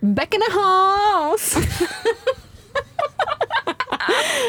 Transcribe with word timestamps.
Back 0.00 0.34
in 0.34 0.40
the 0.40 0.52
house! 0.54 1.56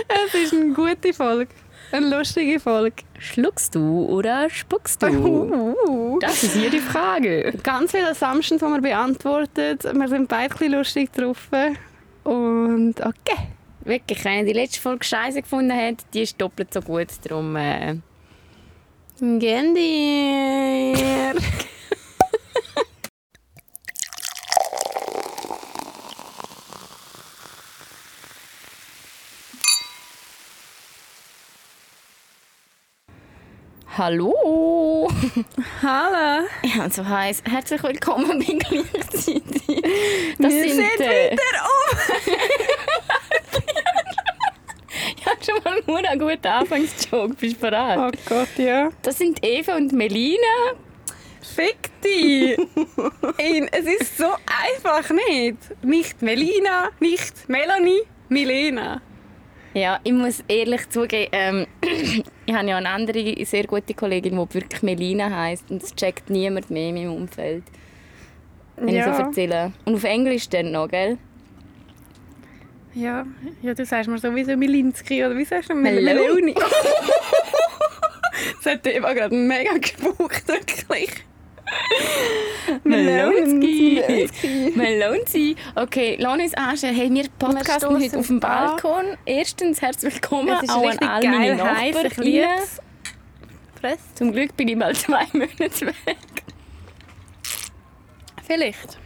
es 0.08 0.33
ist 0.33 0.54
eine 0.54 0.73
gute 0.73 1.13
Folge. 1.13 1.54
Eine 1.92 2.17
lustige 2.17 2.59
Folge. 2.59 3.04
Schluckst 3.18 3.73
du 3.75 4.05
oder 4.05 4.49
spuckst 4.49 5.02
du? 5.02 5.07
Uh, 5.88 6.20
Das 6.20 6.44
ist 6.44 6.54
hier 6.55 6.70
die 6.70 6.79
Frage. 6.81 7.54
ganz 7.63 7.91
viele 7.91 8.10
Assumptions, 8.10 8.62
die 8.62 8.68
wir 8.68 8.81
beantwortet. 8.81 9.83
Wir 9.83 10.07
sind 10.07 10.28
beide 10.28 10.54
ein 10.65 10.71
lustig 10.71 11.12
drauf. 11.13 11.48
Und 12.24 12.96
okay. 13.00 13.48
Wirklich, 13.86 14.26
wenn 14.26 14.40
ihr 14.40 14.54
die 14.54 14.60
letzte 14.60 14.82
Folge 14.82 15.06
scheiße 15.06 15.42
gefunden 15.42 15.72
habt, 15.72 16.05
die 16.14 16.23
ist 16.23 16.40
doppelt 16.41 16.73
so 16.73 16.82
gut. 16.82 17.08
Darum, 17.23 17.55
äh, 17.55 17.95
Gehen 19.20 19.73
dir. 19.73 21.34
hallo! 33.98 35.10
Hallo. 35.82 36.48
Ja, 36.64 36.84
und 36.84 36.94
so 36.94 37.04
heisst, 37.04 37.44
herzlich 37.50 37.82
willkommen 37.82 38.40
bei 38.40 38.54
gleichzeitig. 38.54 39.42
Das 40.38 40.54
Wir 40.54 40.74
sind 40.74 41.00
äh, 41.00 41.32
wieder 41.32 41.64
um. 41.64 41.98
Ich 45.18 45.26
habe 45.26 45.38
schon 45.44 45.64
mal 45.64 45.82
nur 45.86 46.10
einen 46.10 46.20
guten 46.20 46.48
Anfangsjoke. 46.48 47.34
Bist 47.36 47.55
du 47.58 47.60
bereit? 47.60 47.98
Oh 48.00 48.12
Gott, 48.30 48.50
ja. 48.58 48.90
Das 49.02 49.18
sind 49.18 49.44
Eva 49.44 49.76
und 49.76 49.91
Melina. 49.91 50.38
Fick 51.41 51.90
dich! 52.02 52.58
Es 53.72 53.86
ist 53.86 54.18
so 54.18 54.27
einfach 54.48 55.10
nicht. 55.10 55.58
Nicht 55.84 56.22
Melina, 56.22 56.90
nicht 57.00 57.50
Melanie, 57.50 58.02
Milena. 58.30 59.02
Ja, 59.78 60.00
ich 60.04 60.12
muss 60.12 60.44
ehrlich 60.48 60.90
zugeben, 60.90 61.30
ähm, 61.34 61.68
ich 62.48 62.54
habe 62.54 62.68
ja 62.68 62.78
eine 62.78 62.90
andere 62.90 63.46
sehr 63.46 63.66
gute 63.66 63.94
Kollegin, 63.94 64.31
die 64.31 64.53
wirklich 64.56 64.81
Melina 64.81 65.30
heisst 65.30 65.70
und 65.70 65.83
das 65.83 65.95
checkt 65.95 66.31
niemand 66.31 66.72
mehr 66.72 66.89
in 66.89 66.95
meinem 66.95 67.14
Umfeld. 67.14 67.64
Wenn 68.75 68.89
ich 68.89 69.03
so 69.03 69.11
erzähle. 69.11 69.72
Und 69.86 69.95
auf 69.95 70.03
Englisch 70.03 70.50
dann 70.50 70.72
noch, 70.72 70.88
gell? 70.88 71.20
Ja, 72.95 73.28
ja, 73.61 73.75
du 73.75 73.86
sagst 73.86 74.09
mir 74.09 74.17
sowieso 74.17 74.58
Milinski 74.58 75.23
oder 75.23 75.38
wie 75.38 75.45
sagst 75.45 75.70
du? 75.70 75.75
Meloni. 75.75 76.05
Meloni. 76.05 76.53
das 78.64 78.73
hat 78.73 78.88
Eva 78.88 79.14
gerade 79.14 79.36
mega 79.36 79.78
gespuckt, 79.78 80.48
wirklich. 80.48 81.23
Melonski. 82.83 84.29
Melonzi. 84.75 85.55
Okay, 85.75 86.17
uns 86.41 86.53
anschauen. 86.53 86.95
Hey, 86.95 87.09
wir 87.13 87.25
podcasten 87.39 87.77
stoßen 87.79 88.01
heute 88.03 88.19
auf 88.19 88.27
dem 88.27 88.43
an. 88.43 88.67
Balkon. 88.77 89.05
Erstens, 89.25 89.81
herzlich 89.81 90.13
willkommen 90.15 90.49
Es 90.49 90.63
ist 90.63 90.69
auch 90.71 90.83
an 90.89 90.97
alle 91.07 91.29
meine 91.29 91.55
geil, 91.57 91.63
heiß, 91.75 91.95
ich 91.95 92.03
Nachbarn. 92.03 92.25
lieb's. 92.25 92.81
Press. 93.81 93.99
Zum 94.15 94.31
Glück 94.31 94.55
bin 94.57 94.67
ich 94.69 94.75
mal 94.75 94.95
zwei 94.95 95.25
Monate 95.33 95.59
weg. 95.87 96.17
Vielleicht. 98.45 98.97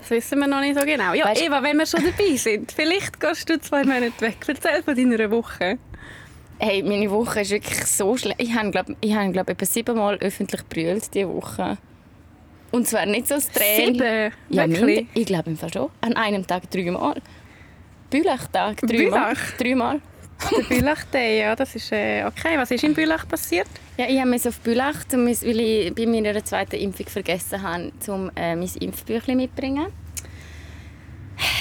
Das 0.00 0.10
wissen 0.10 0.38
wir 0.40 0.48
noch 0.48 0.60
nicht 0.60 0.78
so 0.78 0.84
genau. 0.84 1.12
Ja, 1.14 1.26
Weißt- 1.28 1.42
Eva, 1.42 1.62
wenn 1.62 1.76
wir 1.78 1.86
schon 1.86 2.04
dabei 2.04 2.36
sind, 2.36 2.72
vielleicht 2.72 3.20
gehst 3.20 3.48
du 3.48 3.60
zwei 3.60 3.84
Monate 3.84 4.12
weg. 4.20 4.36
Erzähl 4.46 4.82
von 4.82 4.94
deiner 4.96 5.30
Woche. 5.30 5.78
Hey, 6.62 6.82
meine 6.82 7.10
Woche 7.10 7.40
ist 7.40 7.50
wirklich 7.52 7.86
so 7.86 8.18
schlecht. 8.18 8.40
Ich 8.40 8.54
habe, 8.54 8.70
glaube 8.70 8.94
ich, 9.00 9.14
habe, 9.14 9.32
glaub, 9.32 9.48
etwa 9.48 9.64
siebenmal 9.64 10.16
öffentlich 10.18 10.62
brüllt 10.66 11.14
diese 11.14 11.26
Woche. 11.26 11.78
Und 12.70 12.86
zwar 12.86 13.06
nicht 13.06 13.28
so 13.28 13.36
Tränen. 13.36 13.94
Sieben? 13.94 14.32
Ja, 14.50 14.68
Wirklich? 14.68 15.06
ich 15.14 15.24
glaube 15.24 15.48
im 15.48 15.56
Fall 15.56 15.72
schon. 15.72 15.88
An 16.02 16.12
einem 16.12 16.46
Tag 16.46 16.70
dreimal. 16.70 17.20
Bülachtag 18.10 18.76
dreimal. 18.76 19.34
Bülach? 19.34 19.56
Dreimal. 19.58 20.00
Der 20.50 20.62
Bülach 20.62 21.04
Day, 21.04 21.40
ja, 21.40 21.56
das 21.56 21.74
ist 21.76 21.92
äh, 21.92 22.24
okay. 22.24 22.56
Was 22.56 22.70
ist 22.70 22.84
in 22.84 22.92
Bülach 22.92 23.26
passiert? 23.26 23.68
Ja, 23.96 24.06
ich 24.06 24.18
habe 24.18 24.28
mich 24.28 24.46
auf 24.46 24.58
Bülach, 24.60 24.96
weil 25.10 25.60
ich 25.60 25.94
bei 25.94 26.06
meiner 26.06 26.44
zweiten 26.44 26.76
Impfung 26.76 27.06
vergessen 27.06 27.62
habe, 27.62 27.90
um 28.08 28.30
äh, 28.36 28.54
mein 28.54 28.70
Impfbüchlein 28.80 29.38
mitzubringen. 29.38 29.86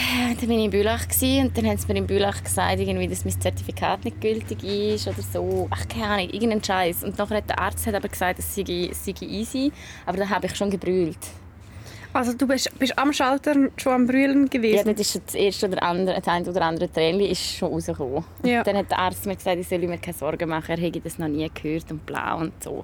Dann 0.10 0.50
war 0.50 0.58
ich 0.58 0.64
in 0.66 0.72
Bülach 0.72 1.06
und 1.22 1.58
dann 1.58 1.66
haben 1.68 1.78
sie 1.78 1.88
mir 1.88 2.00
in 2.00 2.08
Bülach 2.08 2.44
gesagt, 2.44 2.80
irgendwie, 2.80 3.08
dass 3.08 3.26
mein 3.26 3.40
Zertifikat 3.40 4.06
nicht 4.06 4.20
gültig 4.22 4.64
ist 4.64 5.08
oder 5.08 5.22
so. 5.22 5.68
Ach, 5.70 5.88
keine 5.88 6.06
Ahnung, 6.06 6.30
irgendein 6.32 6.64
Scheiß. 6.64 7.04
Und 7.04 7.18
nachher 7.18 7.38
hat 7.38 7.50
der 7.50 7.60
Arzt 7.60 7.86
hat 7.86 7.94
aber 7.96 8.08
gesagt, 8.08 8.40
es 8.40 8.56
sei, 8.56 8.90
sei 8.92 9.14
easy. 9.26 9.72
Aber 10.06 10.18
dann 10.18 10.30
habe 10.30 10.48
ich 10.48 10.56
schon 10.56 10.70
gebrüllt. 10.70 11.18
Also 12.12 12.34
du 12.34 12.48
bist, 12.48 12.72
bist 12.80 12.98
am 12.98 13.14
Schalter 13.14 13.54
schon 13.78 13.94
am 13.94 14.08
Brüllen 14.08 14.44
Ja, 14.46 14.50
gewesen? 14.50 14.96
das 14.96 15.00
ist 15.02 15.12
schon 15.12 15.22
das 15.28 15.36
erste 15.36 15.68
oder 15.68 15.84
andere, 15.84 16.16
das 16.16 16.28
eine 16.28 16.50
oder 16.50 16.62
andere 16.64 16.92
Tränchen 16.92 17.30
ist 17.30 17.58
schon 17.58 17.72
rausgekommen. 17.72 18.24
Ja. 18.44 18.64
Dann 18.64 18.78
hat 18.78 18.90
der 18.90 18.98
Arzt 18.98 19.28
mir 19.28 19.36
gesagt, 19.36 19.58
ich 19.60 19.68
soll 19.68 19.78
mir 19.80 20.00
keine 20.00 20.18
Sorgen 20.18 20.50
machen, 20.50 20.72
er 20.72 20.78
hätte 20.80 21.02
das 21.02 21.20
noch 21.20 21.28
nie 21.28 21.48
gehört 21.54 21.92
und 21.92 22.04
blau 22.08 22.40
und 22.40 22.64
so. 22.64 22.84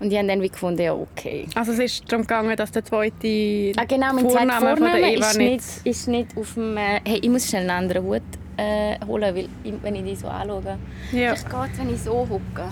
Und 0.00 0.10
ich 0.10 0.16
habe 0.16 0.28
dann 0.28 0.40
wie 0.40 0.48
gefunden, 0.48 0.80
ja 0.80 0.94
okay. 0.94 1.46
Also 1.54 1.72
es 1.72 1.78
ist 1.78 2.04
darum 2.10 2.22
gegangen, 2.26 2.56
dass 2.56 2.72
der 2.72 2.82
zweite 2.84 3.72
Ah, 3.76 3.84
genau, 3.86 4.14
mein 4.14 4.28
zweiter 4.30 4.52
Vorname 4.52 4.76
von 4.76 4.86
der 4.86 4.92
Vorname 4.94 5.12
Eva 5.12 5.26
ist 5.28 5.36
nicht... 5.38 5.64
ist 5.84 6.08
nicht 6.08 6.36
auf 6.38 6.54
dem... 6.54 6.76
Äh, 6.78 7.00
hey, 7.06 7.18
ich 7.22 7.28
muss 7.28 7.46
schnell 7.46 7.62
einen 7.68 7.70
anderen 7.70 8.06
Hut 8.06 8.22
äh, 8.56 8.96
holen, 9.06 9.34
weil 9.36 9.48
ich, 9.62 9.72
wenn 9.82 9.94
ich 9.96 10.04
die 10.04 10.16
so 10.16 10.28
anschaue. 10.28 10.78
Ja. 11.12 11.32
Das 11.32 11.44
geht, 11.44 11.78
wenn 11.78 11.94
ich 11.94 12.00
so 12.00 12.12
hocke. 12.28 12.68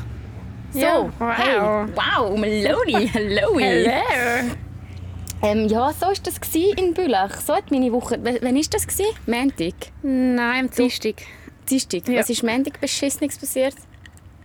So, 0.70 0.78
Ja, 0.78 1.08
wow. 1.18 1.34
hey, 1.36 1.58
wow, 1.94 2.38
Meloni, 2.38 3.08
hallo. 3.12 3.58
Hello! 3.58 3.92
Ähm, 5.42 5.68
ja, 5.68 5.92
so 5.92 6.06
war 6.06 6.14
das 6.22 6.40
in 6.76 6.94
Bülach. 6.94 7.40
So 7.42 7.54
hat 7.54 7.70
meine 7.70 7.92
Woche... 7.92 8.14
W- 8.24 8.38
Wann 8.40 8.56
war 8.56 8.62
das? 8.70 8.86
Montag? 9.26 9.74
Nein, 10.02 10.64
am 10.64 10.70
Dienstag. 10.70 11.14
Dienstag. 11.68 12.08
Ja. 12.08 12.20
Was 12.20 12.30
ist 12.30 12.42
Montag 12.42 12.80
Beschissenes 12.80 13.38
passiert? 13.38 13.74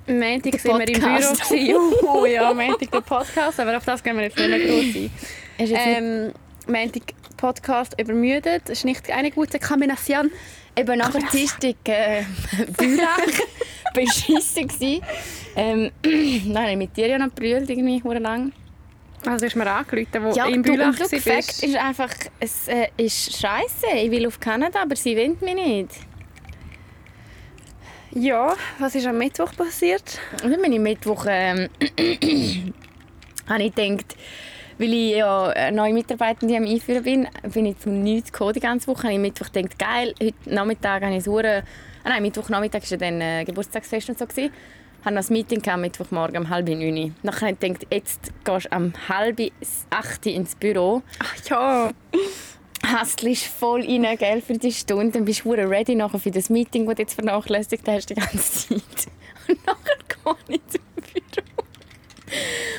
Am 0.08 0.20
Montag 0.20 0.52
Der 0.52 0.60
sind 0.60 0.80
wir 0.80 0.88
im 0.90 1.00
Büro. 1.00 2.22
Oh 2.22 2.26
ja, 2.26 2.50
am 2.50 2.58
Montag 2.58 2.92
der 2.92 3.02
Podcast, 3.02 3.60
aber 3.60 3.78
auf 3.78 3.86
das 3.86 4.04
gehen 4.04 4.16
wir 4.18 4.24
jetzt 4.24 4.38
nicht 4.38 4.50
mehr 4.50 4.60
groß 4.60 4.96
ein. 4.96 5.12
Ist 5.58 5.74
Ähm, 5.76 6.34
Montag 6.68 7.04
Podcast 7.38 8.00
übermüdet, 8.00 8.70
ist 8.70 8.86
nicht 8.86 9.10
eine 9.12 9.32
gute 9.32 9.60
Kombination. 9.60 10.32
Eben 10.76 10.98
nach 10.98 11.12
dem 11.12 11.28
Dienstag 11.30 11.76
äh, 11.86 12.24
beschissen 13.94 14.68
gsi. 14.68 15.02
Ähm, 15.56 15.92
dann 16.54 16.70
ich 16.70 16.78
mit 16.78 16.98
dir 16.98 17.08
ja 17.08 17.18
noch 17.18 17.28
gebrüllt, 17.28 17.70
irgendwie, 17.70 18.02
lang. 18.20 18.52
Also 19.26 19.46
hast 19.46 19.56
mir 19.56 19.70
angerufen, 19.70 20.24
wo 20.24 20.32
Ja, 20.32 20.50
du, 20.50 20.62
Bülach 20.62 21.00
warst. 21.00 21.16
Fakt 21.16 21.64
ist 21.64 21.76
einfach, 21.76 22.10
es 22.40 22.68
äh, 22.68 22.88
ist 22.98 23.40
scheiße. 23.40 23.88
Ich 23.96 24.12
will 24.12 24.28
auf 24.28 24.40
Kanada, 24.40 24.82
aber 24.82 24.96
sie 24.96 25.16
wollen 25.16 25.38
mich 25.42 25.56
nicht. 25.56 25.90
Ja, 28.16 28.56
was 28.78 28.94
ist 28.94 29.08
am 29.08 29.18
Mittwoch 29.18 29.56
passiert? 29.56 30.20
Dann 30.42 30.62
bin 30.62 30.72
ich 30.72 30.80
Mittwoch, 30.80 31.26
ähm, 31.28 31.68
habe 33.50 33.64
ich 33.64 33.74
gedacht, 33.74 34.16
weil 34.78 34.94
ich 34.94 35.16
ja 35.16 35.72
neue 35.72 35.94
Mitarbeitende 35.94 36.56
am 36.58 36.66
Einführen 36.66 37.04
bin, 37.04 37.28
bin 37.52 37.66
ich 37.66 37.80
zu 37.80 37.90
nichts 37.90 38.32
gekommen 38.32 38.54
die 38.54 38.60
ganze 38.60 38.88
Woche. 38.88 39.04
Habe 39.04 39.14
ich 39.14 39.20
Mittwoch 39.20 39.52
gedacht, 39.52 39.80
geil, 39.80 40.14
heute 40.22 40.36
Nachmittag 40.46 41.04
habe 41.04 41.16
ich 41.16 41.26
hure... 41.26 41.64
Ah, 42.04 42.10
nein, 42.10 42.22
Mittwochnachmittag 42.22 42.92
war 42.92 42.98
dann 42.98 43.22
äh, 43.22 43.46
Geburtstagsfest 43.46 44.10
und 44.10 44.20
so. 44.20 44.28
Gewesen. 44.28 44.52
Ich 45.00 45.06
hatte 45.06 45.16
noch 45.16 45.28
ein 45.28 45.34
Meeting 45.34 45.62
gehabt, 45.62 45.82
Mittwochmorgen 45.82 46.44
um 46.44 46.50
halb 46.50 46.68
neun. 46.68 47.16
Nachher 47.24 47.48
habe 47.48 47.54
ich 47.54 47.60
gedacht, 47.60 47.88
jetzt 47.90 48.32
gehst 48.44 48.68
du 48.72 48.78
um 48.78 48.94
halb 49.10 49.40
acht 49.90 50.26
ins 50.28 50.56
Büro. 50.56 51.02
Ach 51.20 51.50
ja, 51.50 51.92
Hasselst 52.86 53.46
voll 53.46 53.82
rein, 53.82 54.18
gell, 54.18 54.42
für 54.42 54.54
die 54.54 54.72
Stunde. 54.72 55.12
Dann 55.12 55.26
bist 55.26 55.46
du 55.46 55.54
ready 55.54 55.96
nachher 55.96 56.20
für 56.20 56.32
das 56.32 56.50
Meeting, 56.50 56.86
das 56.86 56.96
du 56.96 57.02
jetzt 57.02 57.14
vernachlässigt 57.14 57.88
hast 57.88 58.10
die 58.10 58.16
ganze 58.16 58.68
Zeit. 58.68 59.08
Und 59.48 59.66
nachher 59.66 59.98
gehe 60.48 60.56
ich 60.56 60.62
zum 60.68 60.82
Büro. 60.96 61.64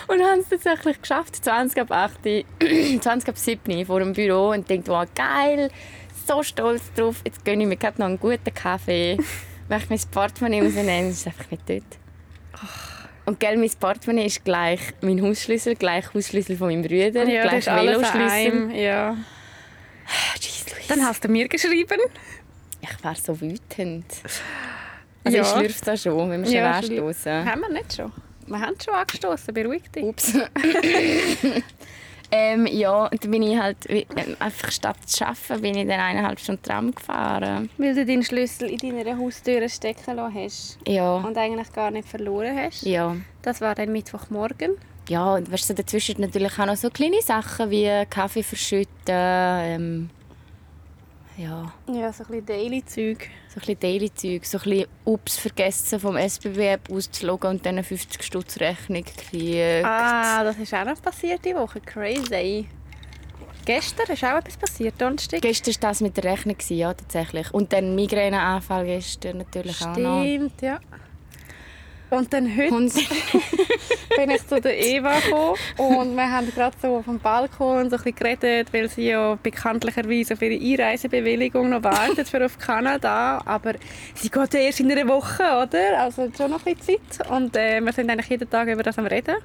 Und 0.08 0.22
haben 0.22 0.40
es 0.40 0.48
tatsächlich 0.48 1.00
geschafft, 1.00 1.36
20 1.36 1.80
ab 1.80 1.90
8, 1.90 2.18
20 3.00 3.28
ab 3.28 3.38
7 3.38 3.86
vor 3.86 4.00
dem 4.00 4.12
Büro 4.12 4.50
und 4.50 4.68
denkt, 4.68 4.88
wow, 4.88 5.06
geil, 5.14 5.70
so 6.26 6.42
stolz 6.42 6.92
drauf, 6.94 7.20
jetzt 7.24 7.44
gönne 7.44 7.62
ich 7.62 7.68
mir 7.68 7.76
gerade 7.76 8.00
noch 8.00 8.08
einen 8.08 8.18
guten 8.18 8.52
Kaffee. 8.54 9.16
Wenn 9.68 9.78
ich 9.78 9.88
mein 9.88 10.00
Portemonnaie 10.10 10.60
rausnehme, 10.60 11.08
ist 11.08 11.26
einfach 11.26 11.50
nicht 11.50 11.62
dort. 11.68 11.82
Und 13.26 13.40
gell, 13.40 13.56
mein 13.56 13.70
Portemonnaie 13.80 14.26
ist 14.26 14.44
gleich 14.44 14.80
mein 15.00 15.22
Hausschlüssel, 15.22 15.74
gleich 15.76 16.12
Hausschlüssel 16.12 16.56
von 16.56 16.68
meinem 16.68 16.82
Bruder, 16.82 17.26
ja 17.26 17.42
gleich 17.42 17.64
Veloschlüssel. 17.64 18.72
Ja. 18.76 19.16
Dann 20.88 21.04
hast 21.04 21.24
du 21.24 21.28
mir 21.28 21.48
geschrieben. 21.48 21.98
Ich 22.80 23.04
war 23.04 23.14
so 23.14 23.40
wütend. 23.40 24.04
Also 25.24 25.36
Ja. 25.38 25.42
ich 25.42 25.48
schlürfe 25.48 25.84
da 25.84 25.96
schon, 25.96 26.30
wenn 26.30 26.40
wir 26.42 26.46
schon 26.46 26.54
Ja, 26.56 26.70
anstoßen. 26.72 27.50
Haben 27.50 27.60
wir 27.62 27.70
nicht 27.72 27.94
schon? 27.94 28.12
Wir 28.46 28.60
haben 28.60 28.74
schon 28.84 28.94
angestoßen, 28.94 29.54
beruhig 29.54 29.82
dich. 29.90 30.04
Ups. 30.04 30.34
ähm, 32.30 32.66
ja, 32.66 33.06
und 33.06 33.22
dann 33.24 33.30
bin 33.30 33.42
ich 33.42 33.56
halt 33.58 33.78
einfach 34.40 34.70
statt 34.70 34.96
zu 35.06 35.24
arbeiten, 35.26 35.62
bin 35.62 35.76
ich 35.76 35.86
dann 35.88 36.00
eineinhalb 36.00 36.38
Stunden 36.40 36.62
Tram 36.62 36.94
gefahren. 36.94 37.70
Weil 37.78 37.94
du 37.94 38.04
deinen 38.04 38.22
Schlüssel 38.22 38.68
in 38.70 38.78
deiner 38.96 39.16
Haustür 39.18 39.66
stecken 39.68 40.16
lassen 40.16 40.34
hast 40.34 40.78
Ja, 40.86 41.16
und 41.16 41.38
eigentlich 41.38 41.72
gar 41.72 41.90
nicht 41.90 42.08
verloren 42.08 42.58
hast. 42.58 42.82
ja. 42.82 43.16
Das 43.42 43.60
war 43.60 43.74
dann 43.74 43.92
Mittwochmorgen. 43.92 44.72
Ja, 45.08 45.34
und 45.34 45.52
weißt 45.52 45.70
du, 45.70 45.74
dazwischen 45.74 46.20
natürlich 46.20 46.58
auch 46.58 46.66
noch 46.66 46.76
so 46.76 46.88
kleine 46.90 47.20
Sachen 47.20 47.70
wie 47.70 47.90
Kaffee 48.08 48.42
verschütten, 48.42 48.88
ähm, 49.08 50.10
ja, 51.36 51.72
Ja, 51.88 52.12
so 52.12 52.22
ein 52.24 52.28
bisschen 52.28 52.46
Daily-Zeug. 52.46 53.28
so 53.48 53.56
ein 53.56 53.60
bisschen 53.60 53.80
Daily-Zeug. 53.80 54.44
So 54.46 54.58
ein 54.58 54.64
bisschen 54.64 54.86
Ups 55.04 55.36
vergessen 55.36 55.98
vom 55.98 56.16
SBB-App 56.16 56.90
auszuloggen 56.90 57.50
und 57.50 57.66
dann 57.66 57.74
eine 57.74 57.82
50 57.84 58.22
Stutz 58.22 58.60
Rechnung 58.60 59.04
kriegt. 59.04 59.84
Ah, 59.84 60.44
das 60.44 60.56
ist 60.58 60.72
auch 60.72 60.84
noch 60.84 61.02
passiert 61.02 61.44
die 61.44 61.54
Woche. 61.54 61.80
Crazy. 61.80 62.68
Gestern 63.64 64.06
ist 64.12 64.22
auch 64.22 64.36
etwas 64.36 64.56
passiert, 64.58 65.00
Donnerstag. 65.00 65.40
Gestern 65.40 65.74
war 65.74 65.90
das 65.90 66.00
mit 66.02 66.16
der 66.18 66.24
Rechnung, 66.24 66.56
ja, 66.68 66.92
tatsächlich. 66.94 67.52
Und 67.52 67.72
dann 67.72 67.94
Migräneanfall 67.94 68.84
gestern 68.84 69.38
natürlich 69.38 69.80
auch 69.80 69.96
noch. 69.96 70.20
Stimmt, 70.22 70.62
ja. 70.62 70.78
Und 72.10 72.32
dann 72.32 72.56
heute 72.56 72.74
Und 72.74 72.92
bin 74.16 74.30
ich 74.30 74.46
zu 74.46 74.60
der 74.60 74.78
Eva 74.78 75.18
gekommen 75.18 75.56
und 75.78 76.14
wir 76.14 76.30
haben 76.30 76.50
gerade 76.54 76.76
so 76.80 76.96
auf 76.96 77.04
dem 77.06 77.18
Balkon 77.18 77.90
so 77.90 77.96
ein 77.96 78.02
bisschen 78.02 78.14
geredet, 78.14 78.72
weil 78.72 78.88
sie 78.88 79.08
ja 79.08 79.36
bekanntlicherweise 79.42 80.34
auf 80.34 80.42
ihre 80.42 80.62
Einreisebewilligung 80.62 81.70
noch 81.70 81.82
wartet 81.82 82.28
für 82.28 82.44
auf 82.44 82.58
Kanada. 82.58 83.42
Aber 83.44 83.74
sie 84.14 84.30
geht 84.30 84.54
ja 84.54 84.60
erst 84.60 84.80
in 84.80 84.92
einer 84.92 85.08
Woche, 85.08 85.42
oder? 85.42 85.98
Also 86.00 86.30
schon 86.36 86.50
noch 86.50 86.64
ein 86.64 86.74
bisschen 86.74 87.00
Zeit. 87.08 87.30
Und 87.30 87.56
äh, 87.56 87.80
wir 87.80 87.92
sind 87.92 88.10
eigentlich 88.10 88.28
jeden 88.28 88.48
Tag 88.48 88.68
über 88.68 88.82
das 88.82 88.98
am 88.98 89.06
Reden. 89.06 89.36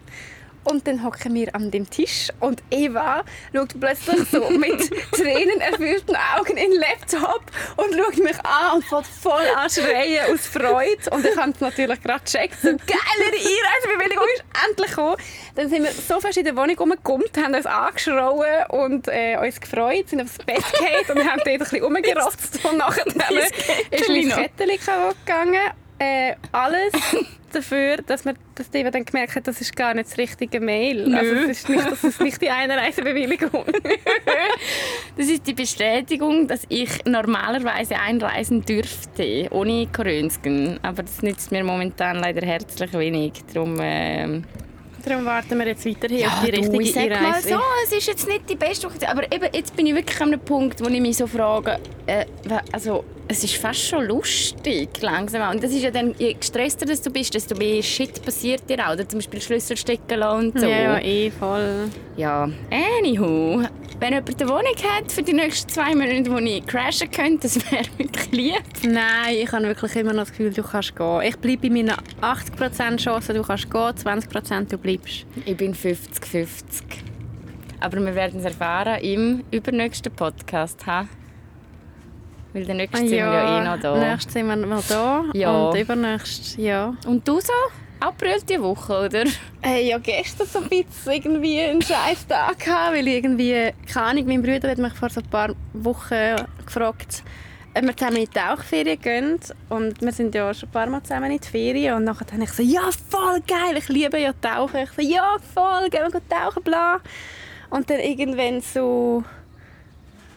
Und 0.64 0.88
dann 0.88 1.04
hocken 1.04 1.34
wir 1.34 1.56
an 1.56 1.72
dem 1.72 1.90
Tisch 1.90 2.30
und 2.40 2.62
Eva 2.70 3.24
schaut 3.54 3.80
plötzlich 3.80 4.30
so 4.30 4.50
mit 4.50 4.90
tränenerfüllten 5.12 6.16
Augen 6.36 6.58
in 6.58 6.72
den 6.72 6.80
Laptop 6.80 7.44
und 7.78 7.96
schaut 7.96 8.18
mich 8.18 8.38
an 8.46 8.76
und 8.76 8.86
fängt 8.86 9.08
voll 9.08 9.46
an 9.56 9.70
schreien 9.70 10.34
aus 10.34 10.46
Freude. 10.46 11.10
Und 11.12 11.26
ich 11.26 11.36
habe 11.38 11.52
es 11.52 11.62
natürlich 11.62 12.02
gerade 12.02 12.24
gecheckt. 12.24 12.62
So 12.62 12.70
geil, 12.70 12.78
ihre 13.20 13.36
Einreisebewilligung 13.36 14.26
ist 14.36 14.44
endlich 14.68 14.90
gekommen. 14.90 15.18
Dann 15.56 15.70
sind 15.70 15.84
wir 15.84 15.92
so 15.92 16.20
fest 16.20 16.38
in 16.38 16.46
der 16.46 16.56
Wohnung 16.56 16.78
rumgekommen, 16.78 17.28
haben 17.38 17.56
uns 17.56 17.66
angeschrauen 17.66 18.66
und 18.70 19.08
äh, 19.08 19.38
uns 19.38 19.60
gefreut, 19.60 20.10
sind 20.10 20.22
aufs 20.22 20.38
Bett 20.40 20.58
gefallen 20.58 21.20
und 21.20 21.30
haben 21.30 21.38
dort 21.38 21.48
ein 21.48 21.60
bisschen 21.60 21.84
rumgerotzt. 21.84 22.66
Und 22.66 22.78
nachher 22.78 23.06
ist 23.08 24.10
mein 24.10 24.30
kaputt 24.78 25.16
gegangen. 25.26 25.72
Äh, 26.00 26.36
alles 26.52 26.94
dafür, 27.56 27.98
dass 27.98 28.26
man 28.26 28.36
dass 28.56 28.70
die 28.70 28.84
dann 28.84 29.06
gemerkt 29.06 29.36
hat, 29.36 29.48
das 29.48 29.62
ist 29.62 29.76
gar 29.76 29.94
nicht 29.94 30.10
das 30.10 30.18
richtige 30.18 30.60
Mail. 30.60 31.16
Also 31.16 31.34
Nö. 31.34 31.44
es 31.44 31.50
ist 31.50 31.70
nicht, 31.70 31.92
das 31.92 32.04
ist 32.04 32.22
nicht 32.22 32.42
die 32.42 32.50
Einreisebewilligung. 32.50 33.66
das 35.18 35.28
ist 35.28 35.48
die 35.48 35.54
Bestätigung, 35.54 36.48
dass 36.48 36.64
ich 36.68 36.90
normalerweise 37.06 37.98
einreisen 37.98 38.62
dürfte, 38.62 39.48
ohne 39.52 39.88
Korönsken. 39.88 40.80
Aber 40.82 41.04
das 41.04 41.22
nützt 41.22 41.52
mir 41.52 41.64
momentan 41.64 42.18
leider 42.18 42.46
herzlich 42.46 42.92
wenig. 42.94 43.34
Darum, 43.54 43.78
ähm, 43.80 44.44
Darum 45.06 45.26
warten 45.26 45.58
wir 45.58 45.68
jetzt 45.68 45.86
weiterhin 45.86 46.26
auf 46.26 46.42
die 46.46 46.52
du, 46.52 46.58
richtige 46.58 46.82
ich 46.84 46.94
sag 46.94 47.10
mal 47.10 47.18
Einreise. 47.18 47.50
so, 47.50 47.60
es 47.86 47.92
ist 47.92 48.08
jetzt 48.08 48.28
nicht 48.28 48.50
die 48.50 48.56
beste 48.56 48.88
Woche, 48.88 49.10
aber 49.10 49.24
eben, 49.32 49.48
jetzt 49.54 49.76
bin 49.76 49.86
ich 49.88 49.96
wirklich 49.96 50.20
an 50.22 50.30
einem 50.30 50.40
Punkt, 50.40 50.84
wo 50.84 50.88
ich 50.90 51.02
mich 51.02 51.18
so 51.18 51.28
frage, 51.28 51.80
äh, 52.06 52.26
also 52.72 53.04
es 53.28 53.44
ist 53.44 53.56
fast 53.58 53.80
schon 53.88 54.06
lustig 54.06 54.90
langsam. 55.02 55.52
Und 55.52 55.64
das 55.64 55.72
ist 55.72 55.84
ja 55.84 55.92
dann, 55.92 56.16
je 56.18 56.34
gestresster 56.34 56.86
dass 56.86 57.02
du 57.02 57.12
bist, 57.12 57.34
desto 57.34 57.56
mehr 57.56 57.82
Shit 57.84 58.24
passiert 58.26 58.68
dir 58.68 58.86
auch. 58.88 58.94
Oder 58.94 59.08
zum 59.08 59.20
Beispiel 59.20 59.40
Schlüssel 59.40 59.78
stecken 59.78 60.20
lassen 60.20 60.48
und 60.48 60.60
so. 60.60 60.66
Ja, 60.66 60.98
eh 61.00 61.30
voll. 61.30 61.90
Ja, 62.18 62.50
anywho. 62.72 63.64
Wenn 64.00 64.14
jemand 64.14 64.42
eine 64.42 64.50
Wohnung 64.50 64.76
hat 64.96 65.12
für 65.12 65.22
die 65.22 65.34
nächsten 65.34 65.70
zwei 65.70 65.94
Monate, 65.94 66.32
wo 66.32 66.38
ich 66.38 66.66
crashen 66.66 67.12
könnte, 67.12 67.42
das 67.42 67.58
wäre 67.72 67.84
wirklich 67.98 68.32
lieb. 68.32 68.64
Nein, 68.84 69.36
ich 69.36 69.52
habe 69.52 69.66
wirklich 69.66 69.96
immer 69.98 70.14
noch 70.14 70.22
das 70.24 70.32
Gefühl, 70.32 70.54
du 70.54 70.64
kannst 70.64 70.96
gehen. 70.96 71.22
Ich 71.24 71.38
bleibe 71.38 71.68
bei 71.68 71.70
meiner 71.70 71.98
80% 72.22 72.98
Chance, 72.98 73.34
du 73.34 73.44
kannst 73.44 73.70
gehen, 73.70 73.82
20% 73.82 74.70
du 74.70 74.78
bleibst. 74.78 74.89
Ich 74.90 75.58
bin 75.58 75.74
50-50. 75.76 76.50
Aber 77.80 77.98
wir 78.04 78.16
werden 78.16 78.40
es 78.40 78.46
erfahren 78.46 79.00
im 79.02 79.44
übernächsten 79.52 80.12
Podcast. 80.12 80.86
Ha? 80.88 81.06
Weil 82.54 82.66
der 82.66 82.76
nächste 82.76 82.98
sind 82.98 83.12
wir 83.12 83.18
ja 83.18 83.60
eh 83.62 83.64
noch 83.64 83.80
da. 83.80 83.96
Nächstes 83.98 84.34
sind 84.34 84.48
wir 84.48 84.56
noch 84.56 84.84
da 84.88 85.24
Ja. 85.34 85.52
und 85.70 85.78
übernächstes, 85.80 86.56
ja. 86.58 86.94
Und 87.06 87.28
du 87.28 87.40
so? 87.40 87.54
Brüllt 88.18 88.50
die 88.50 88.60
Woche, 88.62 89.06
oder? 89.06 89.26
Hey, 89.62 89.90
ja, 89.90 89.98
gestern 89.98 90.48
so 90.48 90.60
ein 90.60 90.70
bisschen 90.70 91.12
irgendwie 91.12 91.60
einen 91.62 91.82
scheiß 91.82 92.26
Tag 92.28 92.58
gehabt, 92.60 92.96
weil 92.96 93.08
ich 93.08 93.16
irgendwie, 93.16 93.72
keine 93.94 94.06
Ahnung, 94.08 94.26
mein 94.26 94.42
Bruder 94.42 94.72
hat 94.72 94.78
mich 94.78 94.94
vor 94.94 95.10
so 95.10 95.20
ein 95.20 95.28
paar 95.28 95.54
Wochen 95.74 96.36
gefragt, 96.66 97.24
ob 97.76 97.84
wir 97.84 97.96
zusammen 97.96 98.18
in 98.18 98.26
die 98.26 98.32
Tauchferien 98.32 99.00
gehen. 99.00 99.40
Und 99.70 100.02
wir 100.02 100.12
sind 100.12 100.36
ja 100.36 100.54
schon 100.54 100.70
ein 100.70 100.72
paar 100.72 100.88
Mal 100.88 101.04
zusammen 101.04 101.32
in 101.32 101.40
die 101.40 101.48
Ferien. 101.48 101.96
Und 101.96 102.04
nachher 102.06 102.26
habe 102.32 102.44
ich 102.44 102.52
so, 102.52 102.64
ja, 102.64 102.90
voll 103.10 103.42
geil, 103.48 103.78
ich 103.78 103.88
liebe 103.90 104.20
ja 104.20 104.34
Tauchen. 104.34 104.82
Ich 104.82 104.92
so, 104.92 105.02
ja, 105.02 105.38
voll, 105.54 105.90
gehen 105.90 106.02
wir 106.04 106.12
gehen 106.12 106.28
tauchen, 106.30 106.64
bla. 106.64 107.00
Und 107.70 107.90
dann 107.90 108.00
irgendwann 108.00 108.62
so, 108.62 109.24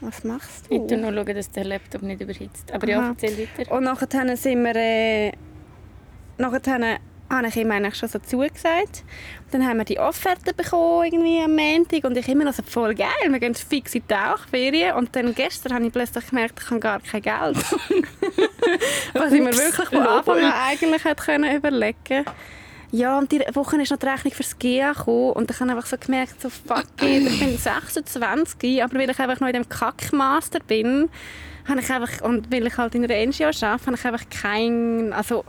was 0.00 0.24
machst 0.24 0.70
du? 0.70 0.74
Ich 0.74 0.90
schaue 0.90 0.98
nur, 0.98 1.12
schauen, 1.12 1.34
dass 1.34 1.50
der 1.50 1.64
Laptop 1.64 2.02
nicht 2.02 2.20
überhitzt. 2.20 2.72
Aber 2.72 2.88
ja, 2.88 3.08
erzähl 3.08 3.48
weiter. 3.56 3.72
Und 3.72 3.84
nachher 3.84 4.36
sind 4.36 4.62
wir. 4.62 4.76
Äh, 4.76 5.32
nachher 6.38 7.00
habe 7.32 7.48
ich 7.48 7.56
ihm 7.56 7.70
eigentlich 7.70 7.96
schon 7.96 8.08
so 8.08 8.18
zugesagt. 8.18 9.02
Und 9.44 9.54
dann 9.54 9.66
haben 9.66 9.78
wir 9.78 9.84
die 9.84 9.98
Offerte 9.98 10.54
bekommen, 10.54 11.06
irgendwie 11.06 11.40
am 11.42 11.56
Montag. 11.56 12.04
Und 12.04 12.16
ich 12.16 12.28
immer 12.28 12.44
noch 12.44 12.54
so 12.54 12.62
voll 12.62 12.94
geil, 12.94 13.08
wir 13.28 13.40
gehen 13.40 13.54
fix 13.54 13.94
in 13.94 14.02
die 14.02 14.14
Tauchferien. 14.14 14.94
Und 14.94 15.16
dann 15.16 15.34
gestern 15.34 15.74
habe 15.74 15.86
ich 15.86 15.92
plötzlich 15.92 16.26
gemerkt, 16.28 16.60
ich 16.62 16.70
habe 16.70 16.80
gar 16.80 17.00
kein 17.00 17.22
Geld. 17.22 17.56
Was 19.14 19.32
ich 19.32 19.40
mir 19.40 19.56
wirklich 19.56 19.88
von 19.88 20.06
Anfang 20.06 20.38
an 20.38 20.52
eigentlich 20.52 21.04
hätte 21.04 21.24
können 21.24 21.56
überlegen 21.56 22.24
ja, 22.94 23.18
und 23.18 23.32
die 23.32 23.40
Woche 23.54 23.80
ist 23.80 23.90
noch 23.90 23.98
die 23.98 24.04
Rechnung 24.04 24.34
fürs 24.34 24.58
GEA 24.58 24.92
gekommen 24.92 25.32
und 25.32 25.50
ich 25.50 25.58
habe 25.58 25.70
einfach 25.70 25.86
so 25.86 25.96
gemerkt, 25.96 26.42
so 26.42 26.50
fuck 26.50 26.84
it, 27.00 27.26
ich 27.26 27.40
bin 27.40 27.56
26, 27.56 28.84
aber 28.84 28.98
weil 28.98 29.08
ich 29.08 29.18
einfach 29.18 29.40
noch 29.40 29.48
in 29.48 29.54
dem 29.54 29.68
Kackmaster 29.68 30.60
bin, 30.60 31.08
habe 31.68 31.80
ich 31.80 31.90
einfach, 31.90 32.20
und 32.22 32.52
weil 32.52 32.66
ich 32.66 32.76
halt 32.76 32.94
in 32.94 33.04
einer 33.04 33.26
NGO 33.26 33.44
arbeite, 33.44 33.66
habe 33.86 33.94
ich 33.96 34.04
einfach 34.04 34.24
kein, 34.30 35.12
also 35.12 35.44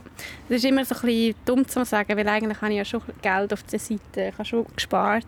das 0.48 0.58
ist 0.58 0.64
immer 0.64 0.84
so 0.84 0.94
ein 0.94 1.00
bisschen 1.02 1.34
dumm 1.44 1.66
zu 1.66 1.84
sagen, 1.84 2.16
weil 2.16 2.28
eigentlich 2.28 2.60
habe 2.60 2.72
ich 2.72 2.78
ja 2.78 2.84
schon 2.84 3.02
Geld 3.22 3.52
auf 3.52 3.62
der 3.64 3.78
Seite, 3.78 4.28
ich 4.28 4.34
habe 4.34 4.44
schon 4.44 4.66
gespart. 4.74 5.26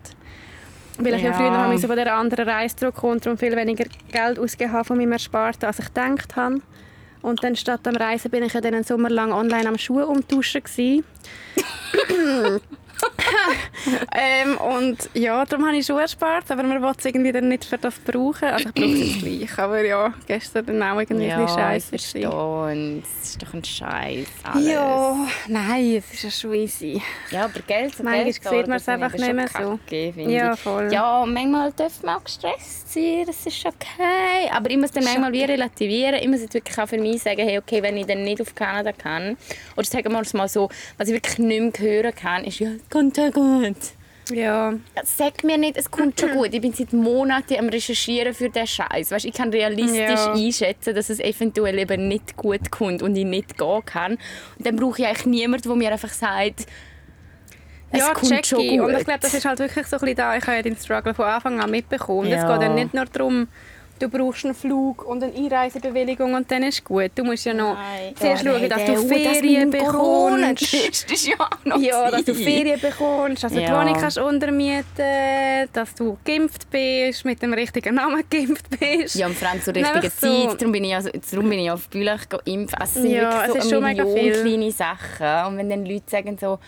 Weil 0.99 1.15
ich 1.15 1.23
ja, 1.23 1.31
Ja. 1.31 1.35
früher 1.35 1.51
noch 1.51 1.79
von 1.81 1.97
dieser 1.97 2.15
anderen 2.15 2.49
Reise 2.49 2.77
zurückkomme 2.77 3.21
und 3.27 3.39
viel 3.39 3.55
weniger 3.55 3.85
Geld 4.11 4.39
ausgegeben 4.39 4.73
habe 4.73 4.85
von 4.85 4.97
meinem 4.97 5.13
Ersparten, 5.13 5.67
als 5.67 5.79
ich 5.79 5.87
gedacht 5.87 6.37
habe. 6.37 6.63
Und 7.21 7.43
dann 7.43 7.57
statt 7.57 7.87
am 7.87 7.97
Reisen 7.97 8.31
bin 8.31 8.45
ich 8.45 8.53
ja 8.55 8.61
dann 8.61 8.75
einen 8.75 8.85
Sommer 8.85 9.11
lang 9.11 9.33
online 9.33 9.69
am 9.69 9.77
Schuhe 9.77 10.07
umtauschen. 10.07 10.63
ähm, 14.15 14.57
und 14.59 15.11
ja, 15.15 15.45
darum 15.45 15.67
habe 15.67 15.77
ich 15.77 15.87
schon 15.87 15.99
erspart, 15.99 16.51
aber 16.51 16.63
man 16.63 16.83
will 16.83 16.93
es 16.97 17.05
irgendwie 17.05 17.33
dann 17.33 17.49
nicht 17.49 17.65
für 17.65 17.79
das 17.79 17.95
brauchen. 17.99 18.45
Also 18.49 18.69
ich 18.69 18.75
brauche 18.75 18.93
es 18.93 19.19
gleich, 19.21 19.59
aber 19.59 19.85
ja, 19.85 20.15
gestern 20.27 20.67
dann 20.67 20.83
auch 20.83 20.99
irgendwie 20.99 21.31
ein 21.31 21.41
bisschen 21.43 21.59
scheiße. 21.59 21.89
verstehe. 21.89 22.31
Und 22.31 23.03
es 23.23 23.31
ist 23.31 23.43
doch 23.43 23.55
ein 23.55 23.65
Scheiß. 23.65 24.27
Alles. 24.43 24.67
Ja, 24.69 25.17
nein, 25.49 25.97
es 25.97 26.13
ist 26.15 26.23
ja 26.23 26.31
schon 26.31 26.55
easy. 26.55 27.03
Ja, 27.31 27.45
aber 27.45 27.61
Geld 27.67 27.97
so 27.97 28.03
Manchmal 28.03 28.25
Geld 28.25 28.35
sieht 28.43 28.67
man 28.67 28.77
es 28.77 28.89
einfach 28.89 29.13
nicht 29.13 29.33
mehr 29.33 29.49
so. 29.49 29.79
kacke, 29.87 30.13
Ja, 30.17 30.57
voll. 30.57 30.93
Ja, 30.93 31.25
manchmal 31.27 31.73
darf 31.73 32.03
man 32.03 32.17
auch 32.17 32.25
gestresst 32.25 32.93
sein, 32.93 33.25
das 33.27 33.47
ist 33.47 33.65
okay. 33.67 34.49
Aber 34.53 34.71
ich 34.71 34.77
muss 34.77 34.91
dann 34.93 35.05
manchmal 35.05 35.33
wie 35.33 35.45
relativieren. 35.45 36.15
Ich 36.17 36.29
muss 36.29 36.41
jetzt 36.41 36.55
wirklich 36.55 36.79
auch 36.79 36.89
für 36.89 36.99
mich 36.99 37.23
sagen, 37.23 37.41
hey, 37.47 37.59
okay, 37.59 37.83
wenn 37.83 37.97
ich 37.97 38.07
dann 38.07 38.23
nicht 38.23 38.41
auf 38.41 38.55
Kanada 38.55 38.93
kann, 38.93 39.37
oder 39.77 39.87
sagen 39.87 40.13
wir 40.13 40.21
es 40.21 40.35
mal 40.35 40.49
so, 40.49 40.69
was 40.99 41.09
ich 41.09 41.15
wirklich 41.15 41.39
nicht 41.39 41.79
mehr 41.79 41.89
hören 41.89 42.15
kann, 42.15 42.45
ist, 42.45 42.59
ja, 42.61 42.71
kommt 42.91 43.19
ja 44.33 44.75
Sag 45.05 45.45
mir 45.45 45.57
nicht, 45.59 45.77
es 45.77 45.91
kommt 45.91 46.19
schon 46.21 46.33
gut. 46.33 46.53
Ich 46.53 46.61
bin 46.61 46.73
seit 46.73 46.93
Monaten 46.93 47.57
am 47.59 47.69
Recherchieren 47.69 48.35
für 48.35 48.49
den 48.51 48.67
Scheiß. 48.67 49.11
Weißt, 49.11 49.25
ich 49.25 49.33
kann 49.33 49.51
realistisch 49.51 49.99
Ja. 49.99 50.33
einschätzen, 50.33 50.95
dass 50.95 51.11
es 51.11 51.21
eventuell 51.21 51.79
eben 51.79 52.09
nicht 52.09 52.37
gut 52.37 52.71
kommt 52.71 53.03
und 53.03 53.17
ich 53.17 53.25
nicht 53.25 53.57
gehen 53.57 53.85
kann. 53.85 54.13
Und 54.59 54.67
dann 54.67 54.77
brauche 54.77 55.01
ich 55.03 55.07
eigentlich 55.07 55.27
niemanden, 55.27 55.69
der 55.69 55.77
mir 55.77 55.93
einfach 55.93 56.13
sagt, 56.13 56.67
es 57.93 58.01
ja, 58.01 58.13
kommt 58.15 58.33
check 58.33 58.47
schon 58.47 58.61
ich. 58.61 58.71
gut. 58.79 58.89
Und 58.89 58.99
ich 58.99 59.05
glaube, 59.05 59.21
das 59.21 59.33
ist 59.35 59.45
halt 59.45 59.59
wirklich 59.61 59.87
so 59.87 59.97
ein 59.97 60.01
bisschen 60.01 60.17
da. 60.17 60.37
Ich 60.37 60.43
habe 60.47 60.57
ja 60.57 60.63
den 60.63 60.77
Struggle 60.77 61.15
von 61.15 61.25
Anfang 61.27 61.61
an 61.61 61.71
mitbekommen. 61.71 62.27
Es 62.27 62.43
Ja. 62.43 62.53
geht 62.59 62.63
ja 62.69 62.75
nicht 62.75 62.95
nur 62.95 63.05
darum, 63.07 63.49
du 63.99 64.09
brauchst 64.09 64.45
einen 64.45 64.55
Flug 64.55 65.05
und 65.07 65.23
eine 65.23 65.35
Einreisebewilligung 65.35 66.35
und 66.35 66.51
dann 66.51 66.63
ist 66.63 66.85
gut. 66.85 67.11
Du 67.15 67.25
musst 67.25 67.45
ja 67.45 67.55
noch 67.55 67.75
Nein. 67.75 68.15
zuerst 68.17 68.45
Ja, 68.45 68.53
schauen, 68.53 68.69
dass 68.69 68.85
du 68.85 68.93
oh, 68.93 68.95
das 68.97 69.05
Ferien 69.07 69.71
Corona, 69.73 70.37
bekommst. 70.53 71.05
Das 71.05 71.13
ist 71.13 71.27
ja 71.29 71.35
auch 71.39 71.65
noch 71.65 71.79
Ja, 71.81 72.11
dass 72.11 72.25
du. 72.25 72.35
Ferien 72.35 72.81
bekommst, 72.81 73.43
dass 73.45 73.53
du 73.53 73.59
die 73.59 73.65
Ja. 73.65 73.81
Wohnung 73.81 73.95
kannst 73.99 74.19
untermieten 74.19 75.69
dass 75.73 75.95
du 75.95 76.17
geimpft 76.25 76.71
bist, 76.71 77.25
mit 77.25 77.41
dem 77.43 77.53
richtigen 77.53 77.95
Namen 77.95 78.23
geimpft 78.31 78.67
bist. 78.79 79.15
Ja, 79.17 79.27
und 79.27 79.37
vor 79.37 79.49
allem 79.49 79.63
zur 79.63 79.75
richtigen 79.75 80.03
so- 80.03 80.09
Zeit. 80.49 80.61
Darum 80.61 80.73
bin 80.73 80.85
ich, 80.85 80.95
also, 80.95 81.11
darum 81.31 81.49
bin 81.51 81.59
ich 81.61 81.71
auf 81.71 81.89
Bülach 81.89 82.29
geimpft. 82.29 82.79
Also, 82.81 82.99
es 82.99 83.03
sind 83.03 83.11
Ja, 83.13 83.23
wirklich 83.45 83.49
es 83.59 83.65
ist 83.65 83.71
so 83.71 83.75
schon 83.77 83.85
mega 83.85 84.05
Million 84.05 84.35
viel. 84.35 84.43
kleine 84.43 84.73
Sachen. 84.73 85.47
Und 85.53 85.59
wenn 85.59 85.69
dann 85.71 85.85
Leute 85.87 86.05
sagen 86.09 86.37
so, 86.41 86.59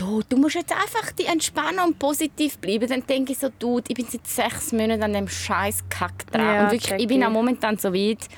du, 0.00 0.22
du 0.28 0.36
musst 0.36 0.54
jetzt 0.54 0.72
einfach 0.72 1.12
die 1.12 1.26
entspannen 1.26 1.80
und 1.86 1.98
positiv 1.98 2.58
bleiben, 2.58 2.88
dann 2.88 3.06
denke 3.06 3.32
ich 3.32 3.38
so, 3.38 3.48
du, 3.58 3.80
ich 3.86 3.94
bin 3.94 4.06
seit 4.08 4.26
sechs 4.26 4.72
Monaten 4.72 5.02
an 5.02 5.12
dem 5.12 5.28
scheiß 5.28 5.84
Kack 5.88 6.30
dran. 6.32 6.44
Ja, 6.44 6.64
und 6.64 6.72
wirklich, 6.72 7.00
ich 7.00 7.06
bin 7.06 7.22
auch 7.22 7.30
momentan 7.30 7.76
so 7.76 7.92
weit, 7.92 8.28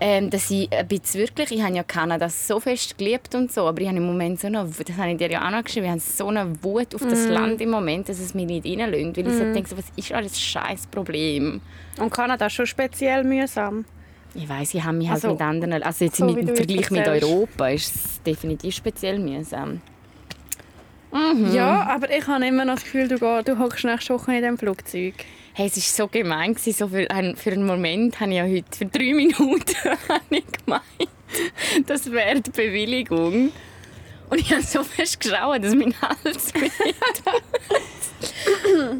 ähm, 0.00 0.30
dass 0.30 0.50
ich 0.50 0.70
ein 0.72 0.86
bisschen 0.86 1.20
wirklich, 1.22 1.50
ich 1.50 1.62
habe 1.62 1.74
ja 1.74 1.82
Kanada 1.82 2.28
so 2.28 2.60
fest 2.60 2.96
geliebt 2.96 3.34
und 3.34 3.50
so, 3.50 3.66
aber 3.66 3.80
ich 3.80 3.88
habe 3.88 3.96
im 3.96 4.06
Moment 4.06 4.38
so 4.38 4.46
eine, 4.46 4.64
das 4.64 4.96
habe 4.96 5.10
ich 5.10 5.16
dir 5.16 5.30
ja 5.30 5.46
auch 5.46 5.50
noch 5.50 5.64
geschrieben, 5.64 5.86
ich 5.86 5.90
habe 5.90 6.00
so 6.00 6.28
eine 6.28 6.62
Wut 6.62 6.94
auf 6.94 7.02
das 7.02 7.26
Land 7.26 7.60
im 7.60 7.70
Moment, 7.70 8.08
dass 8.08 8.20
es 8.20 8.34
mich 8.34 8.46
nicht 8.46 8.66
reinlässt, 8.66 9.16
weil 9.16 9.26
ich 9.26 9.32
so 9.32 9.52
denke, 9.52 9.68
so, 9.68 9.76
was 9.76 9.86
ist 9.96 10.12
alles 10.12 10.40
scheiß 10.40 10.86
Problem? 10.88 11.60
Und 11.98 12.10
Kanada 12.10 12.46
ist 12.46 12.52
schon 12.52 12.66
speziell 12.66 13.24
mühsam. 13.24 13.84
Ich 14.34 14.48
weiß, 14.48 14.74
ich 14.74 14.84
habe 14.84 14.96
mich 14.96 15.08
halt 15.08 15.16
Also, 15.24 15.32
mit 15.32 15.40
anderen, 15.40 15.82
also 15.82 16.04
jetzt 16.04 16.18
so 16.18 16.28
im 16.28 16.54
Vergleich 16.54 16.90
mit. 16.90 17.08
Europa 17.08 17.68
ist 17.70 17.96
es 17.96 18.22
definitiv 18.22 18.74
speziell 18.74 19.18
mühsam. 19.18 19.80
Ja, 21.52 21.86
aber 21.88 22.10
ich 22.10 22.26
habe 22.26 22.46
immer 22.46 22.64
noch 22.64 22.74
das 22.74 22.84
Gefühl, 22.84 23.08
du, 23.08 23.18
geh- 23.18 23.42
du 23.42 23.58
hockst 23.58 23.84
nächste 23.84 24.14
Woche 24.14 24.32
in 24.34 24.38
diesem 24.42 24.58
Flugzeug. 24.58 25.14
Hey, 25.54 25.66
es 25.66 25.76
war 25.76 25.82
so 26.06 26.08
gemein. 26.08 26.54
So 26.56 26.88
für, 26.88 27.10
ein- 27.10 27.34
für 27.36 27.50
einen 27.52 27.64
Moment 27.66 28.20
habe 28.20 28.30
ich 28.30 28.36
ja 28.36 28.44
heute, 28.44 28.76
für 28.76 28.86
drei 28.86 29.14
Minuten 29.14 29.74
habe 30.08 30.22
ich 30.30 30.44
gemeint, 30.64 30.82
das 31.86 32.10
wäre 32.10 32.40
die 32.40 32.50
Bewilligung. 32.50 33.52
Und 34.30 34.38
ich 34.38 34.52
habe 34.52 34.62
so 34.62 34.82
fest 34.84 35.20
geschaut, 35.20 35.64
dass 35.64 35.74
mein 35.74 35.94
Hals. 36.02 36.52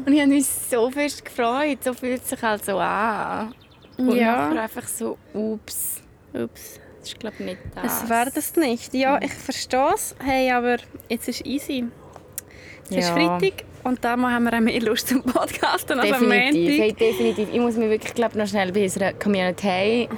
Und 0.05 0.11
ich 0.11 0.19
habe 0.21 0.29
mich 0.31 0.45
so 0.47 0.89
fest 0.89 1.23
gefreut. 1.23 1.83
So 1.83 1.93
fühlt 1.93 2.23
es 2.23 2.29
sich 2.29 2.41
halt 2.41 2.65
so 2.65 2.77
an. 2.79 3.53
Und 3.97 4.15
Ja. 4.15 4.49
einfach 4.49 4.87
so, 4.87 5.17
ups, 5.33 6.01
Ups. 6.33 6.79
Das 6.99 7.09
ist 7.09 7.19
glaube 7.19 7.35
ich 7.39 7.45
nicht 7.45 7.57
das. 7.75 8.03
Es 8.03 8.09
wäre 8.09 8.31
das 8.33 8.55
nicht. 8.55 8.93
Ja, 8.93 9.19
ich 9.21 9.33
verstehe 9.33 9.93
es. 9.95 10.15
Hey, 10.23 10.51
aber 10.51 10.77
jetzt 11.09 11.27
ist 11.27 11.45
easy. 11.45 11.85
Es 12.89 12.95
ist 12.97 13.09
Ja. 13.09 13.13
Freitag 13.13 13.63
und 13.83 14.03
da 14.03 14.11
haben 14.11 14.21
wir 14.21 14.53
auch 14.53 14.59
mehr 14.59 14.81
Lust 14.81 15.07
zum 15.07 15.23
Podcasten 15.23 15.99
als 15.99 16.11
am 16.11 16.29
Definitiv, 16.29 16.69
hey, 16.69 16.79
Montag. 16.79 16.97
definitiv. 16.97 17.49
Ich 17.53 17.59
muss 17.59 17.75
mich 17.75 17.89
wirklich 17.89 18.13
glaub, 18.13 18.35
noch 18.35 18.47
schnell 18.47 18.71
bei 18.71 18.83
unserer 18.83 19.13
Community 19.13 20.09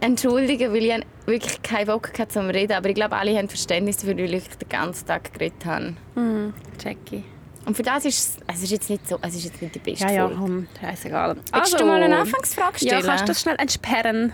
entschuldigen, 0.00 0.72
weil 0.72 0.84
ich 0.84 1.02
wirklich 1.26 1.62
keinen 1.62 1.86
Bock 1.86 2.10
hatte 2.18 2.28
zum 2.28 2.50
Reden. 2.50 2.72
Aber 2.74 2.88
ich 2.88 2.94
glaube, 2.94 3.16
alle 3.16 3.36
haben 3.36 3.48
Verständnis 3.48 3.96
dafür, 3.98 4.16
weil 4.16 4.34
ich 4.34 4.48
den 4.48 4.68
ganzen 4.68 5.06
Tag 5.06 5.32
geredet 5.32 5.64
habe. 5.64 5.94
Mhm, 6.14 6.54
Jackie. 6.82 7.24
Und 7.66 7.76
für 7.76 7.82
das 7.82 8.04
ist 8.06 8.38
es, 8.46 8.62
ist 8.62 8.70
jetzt 8.70 8.88
nicht 8.88 9.06
so, 9.06 9.18
es 9.20 9.34
ist 9.34 9.44
jetzt 9.44 9.60
nicht 9.60 9.74
die 9.74 9.78
beste 9.78 10.04
Ja, 10.06 10.10
ja, 10.12 10.30
komm, 10.34 10.66
scheißegal. 10.80 11.36
Willst 11.52 11.78
du 11.80 11.84
mal 11.84 12.02
eine 12.02 12.18
Anfangsfrage 12.18 12.76
Ja, 12.80 12.98
stellen? 12.98 13.02
kannst 13.04 13.22
du 13.24 13.26
das 13.26 13.40
schnell 13.42 13.56
entsperren? 13.58 14.32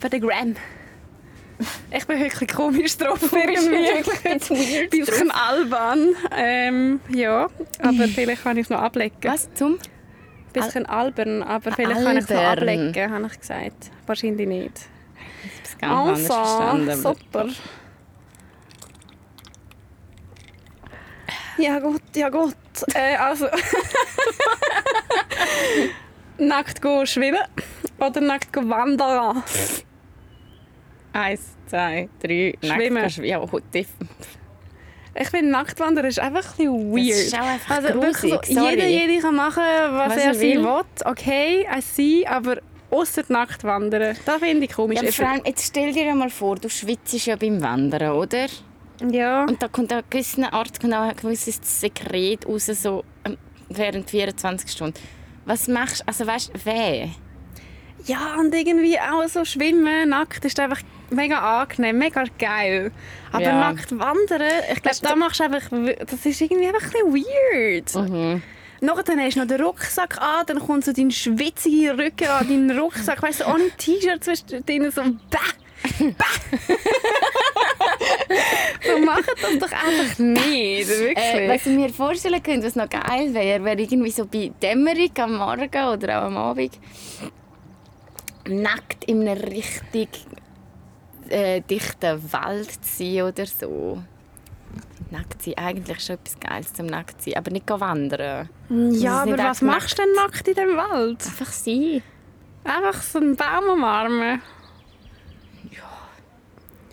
Für 0.00 0.08
den 0.08 0.20
Gram. 0.20 0.56
Ich 1.90 2.06
bin 2.06 2.18
wirklich 2.18 2.50
komisch 2.50 2.96
drauf 2.96 3.20
irgendwie. 3.32 4.28
Ein 4.28 4.90
bisschen 4.90 5.30
albern. 5.30 6.14
Ähm, 6.34 7.00
ja, 7.10 7.48
aber 7.80 8.08
vielleicht 8.08 8.42
kann 8.42 8.56
ich 8.56 8.64
es 8.64 8.70
noch 8.70 8.80
ablegen. 8.80 9.16
Was? 9.22 9.52
Zum? 9.54 9.74
Ein 9.74 9.80
bisschen 10.52 10.86
albern, 10.86 11.42
aber 11.42 11.70
vielleicht 11.72 12.02
kann 12.02 12.16
ich 12.16 12.24
es 12.24 12.30
noch 12.30 12.36
Albern. 12.38 12.68
ablegen, 12.68 13.12
habe 13.12 13.26
ich 13.26 13.40
gesagt. 13.40 13.90
Wahrscheinlich 14.06 14.48
nicht. 14.48 14.72
Das 15.62 15.78
ganz 15.78 15.92
anders 15.92 16.26
verstanden. 16.26 16.88
Also, 16.88 17.14
super. 17.14 17.46
Ja 21.58 21.78
gut, 21.78 22.02
ja 22.16 22.30
gut. 22.30 22.56
Äh, 22.94 23.16
also... 23.16 23.46
nackt 26.38 26.80
go 26.80 27.04
schwimmen 27.04 27.44
oder 27.98 28.20
nackt 28.20 28.52
go 28.52 28.66
wandern? 28.68 29.42
Eins, 31.12 31.56
zwei, 31.66 32.08
drei. 32.22 32.54
Schwimmen. 32.62 33.02
Nackt. 33.02 33.18
Ja, 33.18 33.44
def- 33.72 33.86
Ich 35.14 35.28
finde, 35.28 35.50
Nacktwandern 35.50 36.04
ist 36.06 36.20
einfach 36.20 36.44
ein 36.52 36.56
bisschen 36.56 36.92
weird. 36.92 37.08
ist 37.08 37.34
auch 37.34 37.40
einfach 37.46 37.76
also, 37.76 37.88
wirklich 38.00 38.32
grusig, 38.32 38.46
so, 38.46 38.54
sorry. 38.54 38.70
jeder, 38.70 38.86
jede 38.86 39.20
kann 39.22 39.34
machen, 39.34 39.62
was, 39.90 40.10
Was 40.10 40.16
er 40.18 40.24
er 40.26 40.34
sie 40.34 40.52
will. 40.54 40.62
will. 40.64 40.82
Okay, 41.04 41.66
I 41.76 41.80
see, 41.80 42.26
aber 42.26 42.58
außer 42.90 43.22
Nacktwandern, 43.28 44.16
das 44.24 44.36
finde 44.38 44.66
ich 44.66 44.72
komisch. 44.72 45.00
Ja, 45.02 45.10
vor 45.10 45.28
allem, 45.28 45.42
jetzt 45.44 45.66
stell 45.66 45.92
dir 45.92 46.10
einmal 46.10 46.30
vor, 46.30 46.56
du 46.56 46.68
schwitzt 46.68 47.26
ja 47.26 47.34
beim 47.36 47.60
Wandern, 47.60 48.12
oder? 48.12 48.46
ja. 49.10 49.44
Und 49.44 49.60
da 49.62 49.66
kommt 49.68 49.92
auch 49.92 49.98
ein 49.98 50.04
gewisser 50.10 50.52
Art 50.52 50.78
kommt 50.80 50.94
auch 50.94 51.00
ein 51.08 51.16
gewisses 51.16 51.58
Sekret 51.62 52.46
raus, 52.46 52.66
so 52.66 53.02
ähm, 53.24 53.36
während 53.68 54.08
24 54.10 54.70
Stunden. 54.70 54.98
Was 55.46 55.66
machst 55.68 56.00
du? 56.00 56.04
Also 56.08 56.26
weißt 56.26 56.52
du, 56.54 56.66
weh? 56.66 57.08
Ja, 58.06 58.36
und 58.38 58.54
irgendwie 58.54 58.98
auch 58.98 59.26
so 59.28 59.44
schwimmen, 59.44 60.08
nackt, 60.10 60.44
ist 60.44 60.58
einfach 60.60 60.80
mega 61.10 61.60
angenehm, 61.62 61.98
mega 61.98 62.24
geil. 62.38 62.92
Aber 63.32 63.42
Ja. 63.42 63.52
nackt 63.72 63.90
wandern, 63.98 64.42
ich 64.72 64.82
glaube, 64.82 64.96
da 65.02 65.16
machst 65.16 65.40
du 65.40 65.44
einfach, 65.44 65.62
das 66.06 66.26
ist 66.26 66.40
irgendwie 66.40 66.66
einfach 66.68 66.82
ein 66.82 67.12
bisschen 67.12 67.24
weird. 67.94 67.94
Mhm. 68.10 68.42
Nachher 68.82 69.02
dann 69.02 69.20
hast 69.20 69.36
du 69.36 69.40
noch 69.40 69.46
den 69.46 69.60
Rucksack 69.62 70.20
an, 70.22 70.46
dann 70.46 70.58
kommt 70.58 70.84
so 70.86 70.92
dein 70.92 71.10
schwitziger 71.10 71.98
Rücken 71.98 72.28
an 72.28 72.48
deinen 72.48 72.78
Rucksack, 72.78 73.22
weißt 73.22 73.40
du, 73.40 73.44
ohne 73.46 73.70
T-Shirt 73.76 74.24
zwischendrin, 74.24 74.90
so 74.90 75.02
bäh, 75.02 75.98
bäh. 75.98 76.66
so 78.88 78.98
macht 79.04 79.28
das 79.42 79.58
doch 79.58 79.72
einfach 79.72 80.18
nicht, 80.18 80.88
wirklich. 80.88 81.16
Äh, 81.18 81.48
was 81.48 81.66
ich 81.66 81.76
mir 81.76 81.90
vorstellen 81.90 82.42
könnte, 82.42 82.66
was 82.66 82.74
noch 82.76 82.88
geil 82.88 83.34
wäre, 83.34 83.62
wäre 83.64 83.80
irgendwie 83.80 84.10
so 84.10 84.24
bei 84.24 84.50
Dämmerung 84.62 85.10
am 85.18 85.36
Morgen 85.36 85.84
oder 85.84 86.20
auch 86.20 86.26
am 86.26 86.36
Abend 86.38 86.72
nackt 88.48 89.04
in 89.04 89.28
einem 89.28 89.36
richtig 89.42 90.08
äh, 91.30 91.60
dichten 91.62 92.32
Wald 92.32 92.84
zu 92.84 93.04
sein 93.04 93.22
oder 93.22 93.46
so. 93.46 94.02
Nackt 95.10 95.42
sein, 95.42 95.54
eigentlich 95.56 96.00
schon 96.00 96.16
etwas 96.16 96.38
Geiles 96.38 96.72
zum 96.72 96.86
Nackt 96.86 97.22
sein, 97.22 97.34
aber 97.36 97.50
nicht 97.50 97.68
wandern. 97.68 98.48
ja, 98.68 98.84
ist 98.84 98.92
nicht 98.92 99.08
aber 99.08 99.38
was 99.38 99.62
machst 99.62 99.98
du 99.98 100.02
denn 100.02 100.12
nackt 100.14 100.46
in 100.46 100.54
dem 100.54 100.76
Wald? 100.76 101.24
Einfach 101.24 101.52
sein. 101.52 102.02
Einfach 102.62 103.02
so 103.02 103.18
einen 103.18 103.34
Baum 103.36 103.68
umarmen. 103.72 104.40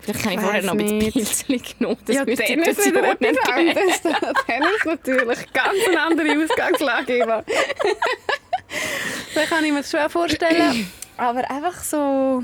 Vielleicht 0.07 0.25
habe 0.25 0.33
ich 0.33 0.39
Ich 0.39 0.45
vorher 0.45 0.63
noch 0.63 0.71
ein 0.71 0.77
bisschen. 0.77 1.11
Pilzchen 1.11 1.77
genommen. 1.77 1.97
Das 2.05 2.15
ja, 2.15 2.25
dann 2.25 2.63
ist 2.63 2.85
wieder 2.85 3.11
etwas 3.11 3.49
anderes. 3.51 4.01
Dann 4.47 4.63
ist 4.63 4.85
natürlich 4.85 5.53
ganz 5.53 5.87
eine 5.87 6.01
andere 6.01 6.43
Ausgangslage. 6.43 7.43
Das 9.33 9.49
kann 9.49 9.63
ich 9.63 9.71
mir 9.71 9.81
das 9.81 9.91
schon 9.91 10.09
vorstellen. 10.09 10.91
Aber 11.15 11.49
einfach 11.49 11.81
so... 11.83 12.43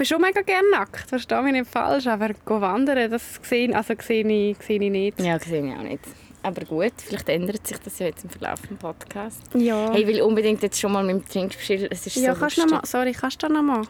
Ich 0.00 0.08
bin 0.08 0.16
schon 0.16 0.22
mega 0.22 0.40
gerne 0.40 0.70
nackt, 0.70 1.10
verstehe 1.10 1.42
mich 1.42 1.52
nicht 1.52 1.70
falsch, 1.70 2.06
aber 2.06 2.30
wandern, 2.46 3.10
das 3.10 3.38
sehe, 3.42 3.76
also 3.76 3.92
sehe, 4.00 4.26
ich, 4.26 4.56
sehe 4.62 4.80
ich 4.82 4.90
nicht. 4.90 5.20
Ja, 5.20 5.38
sehe 5.38 5.62
ich 5.62 5.76
auch 5.76 5.82
nicht. 5.82 6.02
Aber 6.42 6.64
gut, 6.64 6.94
vielleicht 6.96 7.28
ändert 7.28 7.66
sich 7.66 7.76
das 7.80 7.98
ja 7.98 8.06
jetzt 8.06 8.24
im 8.24 8.30
Verlauf 8.30 8.62
des 8.62 8.78
Podcasts. 8.78 9.42
Ja, 9.52 9.92
Hey, 9.92 10.00
ich 10.00 10.06
will 10.06 10.22
unbedingt 10.22 10.62
jetzt 10.62 10.80
schon 10.80 10.92
mal 10.92 11.04
mit 11.04 11.16
dem 11.16 11.28
Trinkspiel. 11.28 11.86
Es 11.90 12.06
ist 12.06 12.16
ja 12.16 12.32
so 12.32 12.40
kannst 12.40 12.56
lustig. 12.56 12.72
noch 12.72 12.80
mal, 12.80 12.86
sorry, 12.86 13.12
kannst 13.12 13.42
du 13.42 13.48
noch 13.48 13.60
mal? 13.60 13.82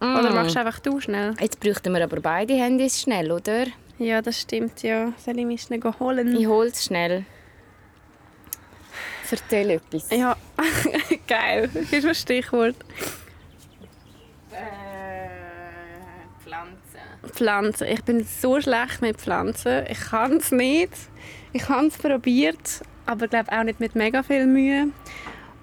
Oder 0.00 0.32
machst 0.32 0.54
du 0.56 0.60
einfach 0.60 0.78
du 0.78 1.00
schnell? 1.00 1.34
Jetzt 1.38 1.60
bräuchten 1.60 1.92
wir 1.92 2.02
aber 2.02 2.22
beide 2.22 2.54
Handys 2.54 3.02
schnell, 3.02 3.30
oder? 3.30 3.66
Ja, 3.98 4.22
das 4.22 4.40
stimmt, 4.40 4.82
ja. 4.82 5.12
Soll 5.22 5.38
ich 5.38 5.44
mich 5.44 5.60
schnell 5.60 5.82
holen? 6.00 6.34
Ich 6.34 6.46
hole 6.46 6.68
es 6.68 6.82
schnell. 6.82 7.26
Erzähl 9.30 9.68
etwas. 9.68 10.08
Ja, 10.10 10.34
geil. 11.28 11.68
Das 11.74 11.92
ist 11.92 12.06
ein 12.06 12.14
Stichwort. 12.14 12.76
Äh, 14.50 15.12
Pflanzen. 17.30 17.86
Ich 17.88 18.02
bin 18.04 18.24
so 18.24 18.60
schlecht 18.60 19.00
mit 19.00 19.18
Pflanzen. 19.18 19.84
Ich 19.88 20.00
kann 20.00 20.36
es 20.36 20.50
nicht. 20.50 20.92
Ich 21.52 21.68
habe 21.68 21.86
es 21.86 21.98
probiert, 21.98 22.82
aber 23.06 23.28
glaube 23.28 23.52
auch 23.52 23.62
nicht 23.62 23.80
mit 23.80 23.94
mega 23.94 24.22
viel 24.22 24.46
Mühe. 24.46 24.88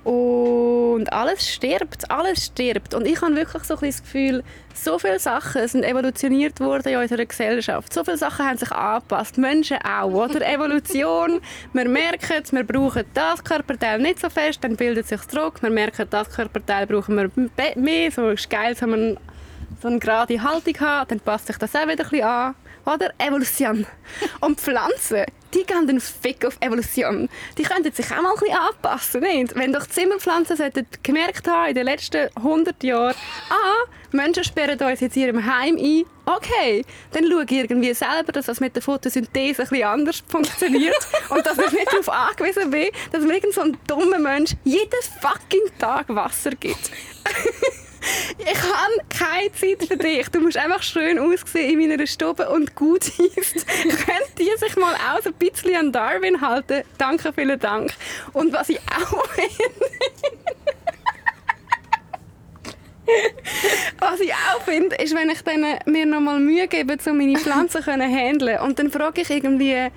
Und 0.04 1.12
alles 1.12 1.48
stirbt, 1.48 2.10
alles 2.10 2.46
stirbt. 2.46 2.94
Und 2.94 3.06
ich 3.06 3.22
habe 3.22 3.36
wirklich 3.36 3.64
so 3.64 3.76
ein 3.76 3.82
das 3.82 4.02
Gefühl, 4.02 4.44
so 4.74 4.98
viele 4.98 5.20
Sachen 5.20 5.68
sind 5.68 5.84
evolutioniert 5.84 6.60
worden 6.62 6.94
in 6.94 6.98
unserer 7.00 7.26
Gesellschaft. 7.26 7.94
So 7.94 8.04
viele 8.06 8.18
Sachen 8.18 8.46
haben 8.46 8.58
sich 8.58 8.72
angepasst. 8.72 9.38
Menschen 9.38 9.78
auch, 9.84 10.10
oder? 10.10 10.42
Evolution. 10.54 11.42
Wir 11.74 11.90
merken, 11.90 12.44
wir 12.52 12.64
brauchen 12.64 13.04
das 13.14 13.44
Körperteil 13.44 14.00
nicht 14.00 14.20
so 14.20 14.30
fest, 14.30 14.64
dann 14.64 14.78
bildet 14.78 15.08
sich 15.08 15.22
Druck. 15.22 15.62
Wir 15.62 15.70
merken, 15.70 16.08
das 16.10 16.30
Körperteil 16.30 16.88
brauchen 16.88 17.18
wir 17.18 17.30
mehr. 17.76 18.12
So 18.12 18.30
ist 18.30 18.50
geil, 18.50 18.76
so 18.76 18.88
man 18.88 19.18
so 19.82 19.88
eine 19.88 20.00
gerade 20.00 20.42
Haltung 20.42 20.80
haben, 20.80 21.08
dann 21.08 21.20
passt 21.20 21.48
sich 21.48 21.58
das 21.58 21.76
auch 21.76 21.88
wieder 21.88 22.04
ein 22.04 22.10
bisschen 22.10 22.24
an. 22.24 22.56
Oder? 22.86 23.12
Evolution. 23.18 23.86
Und 24.40 24.60
Pflanzen, 24.60 25.26
die 25.54 25.64
gehen 25.64 25.86
den 25.86 26.00
Fick 26.00 26.46
auf 26.46 26.58
Evolution. 26.60 27.30
Die 27.58 27.64
könnten 27.64 27.92
sich 27.92 28.06
auch 28.12 28.22
mal 28.22 28.34
ein 28.34 28.40
bisschen 28.40 28.58
anpassen, 28.58 29.22
nicht? 29.22 29.56
Wenn 29.56 29.74
doch 29.74 29.86
Zimmerpflanzen 29.86 30.58
sollten 30.58 30.88
gemerkt 31.04 31.48
haben 31.48 31.70
in 31.70 31.76
den 31.76 31.86
letzten 31.86 32.30
100 32.36 32.84
Jahren, 32.84 33.16
ah, 33.50 33.90
Menschen 34.12 34.44
sperren 34.44 34.80
uns 34.80 35.02
jetzt 35.02 35.16
in 35.18 35.24
ihrem 35.24 35.46
Heim 35.46 35.78
ein, 35.78 36.04
okay, 36.26 36.84
dann 37.12 37.26
schau 37.30 37.42
ich 37.42 37.52
irgendwie 37.52 37.94
selber, 37.94 38.32
dass 38.32 38.46
das 38.46 38.60
mit 38.60 38.76
der 38.76 38.82
Photosynthese 38.82 39.64
ein 39.64 39.70
bisschen 39.70 39.88
anders 39.88 40.24
funktioniert 40.28 41.08
und 41.30 41.46
dass 41.46 41.58
ich 41.58 41.72
nicht 41.72 41.92
darauf 41.92 42.10
angewiesen 42.10 42.72
bin, 42.72 42.90
dass 43.12 43.24
mir 43.24 43.36
irgend 43.36 43.54
so 43.54 43.62
ein 43.62 43.78
dummer 43.88 44.20
Mensch 44.20 44.56
jeden 44.64 45.02
fucking 45.22 45.78
Tag 45.78 46.06
Wasser 46.10 46.52
gibt. 46.52 46.92
Ich 48.40 48.58
habe 48.58 48.94
keine 49.10 49.52
Zeit 49.52 49.88
für 49.88 49.98
dich. 49.98 50.30
Du 50.30 50.40
musst 50.40 50.58
einfach 50.58 50.82
schön 50.82 51.20
aussehen 51.20 51.80
in 51.80 51.90
meiner 51.90 52.08
Stube 52.08 52.50
und 52.50 52.76
gut 52.76 53.08
isst. 53.20 53.68
Könnt 53.84 54.40
ihr 54.40 54.58
sich 54.58 54.76
mal 54.76 54.96
auch 54.96 55.26
ein 55.26 55.34
bisschen 55.34 55.76
an 55.76 55.92
Darwin 55.92 56.40
halten? 56.42 56.84
Danke, 56.98 57.34
vielen 57.34 57.60
Dank. 57.60 57.94
Und 58.34 58.54
was 58.54 58.70
ich 58.70 58.80
auch 58.80 59.26
finde... 59.30 59.86
Was 64.00 64.20
ich 64.20 64.32
auch 64.32 64.62
finde, 64.62 64.96
ist, 64.98 65.16
wenn 65.16 65.30
ich 65.32 65.42
dann 65.42 65.66
mir 65.86 66.06
noch 66.06 66.20
mal 66.20 66.40
Mühe 66.40 66.68
gebe, 66.68 66.96
um 67.08 67.18
meine 67.18 67.40
Pflanzen 67.40 67.84
zu 67.84 67.92
handeln. 67.92 68.60
Und 68.60 68.78
dann 68.78 68.92
frage 68.92 69.22
ich 69.22 69.30
irgendwie 69.32 69.88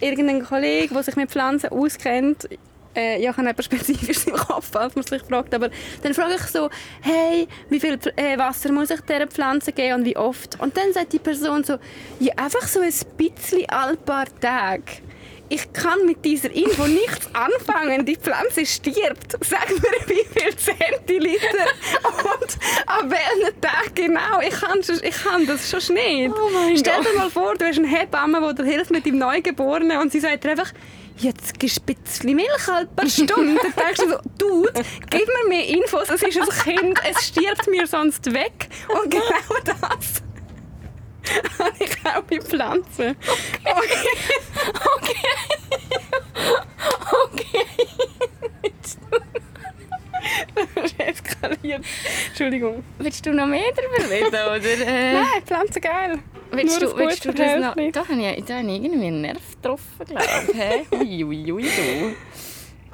irgendeinen 0.00 0.44
Kollegen, 0.44 0.94
der 0.94 1.02
sich 1.02 1.16
mit 1.16 1.30
Pflanzen 1.30 1.70
auskennt, 1.70 2.48
äh, 2.94 3.22
ja, 3.22 3.30
ich 3.30 3.36
habe 3.36 3.48
etwas 3.48 3.64
Spezifisches 3.66 4.24
im 4.26 4.34
Kopf, 4.34 4.68
falls 4.72 4.94
man 4.94 5.04
sich 5.04 5.22
fragt, 5.22 5.54
aber 5.54 5.70
dann 6.02 6.14
frage 6.14 6.34
ich 6.34 6.42
so, 6.42 6.70
hey, 7.00 7.46
wie 7.68 7.80
viel 7.80 7.98
äh, 8.16 8.38
Wasser 8.38 8.72
muss 8.72 8.90
ich 8.90 9.00
dieser 9.00 9.26
Pflanze 9.26 9.72
geben 9.72 10.00
und 10.00 10.04
wie 10.04 10.16
oft? 10.16 10.60
Und 10.60 10.76
dann 10.76 10.92
sagt 10.92 11.12
die 11.12 11.18
Person 11.18 11.64
so, 11.64 11.78
ja, 12.20 12.34
einfach 12.36 12.66
so 12.66 12.80
ein 12.80 12.92
bisschen 13.16 13.68
alle 13.68 13.96
paar 13.96 14.26
Tage. 14.40 14.84
Ich 15.50 15.72
kann 15.72 16.06
mit 16.06 16.24
dieser 16.24 16.50
Info 16.50 16.86
nichts 16.86 17.28
anfangen. 17.34 18.06
Die 18.06 18.16
Pflanze 18.16 18.64
stirbt. 18.64 19.36
Sag 19.44 19.68
mir, 19.68 20.06
wie 20.06 20.24
viel 20.32 20.56
Zentiliter 20.56 21.66
und 22.06 22.58
an 22.86 23.10
welchem 23.10 23.60
Tag 23.60 23.94
genau. 23.94 24.40
Ich 24.40 24.54
kann, 24.58 24.80
ich 24.80 25.22
kann 25.22 25.46
das 25.46 25.70
schon 25.70 25.94
nicht. 25.94 26.32
Oh 26.34 26.76
Stell 26.76 27.02
dir 27.02 27.18
mal 27.18 27.30
vor, 27.30 27.54
du 27.56 27.66
hast 27.66 27.78
eine 27.78 27.86
Hebamme, 27.86 28.40
die 28.48 28.62
dir 28.62 28.68
hilft 28.68 28.90
mit 28.90 29.04
dem 29.04 29.18
Neugeborenen 29.18 29.98
und 29.98 30.12
sie 30.12 30.20
sagt 30.20 30.44
dir 30.44 30.52
einfach, 30.52 30.72
jetzt 31.18 31.58
bisschen 31.58 32.34
Milch 32.34 32.66
halt 32.66 32.94
paar 32.96 33.08
Stunden. 33.08 33.56
Dann 33.56 33.72
denkst 33.72 34.00
du 34.00 34.08
so, 34.10 34.18
Dude, 34.38 34.72
gib 35.10 35.26
mir 35.26 35.48
mehr 35.48 35.66
Infos, 35.68 36.10
es 36.10 36.22
ist 36.22 36.38
ein 36.38 36.76
Kind, 36.76 37.00
es 37.08 37.28
stirbt 37.28 37.66
mir 37.68 37.86
sonst 37.86 38.32
weg. 38.32 38.68
Und 38.88 39.10
genau 39.10 39.60
das 39.64 40.22
habe 41.58 41.72
ich 41.78 41.96
auch 42.06 42.22
bei 42.22 42.40
Pflanzen. 42.40 43.16
Okay. 43.64 44.08
Okay. 47.26 47.66
Das 48.62 48.72
ist 48.82 48.98
eskaliert. 50.98 51.84
Entschuldigung. 52.28 52.82
Willst 52.98 53.24
du 53.26 53.32
noch 53.32 53.46
mehr 53.46 53.62
darüber 53.74 54.10
reden? 54.14 54.28
Oder, 54.28 54.86
äh, 54.86 55.12
Nein, 55.14 55.42
Pflanzen 55.44 55.80
geil. 55.82 56.18
willst 56.50 56.80
nur 56.80 56.90
du, 56.90 56.96
willst 56.98 57.24
du 57.24 57.32
das 57.32 57.60
noch... 57.60 57.74
Da 57.74 58.08
habe 58.08 58.20
ich, 58.20 58.44
da 58.44 58.54
habe 58.58 58.66
ich 58.70 58.82
irgendwie 58.84 59.06
einen 59.06 59.20
Nerv 59.22 59.38
getroffen, 59.56 60.04
glaube 60.06 60.24
ich. 60.52 60.54
hä? 60.58 60.86
Ui, 60.92 61.24
ui, 61.24 61.52
ui, 61.52 61.62
du. 61.62 62.14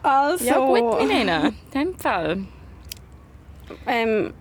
Also, 0.03 0.45
Ja 0.45 0.59
gut, 0.59 1.07
Milena. 1.07 1.47
In 1.49 1.55
dem 1.75 1.99
Fall. 1.99 2.39
ähm, 3.87 4.33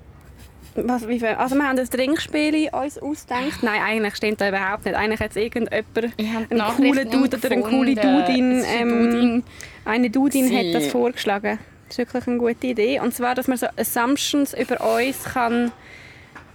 was, 0.75 1.07
wie 1.07 1.19
viel? 1.19 1.29
Also 1.29 1.55
wir 1.55 1.67
haben 1.67 1.75
das 1.75 1.89
Trinkspiel 1.89 2.69
uns 2.71 2.97
ausgedacht. 2.97 3.61
Nein, 3.63 3.81
eigentlich 3.81 4.15
stimmt 4.15 4.39
das 4.39 4.49
überhaupt 4.49 4.85
nicht. 4.85 4.95
Eigentlich 4.95 5.19
hat 5.19 5.31
es 5.31 5.35
irgendjemand, 5.35 5.73
einen 5.73 6.61
coolen 6.77 7.09
Dude 7.09 7.37
oder 7.37 7.51
eine 7.51 7.61
coole 7.63 7.95
Dudin, 7.95 8.63
ähm, 8.65 9.43
eine 9.83 10.09
Dudin 10.09 10.55
hat 10.55 10.73
das 10.73 10.87
vorgeschlagen. 10.87 11.59
Das 11.89 11.97
ist 11.97 12.13
wirklich 12.13 12.27
eine 12.27 12.37
gute 12.37 12.67
Idee. 12.67 12.99
Und 12.99 13.13
zwar, 13.13 13.35
dass 13.35 13.47
man 13.47 13.57
so 13.57 13.67
Assumptions 13.77 14.53
über 14.53 14.79
uns 14.97 15.23
kann 15.25 15.71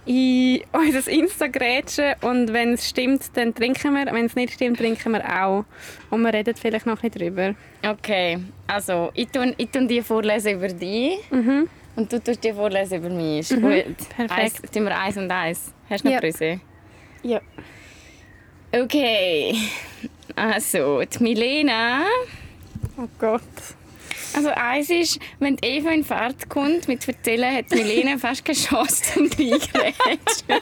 in 0.05 0.61
unser 0.71 1.11
Insta 1.11 1.47
grätschen 1.47 2.13
und 2.21 2.53
wenn 2.53 2.73
es 2.73 2.87
stimmt, 2.87 3.23
dann 3.35 3.53
trinken 3.53 3.93
wir. 3.95 4.05
Wenn 4.13 4.25
es 4.25 4.35
nicht 4.35 4.53
stimmt, 4.53 4.77
trinken 4.77 5.11
wir 5.13 5.23
auch. 5.43 5.65
Und 6.09 6.21
wir 6.21 6.33
reden 6.33 6.55
vielleicht 6.55 6.85
noch 6.85 7.01
ein 7.03 7.09
bisschen 7.11 7.33
drüber. 7.35 7.55
Okay, 7.85 8.39
also 8.67 9.11
ich 9.13 9.27
tue, 9.29 9.53
ich 9.57 9.69
tue 9.69 9.85
die 9.87 10.01
vorlesen 10.01 10.53
über 10.53 10.67
dich 10.69 11.19
Mhm. 11.31 11.67
und 11.95 12.13
du 12.13 12.19
tust 12.23 12.43
die 12.43 12.53
vorlesen 12.53 12.99
über 12.99 13.09
mich. 13.09 13.39
Ist 13.51 13.55
gut. 13.61 13.63
perfekt. 14.15 14.31
Eins, 14.31 14.61
tun 14.71 14.83
wir 14.85 14.97
eins 14.97 15.17
und 15.17 15.29
eins. 15.31 15.73
Hast 15.89 16.03
du 16.03 16.07
noch 16.07 16.13
Ja. 16.13 16.19
Grüße? 16.21 16.59
Ja. 17.23 17.41
Okay. 18.71 19.55
Also, 20.35 21.01
die 21.03 21.23
Milena. 21.23 22.03
Oh 22.97 23.07
Gott. 23.19 23.41
Also 24.35 24.49
eins 24.49 24.89
ist, 24.89 25.19
wenn 25.39 25.57
Eva 25.61 25.91
in 25.91 26.03
Fahrt 26.03 26.49
kommt 26.49 26.87
mit 26.87 27.07
Erzählen, 27.07 27.55
hat 27.55 27.69
Milena 27.71 28.17
fast 28.19 28.43
keine 28.43 28.57
Chance 28.57 29.03
zum 29.13 29.23
Reingrätschen. 29.27 30.61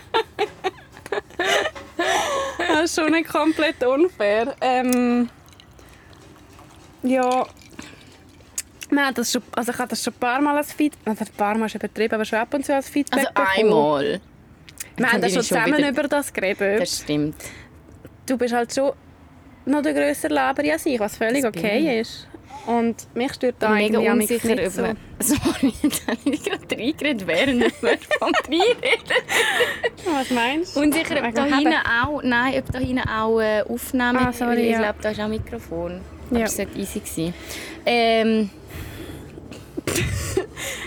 Das 2.58 2.84
ist 2.84 2.96
schon 3.00 3.12
nicht 3.12 3.30
komplett 3.30 3.84
unfair. 3.84 4.56
Ähm, 4.62 5.30
ja. 7.04 7.46
Haben 8.96 9.16
das 9.16 9.32
schon, 9.32 9.42
also 9.56 9.72
ich 9.72 9.78
habe 9.80 9.90
das 9.90 10.04
schon 10.04 10.14
ein 10.14 10.20
paar 10.20 10.40
Mal 10.40 10.56
als 10.58 10.72
Feedback, 10.72 11.08
also 11.08 11.26
ein 11.26 11.36
paar 11.38 11.58
Mal 11.58 11.66
ist 11.66 11.76
übertrieben, 11.76 12.14
aber 12.14 12.26
schon 12.26 12.38
ab 12.40 12.54
und 12.54 12.64
zu 12.66 12.76
als 12.76 12.90
Feedback 12.90 13.26
Also 13.36 13.60
einmal. 13.60 14.22
Wir 14.96 15.12
haben 15.12 15.22
das 15.22 15.34
schon 15.34 15.42
zusammen 15.42 15.78
wieder- 15.78 15.90
über 15.90 16.04
das 16.04 16.32
geredet. 16.32 16.80
Das 16.82 17.00
stimmt. 17.02 17.36
Du 18.28 18.38
bist 18.38 18.54
halt 18.54 18.72
schon 18.74 18.92
noch 19.66 19.82
der 19.82 19.94
grössere 19.94 20.34
Laber 20.34 20.64
als 20.72 20.86
ich, 20.86 21.00
was 21.00 21.18
völlig 21.18 21.42
Das 21.42 21.50
okay 21.56 22.00
ist. 22.02 22.28
Und 22.66 22.96
mich 23.14 23.34
stört 23.34 23.56
da 23.60 23.76
Ich 23.78 23.92
mega 23.92 24.12
unsicher, 24.12 24.56
nicht 24.56 24.72
so. 24.72 24.84
Sorry, 25.20 25.74
jetzt 25.84 26.08
habe 26.08 26.18
ich 26.26 26.44
gerade 26.44 26.76
reingeredet, 26.78 27.28
während 27.28 27.60
wir 27.62 27.98
vom 28.20 28.32
Reinreden. 28.34 29.24
Was 30.06 30.30
meinst 30.32 30.76
du? 30.76 30.80
Unsicher, 30.82 31.26
ob 31.26 31.34
da 31.36 31.46
hinten 31.46 31.74
auch... 31.74 32.22
Nein, 32.24 32.54
ob 32.60 32.72
da 32.72 32.80
hinten 32.80 33.08
auch 33.08 33.40
äh, 33.40 33.62
Aufnahme... 33.64 34.28
Ah, 34.28 34.34
sorry, 34.34 34.62
ich 34.62 34.72
ja. 34.72 34.80
glaube, 34.80 35.00
da 35.02 35.10
ist 35.10 35.20
auch 35.20 35.28
Mikrofon. 35.28 36.02
Aber 36.30 36.40
Ja. 36.40 36.46
es 36.46 36.56
sollte 36.56 36.78
easy 36.80 37.02
sein. 37.06 37.34
Ähm, 37.86 38.50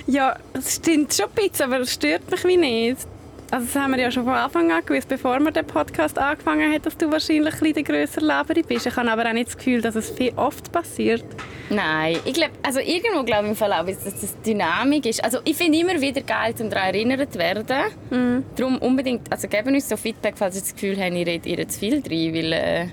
Ja, 0.07 0.37
es 0.53 0.77
stimmt 0.77 1.13
schon 1.15 1.27
ein 1.27 1.33
bisschen, 1.49 1.67
aber 1.67 1.81
es 1.81 1.93
stört 1.93 2.31
mich 2.31 2.45
wie 2.45 2.57
nicht. 2.57 3.07
Also 3.57 3.69
das 3.73 3.83
haben 3.83 3.93
wir 3.93 4.01
ja 4.03 4.11
schon 4.11 4.25
von 4.25 4.35
Anfang 4.35 4.71
an 4.71 4.85
gewusst, 4.85 5.09
bevor 5.09 5.41
wir 5.41 5.51
den 5.51 5.67
Podcast 5.67 6.19
angefangen 6.19 6.71
haben, 6.71 6.83
dass 6.83 6.95
du 6.99 7.11
wahrscheinlich 7.11 7.55
ein 7.63 7.73
bisschen 7.73 8.23
Laberi 8.23 8.61
bist. 8.61 8.87
Ich 8.87 8.95
habe 8.95 9.11
aber 9.11 9.27
auch 9.27 9.33
nicht 9.33 9.47
das 9.47 9.57
Gefühl, 9.57 9.81
dass 9.81 9.95
es 9.95 10.11
viel 10.11 10.35
oft 10.37 10.71
passiert. 10.73 11.25
nein, 11.71 12.19
ich 12.27 12.35
glaube... 12.35 12.53
Also 12.63 12.81
irgendwo 12.81 13.23
glaube 13.25 13.45
ich 13.45 13.51
im 13.53 13.57
Fall 13.57 13.73
auch, 13.73 13.87
dass 13.87 14.05
das 14.05 14.39
Dynamik 14.43 15.07
ist. 15.07 15.25
Also 15.25 15.39
ich 15.45 15.57
finde 15.57 15.79
immer 15.79 15.99
wieder 15.99 16.21
geil, 16.21 16.55
um 16.61 16.69
daran 16.69 16.89
erinnert 16.89 17.33
zu 17.33 17.39
werden. 17.39 17.65
Mhm. 18.11 18.45
Darum 18.57 18.77
unbedingt... 18.77 19.33
Also 19.33 19.49
geben 19.49 19.75
uns 19.75 19.89
so 19.89 19.97
Feedback, 19.97 20.35
falls 20.37 20.57
ihr 20.57 20.61
das 20.61 20.75
Gefühl 20.75 21.03
habt, 21.03 21.15
ich 21.15 21.27
rede 21.27 21.49
ihr 21.49 21.67
zu 21.67 21.79
viel 21.79 22.03
rein, 22.07 22.35
weil... 22.35 22.53
Äh, 22.53 22.89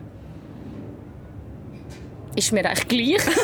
ist 2.36 2.52
mir 2.52 2.66
eigentlich 2.66 2.88
gleich. 2.88 3.22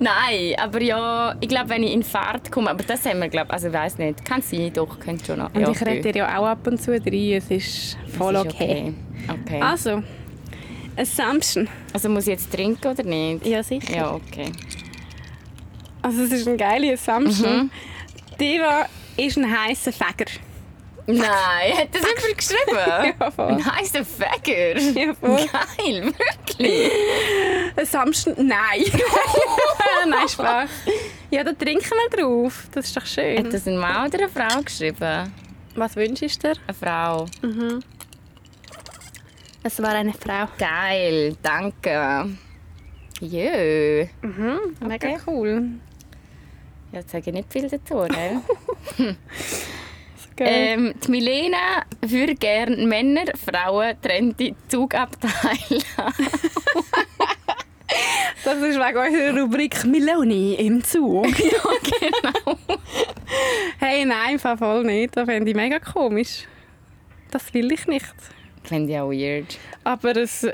Nein, 0.00 0.54
aber 0.58 0.82
ja, 0.82 1.34
ich 1.40 1.48
glaube, 1.48 1.68
wenn 1.70 1.82
ich 1.82 1.92
in 1.92 2.02
Fahrt 2.02 2.50
komme, 2.50 2.70
aber 2.70 2.82
das 2.84 3.04
haben 3.04 3.20
wir, 3.20 3.28
glaube 3.28 3.52
also 3.52 3.68
ich 3.68 3.72
weiß 3.72 3.98
nicht, 3.98 4.24
kann 4.24 4.40
sein, 4.40 4.72
doch, 4.72 4.98
könnte 4.98 5.26
schon 5.26 5.38
noch. 5.38 5.52
Und 5.54 5.60
ja, 5.60 5.70
ich 5.70 5.80
rede 5.84 6.12
dir 6.12 6.20
ja 6.20 6.38
auch 6.38 6.46
ab 6.46 6.66
und 6.66 6.80
zu 6.80 6.92
rein, 6.92 7.32
es 7.32 7.50
ist 7.50 7.98
voll 8.16 8.34
ist 8.34 8.46
okay. 8.46 8.94
okay. 9.28 9.40
okay. 9.44 9.60
Also, 9.60 10.02
Assumption. 10.96 11.68
Also 11.92 12.08
muss 12.08 12.24
ich 12.24 12.32
jetzt 12.32 12.52
trinken 12.52 12.88
oder 12.88 13.02
nicht? 13.02 13.46
Ja, 13.46 13.62
sicher. 13.62 13.94
Ja, 13.94 14.14
okay. 14.14 14.52
Also 16.02 16.22
es 16.22 16.32
ist 16.32 16.48
eine 16.48 16.56
geile 16.56 16.92
Assumption. 16.92 17.64
Mhm. 17.64 17.70
Diva 18.38 18.86
ist 19.16 19.36
ein 19.36 19.46
heißer 19.46 19.92
Fäger. 19.92 20.30
Nein, 21.06 21.76
hat 21.78 21.88
das 21.94 22.02
jemand 22.02 22.38
geschrieben? 22.38 23.14
Ja, 23.20 23.30
voll. 23.30 23.48
Ein 23.52 23.64
heißer 23.76 24.04
Fäger. 24.04 24.78
Ja, 24.78 25.14
voll. 25.14 25.46
Geil, 25.76 26.12
wirklich. 26.12 26.92
Assumption? 27.76 28.34
Nein. 28.36 28.84
Nein, 30.08 30.28
Spaß. 30.28 30.70
Ja, 31.30 31.44
da 31.44 31.52
trinken 31.52 31.90
wir 31.90 32.18
drauf. 32.18 32.66
Das 32.72 32.86
ist 32.86 32.96
doch 32.96 33.06
schön. 33.06 33.38
Hat 33.38 33.52
das 33.52 33.66
ein 33.66 33.76
Mann 33.76 34.08
oder 34.08 34.18
eine 34.18 34.28
Frau 34.28 34.62
geschrieben? 34.62 35.32
Was 35.74 35.96
wünschst 35.96 36.42
du 36.44 36.48
dir? 36.52 36.60
Eine 36.66 36.74
Frau. 36.74 37.26
Es 39.62 39.80
war 39.82 39.90
eine 39.90 40.12
Frau. 40.12 40.46
Geil, 40.58 41.36
danke. 41.42 42.36
Jö. 43.20 44.06
Mega 44.80 45.16
cool. 45.26 45.62
Ja, 46.92 46.98
jetzt 47.00 47.10
sage 47.10 47.24
ich 47.30 47.34
nicht 47.34 47.52
viel 47.52 47.68
dazu, 47.68 48.04
ne? 48.04 48.42
Ähm, 50.46 50.94
die 51.04 51.10
Milena 51.10 51.84
würde 52.00 52.34
gerne 52.34 52.76
Männer, 52.86 53.24
Frauen, 53.36 53.94
trennte 54.00 54.54
Zugabteile. 54.68 55.82
Das 58.44 58.56
ist 58.56 58.78
wegen 58.78 58.98
unserer 58.98 59.40
Rubrik 59.40 59.84
Meloni 59.84 60.54
im 60.54 60.82
Zug. 60.82 61.26
ja, 61.38 61.60
genau. 62.00 62.58
Hey, 63.78 64.04
nein, 64.04 64.38
voll 64.38 64.84
nicht. 64.84 65.16
Das 65.16 65.26
fände 65.26 65.50
ich 65.50 65.56
mega 65.56 65.78
komisch. 65.78 66.46
Das 67.30 67.52
will 67.52 67.70
ich 67.72 67.86
nicht. 67.86 68.14
Finde 68.62 68.92
ich 68.92 68.98
auch 68.98 69.10
weird. 69.10 69.58
Aber 69.84 70.16
es, 70.16 70.44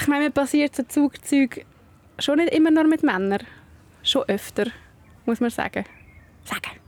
ich 0.00 0.06
meine, 0.06 0.24
mir 0.24 0.30
passiert 0.30 0.74
so 0.74 0.84
Zugzeug 0.84 1.64
schon 2.18 2.38
nicht 2.38 2.54
immer 2.54 2.70
nur 2.70 2.84
mit 2.84 3.02
Männern. 3.02 3.42
Schon 4.02 4.22
öfter, 4.24 4.66
muss 5.26 5.40
man 5.40 5.50
sagen. 5.50 5.84
Sagen. 6.44 6.78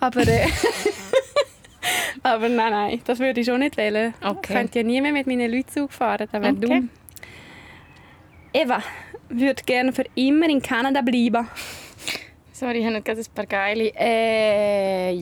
Aber, 0.00 0.26
äh, 0.26 0.46
aber 2.22 2.48
nein, 2.48 2.70
nein, 2.70 3.00
das 3.04 3.18
würde 3.18 3.40
ich 3.40 3.46
schon 3.46 3.60
nicht 3.60 3.76
wählen. 3.76 4.14
Okay. 4.22 4.38
Ich 4.42 4.48
könnte 4.48 4.78
ja 4.80 4.84
nie 4.84 5.00
mehr 5.00 5.12
mit 5.12 5.26
meinen 5.26 5.50
Leuten 5.50 5.68
Zug 5.68 5.92
fahren, 5.92 6.28
das 6.30 6.40
wäre 6.42 6.52
Okay. 6.52 6.60
dumm. 6.66 6.90
Eva 8.52 8.82
würde 9.28 9.62
gerne 9.64 9.92
für 9.92 10.04
immer 10.14 10.48
in 10.48 10.62
Kanada 10.62 11.02
bleiben. 11.02 11.48
Sorry, 12.52 12.78
ich 12.78 12.84
habe 12.86 12.96
noch 12.96 13.04
gerade 13.04 13.20
ein 13.20 13.26
paar 13.34 13.46
geile. 13.46 13.92
Äh, 13.94 15.12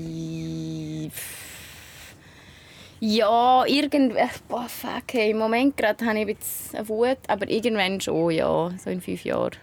ja, 3.00 3.64
irgend. 3.66 4.14
äh, 4.16 4.26
Boah, 4.48 4.68
fuck, 4.68 5.12
hey, 5.12 5.30
im 5.32 5.38
Moment 5.38 5.76
gerade 5.76 6.04
habe 6.06 6.20
ich 6.20 6.26
bisschen 6.38 6.78
eine 6.78 6.88
Wut, 6.88 7.18
aber 7.26 7.48
irgendwann 7.50 8.00
schon, 8.00 8.30
ja, 8.30 8.70
so 8.78 8.88
in 8.90 9.00
fünf 9.00 9.24
Jahren. 9.24 9.56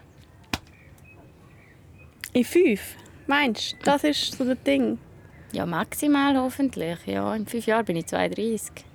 In 2.34 2.44
fünf? 2.44 2.96
Meinst 3.28 3.74
du? 3.74 3.78
Das 3.86 4.04
ist 4.04 4.38
so 4.38 4.44
das 4.44 4.62
Ding. 4.64 4.98
Ja, 5.54 5.66
maximal 5.66 6.38
hoffentlich. 6.38 6.98
Ja, 7.06 7.36
in 7.36 7.46
fünf 7.46 7.66
Jahren 7.66 7.86
bin 7.86 7.98
ich 7.98 8.08
32. 8.08 8.86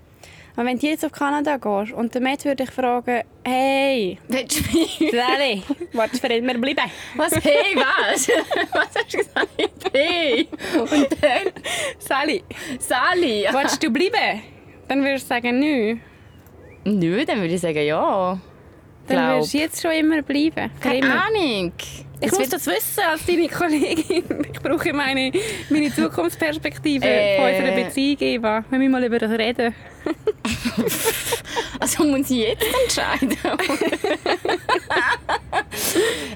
Aber 0.57 0.65
wenn 0.69 0.79
du 0.79 0.87
jetzt 0.87 1.05
auf 1.05 1.13
Kanada 1.13 1.59
gehst 1.59 1.93
und 1.93 2.15
der 2.15 2.23
Matt 2.23 2.47
würde 2.47 2.65
dich 2.65 2.71
fragen, 2.71 3.23
hey, 3.45 4.19
Willst 4.27 4.59
du 4.59 4.79
mich? 4.79 4.99
Sally, 5.13 5.63
willst 5.93 6.15
du 6.15 6.19
für 6.19 6.33
immer 6.33 6.55
bleiben? 6.55 6.91
Was? 7.15 7.33
Hey, 7.45 7.77
was? 7.77 8.29
was 8.73 8.89
hast 8.95 9.13
du 9.13 9.19
gesagt? 9.19 9.49
Hey. 9.93 10.49
Und 10.79 11.09
dann? 11.21 11.53
Sally, 11.99 12.43
Sally. 12.79 13.47
willst 13.53 13.83
du 13.83 13.91
bleiben? 13.91 14.43
Dann 14.89 15.03
würdest 15.03 15.25
du 15.25 15.29
sagen, 15.35 15.61
nö. 15.61 15.97
Nö, 16.85 17.25
dann 17.27 17.41
würde 17.41 17.55
ich 17.55 17.61
sagen 17.61 17.85
ja. 17.85 18.39
Dann 19.09 19.35
würdest 19.35 19.53
du 19.53 19.59
jetzt 19.59 19.83
schon 19.83 19.93
immer 19.93 20.23
bleiben. 20.23 20.71
Keine 20.81 20.99
immer. 20.99 21.27
Ahnung. 21.27 21.73
Ich 22.21 22.33
muss 22.33 22.49
das 22.49 22.67
wissen 22.67 23.01
als 23.11 23.27
deine 23.27 23.49
Kollegin. 23.49 24.25
Ich 24.53 24.61
brauche 24.61 24.93
meine, 24.93 25.31
meine 25.69 25.95
Zukunftsperspektive 25.95 27.05
Äh. 27.09 27.37
von 27.37 27.51
unserer 27.67 27.85
Beziehung, 27.85 28.17
Eva. 28.21 28.65
Wir 28.71 28.79
müssen 28.79 28.93
mal 28.93 29.05
über 29.05 29.19
das 29.19 29.31
reden. 29.33 29.75
Also 31.79 32.05
muss 32.05 32.31
ich 32.31 32.39
jetzt 32.39 32.65
entscheiden? 32.85 33.37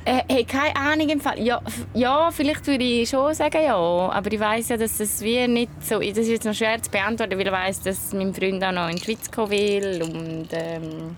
äh, 0.05 0.23
hey, 0.29 0.45
keine 0.45 0.77
Ahnung 0.77 1.09
im 1.09 1.21
Fall. 1.21 1.41
Ja, 1.41 1.61
ja, 1.95 2.31
vielleicht 2.31 2.67
würde 2.67 2.85
ich 2.85 3.09
schon 3.09 3.33
sagen 3.35 3.63
ja. 3.63 3.75
Aber 3.77 4.33
ich 4.33 4.39
weiß 4.41 4.69
ja, 4.71 4.77
dass 4.77 5.01
es 5.01 5.21
wie 5.23 5.47
nicht 5.49 5.71
so... 5.81 5.99
Das 5.99 6.19
ist 6.19 6.29
jetzt 6.29 6.45
noch 6.45 6.55
schwer 6.55 6.81
zu 6.83 6.91
beantworten, 6.91 7.39
weil 7.39 7.47
ich 7.47 7.53
weiß, 7.53 7.83
dass 7.83 8.13
mein 8.13 8.35
Freund 8.35 8.63
auch 8.65 8.73
noch 8.73 8.89
in 8.91 8.97
die 8.97 9.03
Schweiz 9.05 9.31
kommen 9.31 9.51
will. 9.51 10.03
Und 10.03 10.49
ähm, 10.53 11.17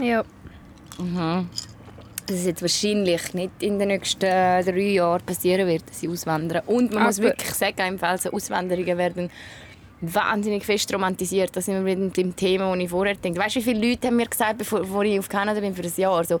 Ja. 0.00 0.24
mhm. 0.98 1.48
Dass 2.26 2.36
es 2.36 2.46
jetzt 2.46 2.62
wahrscheinlich 2.62 3.34
nicht 3.34 3.50
in 3.60 3.78
den 3.78 3.88
nächsten 3.88 4.20
drei 4.20 4.92
Jahren 4.92 5.22
passieren 5.24 5.66
wird, 5.66 5.88
dass 5.88 6.00
sie 6.00 6.08
auswandern. 6.08 6.62
Und 6.66 6.92
man 6.92 7.04
muss 7.04 7.18
Aber- 7.18 7.28
wirklich 7.28 7.50
sagen, 7.52 7.80
im 7.86 7.98
Fall 7.98 8.18
so 8.18 8.30
Auswanderungen 8.30 8.96
werden 8.98 9.30
wahnsinnig 10.12 10.64
fest 10.64 10.92
romantisiert. 10.92 11.54
Das 11.54 11.66
sind 11.66 11.84
wir 11.84 11.96
mit 11.96 12.16
dem 12.16 12.34
Thema, 12.34 12.74
das 12.74 12.84
ich 12.84 12.90
vorher 12.90 13.14
denke. 13.14 13.38
Weißt 13.40 13.56
du, 13.56 13.60
wie 13.60 13.64
viele 13.64 13.90
Leute 13.90 14.08
haben 14.08 14.16
mir 14.16 14.26
gesagt, 14.26 14.58
bevor, 14.58 15.04
ich 15.04 15.18
auf 15.18 15.28
Kanada 15.28 15.60
bin 15.60 15.74
für 15.74 15.82
ein 15.82 15.92
Jahr, 15.96 16.24
so, 16.24 16.40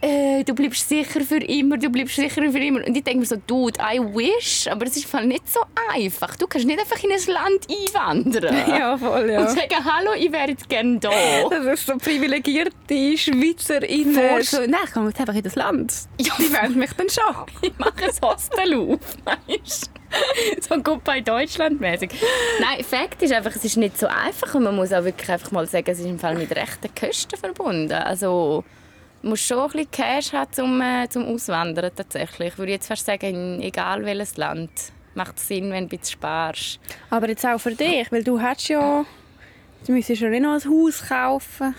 äh, 0.00 0.44
du 0.44 0.54
bleibst 0.54 0.88
sicher 0.88 1.20
für 1.22 1.38
immer, 1.38 1.78
du 1.78 1.90
bleibst 1.90 2.16
sicher 2.16 2.42
für 2.50 2.58
immer. 2.58 2.86
Und 2.86 2.96
ich 2.96 3.02
denke 3.02 3.20
mir 3.20 3.26
so, 3.26 3.36
dude, 3.46 3.78
I 3.80 3.98
wish, 4.00 4.68
aber 4.68 4.86
es 4.86 4.96
ist 4.96 5.12
nicht 5.24 5.50
so 5.50 5.60
einfach. 5.92 6.36
Du 6.36 6.46
kannst 6.46 6.66
nicht 6.66 6.78
einfach 6.78 7.02
in 7.02 7.10
ein 7.10 7.26
Land 7.26 7.66
einwandern. 7.68 8.54
Ja, 8.74 8.96
voll, 8.96 9.22
Und 9.24 9.30
ja. 9.30 9.48
sagen, 9.48 9.84
hallo, 9.84 10.12
ich 10.18 10.30
wäre 10.32 10.50
jetzt 10.50 10.68
gerne 10.68 10.98
da. 10.98 11.10
Das 11.50 11.64
ist 11.66 11.86
so 11.86 11.96
privilegierte 11.96 13.16
SchweizerInnen. 13.16 14.14
Voll. 14.14 14.42
So, 14.42 14.60
nein, 14.60 14.80
ich 14.84 14.92
komme 14.92 15.08
jetzt 15.08 15.20
einfach 15.20 15.34
in 15.34 15.42
das 15.42 15.54
Land. 15.54 15.92
Ja, 16.20 16.32
Die 16.38 16.52
wollen 16.52 16.78
mich 16.78 16.90
dann 16.92 17.08
schon. 17.08 17.46
ich 17.62 17.78
mache 17.78 18.04
ein 18.04 18.28
Hostel 18.28 18.74
auf, 18.74 18.98
weißt 19.24 19.90
So 20.60 20.76
gut 20.82 21.04
bei 21.04 21.20
Deutschland 21.20 21.80
mäßig. 21.80 22.10
Nein, 22.60 22.84
Fakt 22.84 23.22
ist 23.22 23.32
einfach, 23.32 23.54
es 23.54 23.64
ist 23.64 23.76
nicht 23.76 23.98
so 23.98 24.06
einfach 24.06 24.54
und 24.54 24.64
man 24.64 24.76
muss 24.76 24.92
auch 24.92 25.04
wirklich 25.04 25.30
einfach 25.30 25.50
mal 25.52 25.66
sagen, 25.66 25.90
es 25.90 25.98
ist 25.98 26.06
im 26.06 26.18
Fall 26.18 26.36
mit 26.36 26.54
rechten 26.54 26.88
Kosten 26.94 27.36
verbunden. 27.36 27.92
Also 27.92 28.64
du 29.22 29.28
musst 29.28 29.44
schon 29.44 29.58
ein 29.58 29.70
bisschen 29.70 29.90
Cash 29.90 30.32
haben 30.32 30.52
zum, 30.52 30.80
äh, 30.80 31.08
zum 31.08 31.26
Auswandern 31.26 31.90
tatsächlich. 31.94 32.52
Ich 32.52 32.58
würde 32.58 32.72
jetzt 32.72 32.88
fast 32.88 33.06
sagen, 33.06 33.60
egal 33.62 34.04
welches 34.04 34.36
Land 34.36 34.70
macht 35.14 35.38
es 35.38 35.48
Sinn, 35.48 35.70
wenn 35.70 35.88
du 35.88 35.96
ein 35.96 35.98
bisschen 35.98 36.12
sparst. 36.14 36.80
Aber 37.10 37.28
jetzt 37.28 37.44
auch 37.46 37.58
für 37.58 37.74
dich, 37.74 38.10
weil 38.10 38.24
du 38.24 38.40
hast 38.40 38.68
ja... 38.68 39.04
Du 39.86 39.92
müsstest 39.92 40.22
ja 40.22 40.28
nicht 40.30 40.42
noch 40.42 40.54
ein 40.54 40.64
Haus 40.64 41.06
kaufen. 41.06 41.74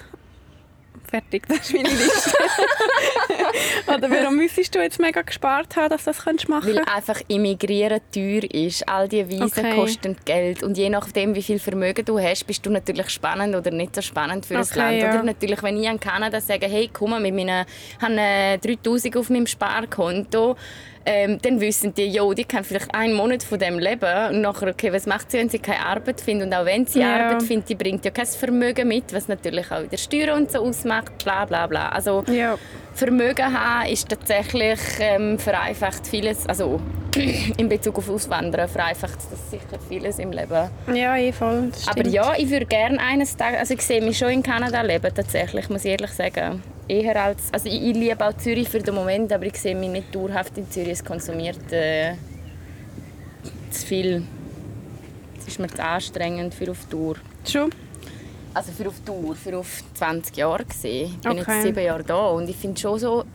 Fertig, 1.10 1.48
das 1.48 1.58
ist 1.60 1.74
meine 1.74 1.90
Liste. 1.90 2.32
Oder 3.88 4.10
warum 4.10 4.38
müsstest 4.38 4.74
du 4.76 4.80
jetzt 4.80 5.00
mega 5.00 5.22
gespart 5.22 5.76
haben, 5.76 5.90
dass 5.90 6.04
du 6.06 6.12
das 6.12 6.24
könntest 6.24 6.50
machen 6.50 6.68
Weil 6.76 6.84
einfach 6.94 7.22
Immigrieren 7.28 8.00
teuer 8.14 8.44
ist. 8.54 8.88
All 8.88 9.08
diese 9.08 9.30
Visa 9.30 9.46
Okay. 9.46 9.76
kosten 9.76 10.16
Geld. 10.26 10.64
Und 10.64 10.78
je 10.78 10.90
nachdem, 10.90 11.36
wie 11.36 11.44
viel 11.44 11.60
Vermögen 11.60 12.04
du 12.06 12.20
hast, 12.20 12.46
bist 12.48 12.66
du 12.66 12.70
natürlich 12.70 13.10
spannend 13.10 13.56
oder 13.56 13.72
nicht 13.72 13.96
so 13.96 14.02
spannend 14.02 14.46
für 14.46 14.60
Okay, 14.60 14.70
ein 14.72 14.78
Land. 14.78 15.02
ja. 15.02 15.10
Oder 15.10 15.24
natürlich, 15.24 15.62
wenn 15.64 15.78
ich 15.82 15.88
in 15.90 16.00
Kanada 16.00 16.42
sage, 16.42 16.68
hey, 16.68 16.90
komm 16.92 17.12
mal, 17.12 17.20
mit 17.20 17.34
meinen, 17.36 17.66
ich 17.98 18.02
habe 18.02 18.16
äh, 18.20 18.58
3000 18.58 19.18
auf 19.18 19.30
meinem 19.30 19.48
Sparkonto, 19.48 20.56
ähm, 21.08 21.38
dann 21.40 21.62
wissen 21.62 21.94
die, 21.94 22.08
jo, 22.08 22.34
die 22.34 22.46
können 22.46 22.64
vielleicht 22.64 22.94
einen 22.96 23.14
Monat 23.14 23.44
von 23.44 23.60
dem 23.60 23.78
leben. 23.78 24.30
Und 24.30 24.42
nachher, 24.42 24.70
okay, 24.70 24.92
was 24.92 25.06
macht 25.06 25.30
sie, 25.30 25.38
wenn 25.38 25.50
sie 25.50 25.60
keine 25.60 25.86
Arbeit 25.86 26.20
findet? 26.20 26.48
Und 26.48 26.54
auch 26.56 26.66
wenn 26.66 26.88
sie 26.88 27.00
Ja. 27.02 27.28
Arbeit 27.28 27.44
findet, 27.44 27.70
die 27.70 27.76
bringt 27.76 28.04
ja 28.06 28.10
kein 28.12 28.26
Vermögen 28.26 28.88
mit, 28.88 29.14
was 29.14 29.28
natürlich 29.28 29.70
auch 29.72 29.84
wieder 29.84 29.98
Steuern 29.98 30.42
und 30.42 30.52
so 30.52 30.60
ausmacht, 30.60 31.24
bla 31.24 31.46
bla 31.46 31.68
bla. 31.68 31.90
Also, 31.90 32.24
Ja. 32.28 32.58
Vermögen 32.96 33.52
haben 33.52 33.90
ist 33.90 34.08
tatsächlich 34.08 34.80
ähm, 35.00 35.38
vereinfacht 35.38 36.08
vieles, 36.08 36.48
also 36.48 36.80
in 37.58 37.68
Bezug 37.68 37.98
auf 37.98 38.10
Auswandern 38.10 38.70
vereinfacht 38.70 39.18
das 39.18 39.52
sicher 39.52 39.78
vieles 39.90 40.18
im 40.18 40.32
Leben. 40.32 40.70
Ja, 40.94 41.18
eh 41.18 41.34
voll. 41.34 41.72
Aber 41.88 42.08
ja, 42.08 42.34
ich 42.38 42.50
würde 42.50 42.66
gerne 42.66 42.98
eines 43.00 43.36
Tages, 43.36 43.60
also 43.60 43.74
ich 43.74 43.82
sehe 43.82 44.02
mich 44.02 44.18
schon 44.18 44.30
in 44.30 44.42
Kanada 44.44 44.82
leben 44.82 45.14
tatsächlich, 45.14 45.70
muss 45.70 45.84
ich 45.84 45.92
ehrlich 45.92 46.12
sagen. 46.12 46.64
Eher 46.88 47.22
als, 47.22 47.52
also 47.52 47.68
ich, 47.68 47.84
ich 47.84 47.96
liebe 47.96 48.26
auch 48.26 48.38
Zürich 48.38 48.70
für 48.70 48.80
den 48.80 48.96
Moment, 48.96 49.34
aber 49.34 49.46
ich 49.46 49.60
sehe 49.60 49.76
mich 49.76 49.90
nicht 49.90 50.16
dauerhaft 50.16 50.58
in 50.58 50.72
Zürich. 50.72 50.94
Es 50.94 51.04
konsumiert 51.04 51.74
äh, 51.74 52.14
zu 53.72 53.86
viel. 53.86 54.24
Es 55.38 55.48
ist 55.48 55.60
mir 55.60 55.68
zu 55.68 55.84
anstrengend 55.84 56.54
für 56.54 56.72
auf 56.72 56.86
Tour. 56.86 57.18
Schon? 57.46 57.72
Also 58.56 58.72
für 58.72 58.88
auf 58.88 59.00
Tour, 59.06 59.36
für 59.36 59.58
auf 59.58 59.84
20 59.96 60.38
Jahre 60.38 60.64
gesehen. 60.64 61.12
Ich 61.14 61.20
bin 61.20 61.40
Okay. 61.40 61.52
jetzt 61.52 61.64
sieben 61.64 61.84
Jahre 61.84 62.04
da 62.04 62.28
und 62.30 62.50
ich 62.50 62.56
finde 62.56 62.80
schon 62.80 62.98
so... 62.98 63.26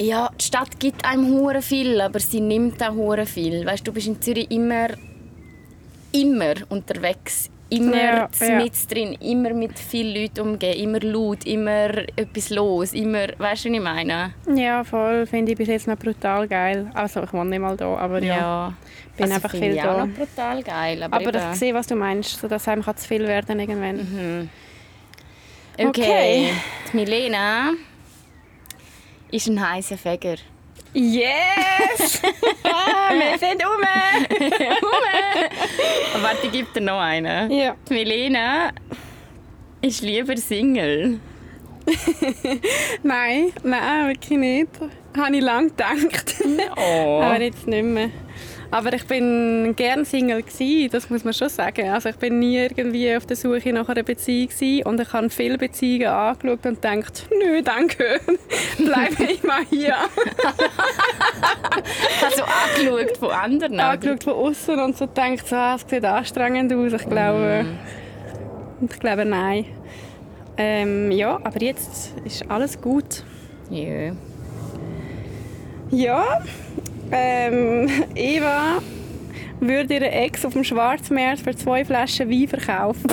Ja, 0.00 0.30
die 0.40 0.44
Stadt 0.44 0.78
gibt 0.78 1.04
einem 1.04 1.26
hure 1.26 1.62
viel, 1.62 2.00
aber 2.00 2.20
sie 2.20 2.40
nimmt 2.40 2.80
auch 2.82 2.94
hure 2.94 3.26
viel. 3.26 3.66
Weißt, 3.66 3.86
du 3.86 3.92
bist 3.92 4.06
in 4.06 4.22
Zürich 4.22 4.50
immer, 4.50 4.88
immer 6.12 6.54
unterwegs, 6.68 7.50
immer 7.76 7.96
Ja, 7.96 8.28
ja. 8.40 8.56
mit 8.56 8.90
drin, 8.90 9.12
immer 9.20 9.54
mit 9.54 9.78
vielen 9.78 10.14
Leuten 10.20 10.40
umgehen, 10.40 10.78
immer 10.78 11.00
laut, 11.00 11.44
immer 11.46 11.90
etwas 12.16 12.50
los, 12.50 12.92
immer, 12.92 13.28
weißt 13.38 13.64
du, 13.64 13.68
was 13.70 13.76
ich 13.76 13.80
meine? 13.80 14.34
Ja, 14.54 14.84
voll. 14.84 15.26
Finde 15.26 15.52
ich 15.52 15.58
bis 15.58 15.68
jetzt 15.68 15.86
noch 15.86 15.96
brutal 15.96 16.46
geil. 16.46 16.90
Also, 16.94 17.22
ich 17.22 17.32
wohne 17.32 17.50
nicht 17.50 17.60
mal 17.60 17.76
da, 17.76 17.96
aber 17.96 18.22
ja. 18.22 18.72
bin 19.16 19.24
Also 19.24 19.34
einfach 19.34 19.50
viel 19.50 19.74
ich 19.74 19.80
da. 19.82 19.94
auch 19.94 20.06
noch 20.06 20.14
brutal 20.14 20.62
geil. 20.62 21.02
Aber, 21.02 21.16
Aber 21.16 21.52
ich 21.52 21.58
sehe, 21.58 21.74
was 21.74 21.86
du 21.86 21.96
meinst, 21.96 22.40
so 22.40 22.48
dass 22.48 22.68
einem 22.68 22.82
kann 22.82 22.96
zu 22.96 23.08
viel 23.08 23.26
werden 23.26 23.58
irgendwann. 23.58 24.50
Okay. 25.78 25.88
Okay. 25.88 26.52
Die 26.92 26.96
Milena 26.96 27.72
ist 29.30 29.48
ein 29.48 29.70
heißer 29.70 29.96
Fäger. 29.96 30.36
Yes! 30.94 32.20
Wir 32.22 33.38
sind 33.38 33.64
um! 33.64 33.82
Aber 36.14 36.22
warte, 36.22 36.46
ich 36.46 36.52
gebe 36.52 36.68
dir 36.74 36.82
noch 36.82 37.00
einen. 37.00 37.50
Ja. 37.50 37.74
Die 37.88 37.94
Milena 37.94 38.72
ist 39.80 40.02
lieber 40.02 40.36
Single. 40.36 41.18
Nein, 43.02 43.52
nein, 43.64 44.08
wirklich 44.08 44.38
nicht. 44.38 44.68
Habe 45.16 45.36
ich 45.36 45.42
lange 45.42 45.68
gedacht. 45.70 46.36
Oh. 46.76 47.20
Aber 47.20 47.40
jetzt 47.40 47.66
nicht 47.66 47.82
mehr. 47.82 48.10
Aber 48.72 48.94
ich 48.94 49.06
bin 49.06 49.74
gern 49.76 50.06
Single 50.06 50.42
gsi, 50.42 50.88
das 50.90 51.10
muss 51.10 51.24
man 51.24 51.34
schon 51.34 51.50
sagen. 51.50 51.90
Also 51.90 52.08
ich 52.08 52.16
bin 52.16 52.38
nie 52.38 52.56
irgendwie 52.56 53.14
auf 53.14 53.26
der 53.26 53.36
Suche 53.36 53.70
nach 53.70 53.86
einer 53.86 54.02
Beziehung 54.02 54.48
gsi 54.48 54.82
und 54.86 54.98
ich 54.98 55.12
habe 55.12 55.28
viele 55.28 55.58
Beziehungen 55.58 56.06
angeschaut 56.06 56.64
und 56.64 56.80
gedacht, 56.80 57.26
nö, 57.30 57.60
danke, 57.62 58.18
bleibe 58.78 59.24
ich 59.30 59.42
mal 59.42 59.60
hier. 59.68 59.94
Also 62.24 62.44
angeschaut 62.44 63.18
von 63.18 63.30
anderen. 63.30 63.78
angeschaut 63.78 64.24
von 64.24 64.32
außen 64.32 64.80
und 64.80 64.96
so 64.96 65.06
gedacht, 65.06 65.46
so, 65.46 65.56
es 65.56 65.84
sieht 65.86 66.04
anstrengend 66.06 66.72
aus. 66.72 66.94
Ich 66.94 67.06
glaube, 67.06 67.66
ich 68.80 68.98
glaube 69.00 69.26
nein. 69.26 69.66
Ähm, 70.56 71.10
ja, 71.10 71.38
aber 71.44 71.60
jetzt 71.60 72.14
ist 72.24 72.50
alles 72.50 72.80
gut. 72.80 73.22
Ja. 73.68 74.12
Ja, 75.90 76.40
ähm, 77.12 77.88
Eva 78.14 78.78
würde 79.60 79.94
ihre 79.94 80.10
Ex 80.10 80.44
auf 80.44 80.54
dem 80.54 80.64
Schwarzmarkt 80.64 81.40
für 81.40 81.54
zwei 81.54 81.84
Flaschen 81.84 82.28
Wein 82.28 82.48
verkaufen. 82.48 83.06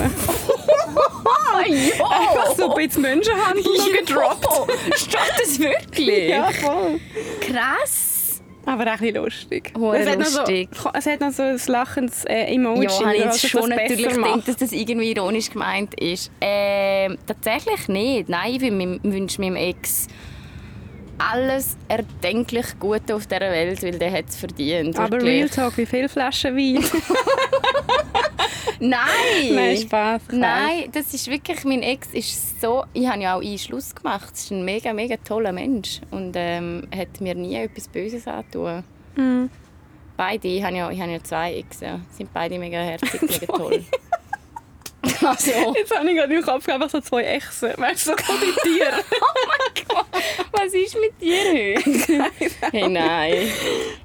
Einfach 1.60 2.56
so 2.56 2.74
ein 2.74 2.86
bisschen 2.86 3.02
Menschenhandel 3.02 3.62
noch 3.62 3.92
gedroppt. 3.98 4.70
Stimmt 4.96 5.32
das 5.38 5.58
wirklich? 5.58 6.28
Ja, 6.30 6.50
voll. 6.50 7.00
Krass. 7.40 8.40
Aber 8.66 8.84
auch 8.84 8.86
ein 8.88 8.98
bisschen 8.98 9.16
lustig. 9.16 9.72
Hure 9.76 9.98
es, 9.98 10.08
hat 10.08 10.18
noch 10.18 10.26
lustig. 10.32 10.68
So, 10.74 10.90
es 10.92 11.06
hat 11.06 11.20
noch 11.20 11.30
so 11.30 11.42
ein 11.42 11.60
lachendes 11.66 12.24
äh, 12.26 12.54
Emoji. 12.54 12.84
Ja, 12.84 13.00
habe 13.00 13.16
ich 13.16 13.24
jetzt 13.24 13.48
schon 13.48 13.70
natürlich 13.70 14.08
gedacht, 14.08 14.46
dass 14.48 14.56
das 14.56 14.72
irgendwie 14.72 15.10
ironisch 15.10 15.50
gemeint 15.50 15.98
ist. 16.00 16.30
Ähm, 16.40 17.16
tatsächlich 17.26 17.88
nicht. 17.88 18.28
Nein, 18.28 18.52
ich 18.54 18.62
wün- 18.62 19.00
wünsche 19.02 19.40
meinem 19.40 19.56
Ex 19.56 20.08
alles 21.20 21.76
erdenklich 21.88 22.66
Gute 22.78 23.14
auf 23.14 23.26
dieser 23.26 23.40
Welt, 23.40 23.82
weil 23.82 23.98
der 23.98 24.12
hat 24.12 24.28
es 24.28 24.36
verdient. 24.36 24.98
Aber 24.98 25.12
wirklich. 25.12 25.30
Real 25.30 25.48
Talk, 25.48 25.76
wie 25.76 25.86
viele 25.86 26.08
Flaschen 26.08 26.56
Wein? 26.56 26.84
Nein! 28.80 29.54
Nein, 29.54 29.76
Spaß. 29.76 30.22
Nein, 30.32 30.90
das 30.92 31.12
ist 31.12 31.28
wirklich, 31.30 31.64
mein 31.64 31.82
Ex 31.82 32.08
ist 32.12 32.60
so, 32.60 32.84
ich 32.94 33.06
habe 33.06 33.20
ja 33.20 33.36
auch 33.36 33.42
einen 33.42 33.58
Schluss 33.58 33.94
gemacht, 33.94 34.30
es 34.32 34.44
ist 34.44 34.52
ein 34.52 34.64
mega, 34.64 34.92
mega 34.94 35.16
toller 35.18 35.52
Mensch 35.52 36.00
und 36.10 36.32
ähm, 36.34 36.88
hat 36.96 37.20
mir 37.20 37.34
nie 37.34 37.56
etwas 37.56 37.88
Böses 37.88 38.26
angetan. 38.26 38.82
Mhm. 39.16 39.50
beide, 40.16 40.48
ich 40.48 40.62
habe 40.62 40.76
ja, 40.76 40.90
ich 40.90 41.00
habe 41.00 41.12
ja 41.12 41.22
zwei 41.22 41.54
Ex, 41.54 41.80
ja, 41.80 42.00
sind 42.10 42.32
beide 42.32 42.58
mega 42.58 42.78
herzig, 42.78 43.20
mega 43.20 43.46
toll. 43.56 43.84
Also, 45.26 45.74
Jetzt 45.76 45.96
habe 45.96 46.08
ich 46.10 46.16
gerade 46.16 46.34
im 46.34 46.42
Kopf 46.42 46.68
einfach 46.68 46.90
so 46.90 47.00
zwei 47.00 47.22
Echsen. 47.22 47.72
Weißt 47.76 48.06
du, 48.08 48.10
so 48.10 48.16
die 48.16 48.68
Tiere. 48.68 48.92
was 50.52 50.72
ist 50.74 50.96
mit 51.00 51.20
dir 51.20 51.36
heute? 51.50 52.30
hey, 52.72 52.88
nein. 52.88 53.34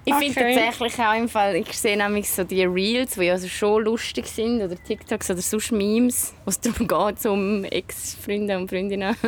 Ich 0.05 0.13
finde 0.15 0.39
Okay. 0.39 0.55
tatsächlich 0.55 0.99
auch 1.05 1.15
im 1.15 1.29
Fall, 1.29 1.55
ich 1.55 1.71
sehe 1.77 1.97
nämlich 1.97 2.29
so 2.29 2.43
die 2.43 2.63
Reels, 2.63 3.15
die 3.15 3.29
also 3.29 3.47
schon 3.47 3.83
lustig 3.83 4.27
sind, 4.27 4.61
oder 4.61 4.75
TikToks 4.81 5.31
oder 5.31 5.41
sonst 5.41 5.71
Memes, 5.71 6.33
wo 6.45 6.49
es 6.49 6.59
darum 6.59 6.87
geht, 6.87 7.25
um 7.25 7.63
Ex-Freunde 7.65 8.57
und 8.57 8.69
Freundinnen. 8.69 9.15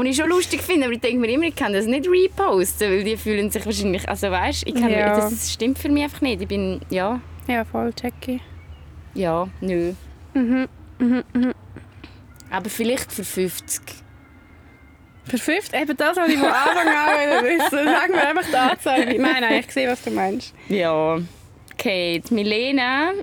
Die 0.00 0.08
ich 0.10 0.16
schon 0.16 0.28
lustig 0.28 0.62
finde, 0.62 0.84
aber 0.86 0.94
ich 0.94 1.00
denke 1.00 1.18
mir 1.18 1.28
immer, 1.28 1.46
ich 1.46 1.56
kann 1.56 1.72
das 1.72 1.86
nicht 1.86 2.06
reposten, 2.08 2.88
weil 2.88 3.02
die 3.02 3.16
fühlen 3.16 3.50
sich 3.50 3.66
wahrscheinlich, 3.66 4.08
also 4.08 4.30
weißt, 4.30 4.64
ich 4.68 4.74
kann, 4.74 4.88
Ja. 4.92 5.16
das 5.16 5.52
stimmt 5.52 5.76
für 5.76 5.88
mich 5.88 6.04
einfach 6.04 6.20
nicht. 6.20 6.40
Ich 6.40 6.46
bin, 6.46 6.80
ja, 6.88 7.20
Ja, 7.48 7.64
voll, 7.64 7.90
Jackie. 8.00 8.40
ja, 9.14 9.48
nö. 9.60 9.94
Mhm. 10.38 11.54
Aber 12.50 12.70
vielleicht 12.70 13.12
für 13.12 13.24
50. 13.24 13.82
Für 15.24 15.38
50? 15.38 15.80
Eben 15.80 15.96
das, 15.96 16.16
was 16.16 16.28
ich 16.28 16.38
von 16.38 16.48
Anfang 16.48 16.88
an 16.88 17.44
wissen. 17.44 17.84
Sag 17.84 18.10
mir 18.10 18.26
einfach 18.26 18.46
die 18.50 18.56
Anzahl. 18.56 19.04
Nein, 19.18 19.40
nein, 19.40 19.64
ich 19.66 19.70
sehe, 19.72 19.88
was 19.88 20.02
du 20.02 20.10
meinst. 20.10 20.54
Ja. 20.68 21.18
Kate, 21.76 22.32
Milena 22.34 23.12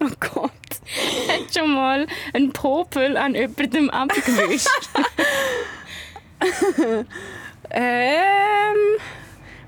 Oh 0.00 0.08
Gott. 0.18 0.50
hat 1.28 1.54
schon 1.56 1.74
mal 1.74 2.06
einen 2.32 2.52
Popel 2.52 3.16
an 3.16 3.34
jemandem 3.34 3.90
abgewischt. 3.90 4.68
Ähm, 7.74 8.76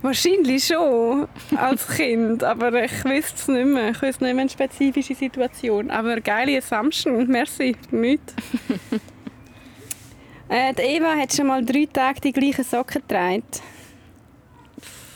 wahrscheinlich 0.04 0.66
schon 0.66 1.26
als 1.56 1.88
Kind, 1.96 2.44
aber 2.44 2.84
ich 2.84 3.04
wüsste 3.04 3.34
es 3.34 3.48
nicht 3.48 3.66
mehr. 3.66 3.90
Ich 3.90 4.02
wüsste 4.02 4.24
nicht 4.24 4.34
mehr 4.34 4.42
eine 4.42 4.50
spezifische 4.50 5.14
Situation. 5.14 5.90
Aber 5.90 6.20
geile 6.20 6.58
Assumption, 6.58 7.26
merci, 7.26 7.74
nicht. 7.90 8.22
äh, 10.48 10.72
die 10.74 10.82
Eva 10.82 11.16
hat 11.16 11.34
schon 11.34 11.48
mal 11.48 11.64
drei 11.64 11.88
Tage 11.92 12.20
die 12.20 12.32
gleichen 12.32 12.64
Socken 12.64 13.02
getragen. 13.02 13.42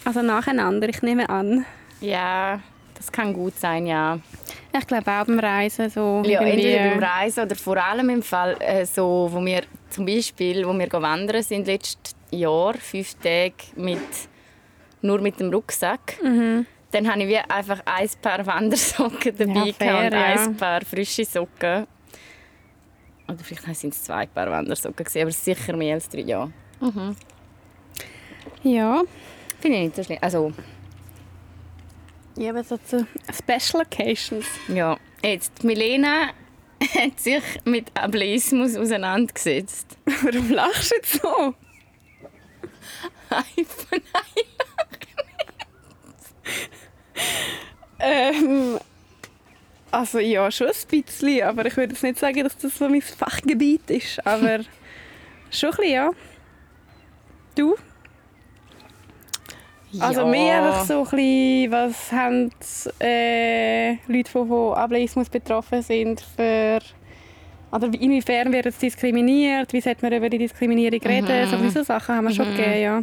Also 0.05 0.23
nacheinander, 0.23 0.89
ich 0.89 1.03
nehme 1.03 1.29
an. 1.29 1.67
ja, 2.01 2.61
das 2.95 3.13
kann 3.13 3.33
gut 3.33 3.55
sein, 3.57 3.87
ja. 3.87 4.19
Ich 4.77 4.87
glaube 4.87 5.11
auch 5.11 5.25
beim 5.25 5.39
Reisen 5.39 5.89
so. 5.89 6.23
Ja, 6.27 6.41
entweder 6.41 6.91
beim 6.91 7.03
Reisen 7.03 7.45
oder 7.45 7.55
vor 7.55 7.77
allem 7.77 8.11
im 8.11 8.23
Fall, 8.23 8.57
äh, 8.59 8.85
so, 8.85 9.29
wo 9.31 9.45
wir 9.45 9.63
zum 9.91 10.05
Beispiel, 10.05 10.67
wo 10.67 10.73
wir 10.73 10.91
wandern 10.93 11.43
sind 11.43 11.67
letztes 11.67 12.15
Jahr, 12.31 12.75
fünf 12.75 13.15
Tage 13.15 13.55
mit, 13.77 14.01
nur 15.03 15.21
mit 15.21 15.39
dem 15.41 15.51
Rucksack. 15.51 16.23
Mhm. 16.23 16.67
Dann 16.91 17.11
habe 17.11 17.23
ich 17.23 17.29
wie 17.29 17.37
einfach 17.37 17.81
ein 17.85 18.09
Paar 18.23 18.47
Wandersocken 18.47 19.37
dabei 19.37 19.67
Ja, 19.67 19.73
fair, 19.75 19.99
und 20.07 20.13
ja. 20.13 20.25
ein 20.45 20.57
Paar 20.57 20.81
frische 20.85 21.25
Socken. 21.25 21.87
Oder 23.29 23.39
vielleicht 23.45 23.77
sind 23.81 23.93
es 23.93 24.05
zwei 24.05 24.25
Paar 24.27 24.51
Wandersocken, 24.51 25.07
aber 25.21 25.31
sicher 25.31 25.77
mehr 25.77 25.95
als 25.97 26.09
drei, 26.09 26.21
ja. 26.23 26.51
Ja. 28.63 29.03
Finde 29.61 29.77
ich 29.79 29.85
nicht 29.85 29.97
so 29.97 30.03
schlimm. 30.05 30.19
Also, 30.23 30.53
Ja, 32.39 32.51
aber 32.51 32.65
so 32.65 32.79
zu 32.79 33.07
Special 33.37 33.85
Occasions. 33.85 34.47
ja. 34.69 34.97
Jetzt, 35.23 35.65
Milena 35.65 36.29
hat 36.81 37.19
sich 37.19 37.43
mit 37.65 37.91
Ableismus 37.99 38.77
auseinandergesetzt. 38.77 39.99
Warum 40.23 40.49
lachst 40.51 40.93
du 40.93 40.95
jetzt 40.97 41.21
so? 41.21 41.55
Einfach 43.29 43.99
Ähm, 48.01 48.79
also 49.91 50.19
ja, 50.19 50.51
schon 50.51 50.69
ein 50.69 50.73
bisschen, 50.89 51.43
aber 51.43 51.67
ich 51.67 51.77
würde 51.77 51.93
jetzt 51.95 52.03
nicht 52.03 52.19
sagen, 52.19 52.45
dass 52.45 52.57
das 52.57 52.77
so 52.79 52.89
mein 52.89 53.03
Fachgebiet 53.03 53.91
ist, 53.91 54.25
aber 54.27 54.61
schon 55.51 55.71
ein 55.71 55.77
bisschen, 55.77 55.93
ja. 55.93 56.11
Du? 57.57 57.75
Also 60.01 60.21
ja. 60.21 60.27
mehr 60.27 60.63
einfach 60.63 60.85
so 60.85 60.99
ein 60.99 61.05
bisschen, 61.11 61.73
was 61.73 62.13
haben 62.13 62.51
äh, 63.01 63.93
Leute, 64.07 64.23
die 64.23 64.25
von 64.25 64.75
Ableismus 64.75 65.29
betroffen 65.29 65.83
sind, 65.83 66.21
für... 66.37 66.79
Oder 67.71 67.93
wie- 67.93 67.97
inwiefern 67.99 68.53
wird 68.53 68.67
es 68.67 68.79
diskriminiert, 68.79 69.73
wie 69.73 69.81
sollte 69.81 70.03
man 70.05 70.13
über 70.13 70.29
die 70.31 70.39
Diskriminierung 70.39 71.01
reden, 71.01 71.51
so 71.51 71.57
diese 71.57 71.85
Sachen 71.85 72.15
haben 72.15 72.29
wir 72.29 72.35
schon 72.35 72.55
gegeben, 72.55 72.81
ja. 72.81 73.03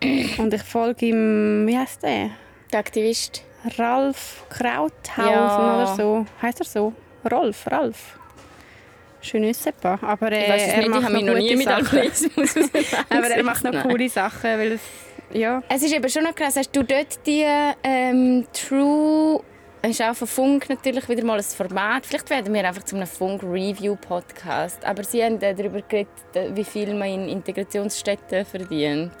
Und 0.38 0.54
ich 0.54 0.62
folge 0.62 1.06
ihm, 1.06 1.66
wie 1.66 1.76
heißt 1.76 2.02
der? 2.02 2.30
Der 2.72 2.80
Aktivist. 2.80 3.42
Ralf 3.76 4.44
Krauthausen 4.50 5.32
Ja. 5.32 5.76
oder 5.76 5.96
so. 5.96 6.26
Heißt 6.40 6.60
er 6.60 6.66
so? 6.66 6.92
Rolf, 7.30 7.66
Ralf. 7.70 8.18
Ne 9.34 9.52
sais 9.52 9.72
pas. 9.72 9.98
Aber 10.02 10.30
äh, 10.32 10.44
er 10.46 10.54
nicht, 10.56 10.78
ich 10.78 10.88
macht 10.88 11.04
habe 11.04 11.12
noch 11.24 11.34
mich 11.34 11.56
noch 11.56 11.56
mit 11.56 11.64
Sachen. 11.64 13.02
Aber 13.10 13.26
er 13.28 13.42
macht 13.42 13.64
noch 13.64 13.82
coole 13.82 14.08
Sachen, 14.08 14.58
weil 14.58 14.72
es, 14.72 14.80
ja. 15.32 15.62
Es 15.68 15.82
ist 15.82 15.92
eben 15.92 16.08
schon 16.08 16.22
noch 16.22 16.34
krass, 16.34 16.56
hast 16.56 16.74
du 16.74 16.82
dort 16.82 17.26
die 17.26 17.44
ähm, 17.82 18.46
True... 18.52 19.42
Ist 19.82 20.02
auch 20.02 20.14
von 20.14 20.26
Funk 20.26 20.68
natürlich 20.68 21.08
wieder 21.08 21.24
mal 21.24 21.38
ein 21.38 21.44
Format. 21.44 22.04
Vielleicht 22.04 22.28
werden 22.30 22.52
wir 22.52 22.66
einfach 22.66 22.82
zu 22.82 22.96
einem 22.96 23.06
Funk-Review-Podcast. 23.06 24.84
Aber 24.84 25.04
sie 25.04 25.22
haben 25.22 25.38
darüber 25.38 25.80
geredet, 25.82 26.08
wie 26.52 26.64
viel 26.64 26.94
man 26.94 27.08
in 27.08 27.28
Integrationsstädten 27.28 28.44
verdient. 28.44 29.12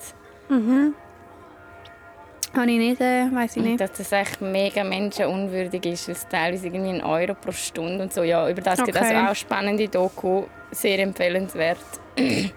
Habe 2.54 2.70
ich 2.70 2.78
nicht, 2.78 3.00
äh, 3.00 3.26
weiß 3.32 3.56
ich 3.56 3.62
nicht. 3.62 3.80
dass 3.80 3.92
das 3.92 4.10
echt 4.12 4.40
mega 4.40 4.82
menschenunwürdig 4.82 5.84
ist, 5.86 6.08
es 6.08 6.26
teilweise 6.28 6.66
irgendwie 6.68 6.90
ein 6.90 7.04
Euro 7.04 7.34
pro 7.34 7.52
Stunde 7.52 8.02
und 8.04 8.12
so. 8.12 8.22
Ja, 8.22 8.48
über 8.48 8.62
das 8.62 8.82
geht 8.82 8.96
Okay. 8.96 9.14
also 9.14 9.30
auch 9.30 9.34
spannende 9.36 9.88
Doku, 9.88 10.44
sehr 10.70 10.98
empfehlenswert. 11.00 11.78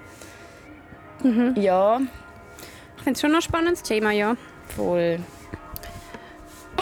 Ja, 1.56 2.02
Ich 2.98 3.04
finde 3.04 3.12
es 3.12 3.22
schon 3.22 3.30
noch 3.30 3.38
ein 3.38 3.42
spannendes 3.44 3.84
Thema, 3.84 4.10
ja. 4.12 4.36
voll. 4.76 5.20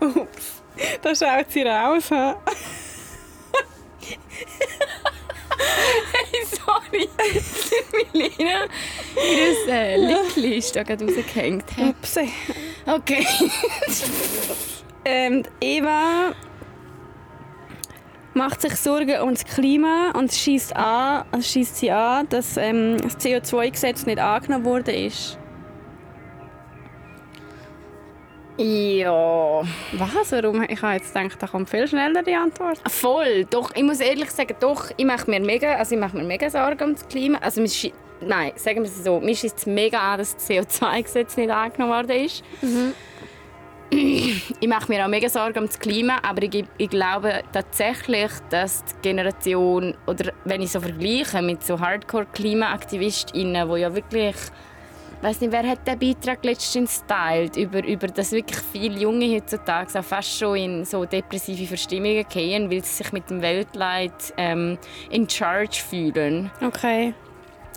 Ups. 0.00 0.62
Da 1.02 1.14
schaut 1.14 1.50
sie 1.50 1.62
raus. 1.62 2.10
hä? 5.60 6.44
Sorry, 6.56 7.08
Milena, 8.12 8.66
ihr 9.16 9.72
äh, 9.72 9.96
Lickli 9.96 10.58
ist 10.58 10.74
da 10.76 10.82
gerade 10.82 11.04
rausgehängt. 11.04 11.64
hä? 11.76 11.90
Ups. 11.90 12.16
Okay. 12.86 13.26
Ähm, 15.04 15.44
Eva 15.60 16.32
macht 18.34 18.60
sich 18.60 18.74
Sorgen 18.76 19.20
um 19.22 19.34
das 19.34 19.44
Klima 19.44 20.12
und 20.14 20.32
schießt 20.32 20.76
an, 20.76 21.24
also 21.32 21.48
schießt 21.48 21.76
sie 21.76 21.90
an, 21.90 22.28
dass 22.28 22.56
ähm, 22.56 22.96
das 23.02 23.18
CO2-Gesetz 23.18 24.06
nicht 24.06 24.18
angenommen 24.18 24.64
worden 24.64 24.94
ist. 24.94 25.39
Ja, 28.62 29.62
Was? 29.92 30.32
Warum? 30.32 30.62
Ich 30.68 30.82
habe 30.82 30.94
jetzt 30.94 31.14
gedacht, 31.14 31.42
da 31.42 31.46
kommt 31.46 31.70
viel 31.70 31.88
schneller 31.88 32.22
die 32.22 32.34
Antwort. 32.34 32.78
voll. 32.90 33.46
Doch, 33.48 33.74
ich 33.74 33.82
muss 33.82 34.00
ehrlich 34.00 34.30
sagen, 34.30 34.54
doch, 34.60 34.90
ich 34.98 35.04
mache 35.06 35.30
mir 35.30 35.40
mega, 35.40 35.76
also 35.76 35.94
ich 35.94 36.00
mache 36.00 36.14
mir 36.14 36.24
mega 36.24 36.50
Sorgen 36.50 36.84
um 36.84 36.92
das 36.92 37.08
Klima. 37.08 37.38
Also, 37.38 37.62
nein, 38.20 38.52
sagen 38.56 38.80
wir 38.82 38.90
es 38.90 39.02
so, 39.02 39.18
mir 39.18 39.30
ist 39.30 39.44
es 39.44 39.64
mega 39.64 40.12
an, 40.12 40.18
dass 40.18 40.36
das 40.36 40.50
CO2-Gesetz 40.50 41.38
nicht 41.38 41.50
angenommen 41.50 41.92
worden 41.92 42.24
ist. 42.24 42.44
Ich 43.90 44.68
mache 44.68 44.92
mir 44.92 45.04
auch 45.04 45.08
mega 45.08 45.30
Sorgen 45.30 45.60
um 45.60 45.66
das 45.66 45.78
Klima, 45.78 46.18
aber 46.22 46.42
ich, 46.42 46.64
ich 46.76 46.90
glaube 46.90 47.42
tatsächlich, 47.52 48.30
dass 48.50 48.84
die 48.84 48.94
Generation, 49.08 49.96
oder 50.06 50.32
wenn 50.44 50.60
ich 50.60 50.70
so 50.70 50.80
vergleiche 50.80 51.40
mit 51.40 51.64
so 51.64 51.80
Hardcore-KlimaaktivistInnen, 51.80 53.68
die 53.68 53.80
ja 53.80 53.94
wirklich 53.94 54.36
ich 54.36 54.69
weiß 55.22 55.40
nicht, 55.40 55.52
wer 55.52 55.66
hat 55.66 55.86
den 55.86 55.98
Beitrag 55.98 56.44
letztens 56.44 57.00
geteilt, 57.02 57.56
über, 57.56 57.84
über 57.84 58.06
dass 58.06 58.32
wirklich 58.32 58.60
viele 58.72 58.98
Junge 58.98 59.34
heutzutage 59.34 59.98
auch 59.98 60.04
fast 60.04 60.38
schon 60.38 60.56
in 60.56 60.84
so 60.84 61.04
depressive 61.04 61.66
Verstimmungen 61.66 62.24
gehen, 62.28 62.70
weil 62.70 62.82
sie 62.84 63.02
sich 63.02 63.12
mit 63.12 63.28
dem 63.30 63.42
Weltleid 63.42 64.12
ähm, 64.36 64.78
in 65.10 65.28
charge 65.28 65.76
fühlen. 65.88 66.50
Okay. 66.64 67.14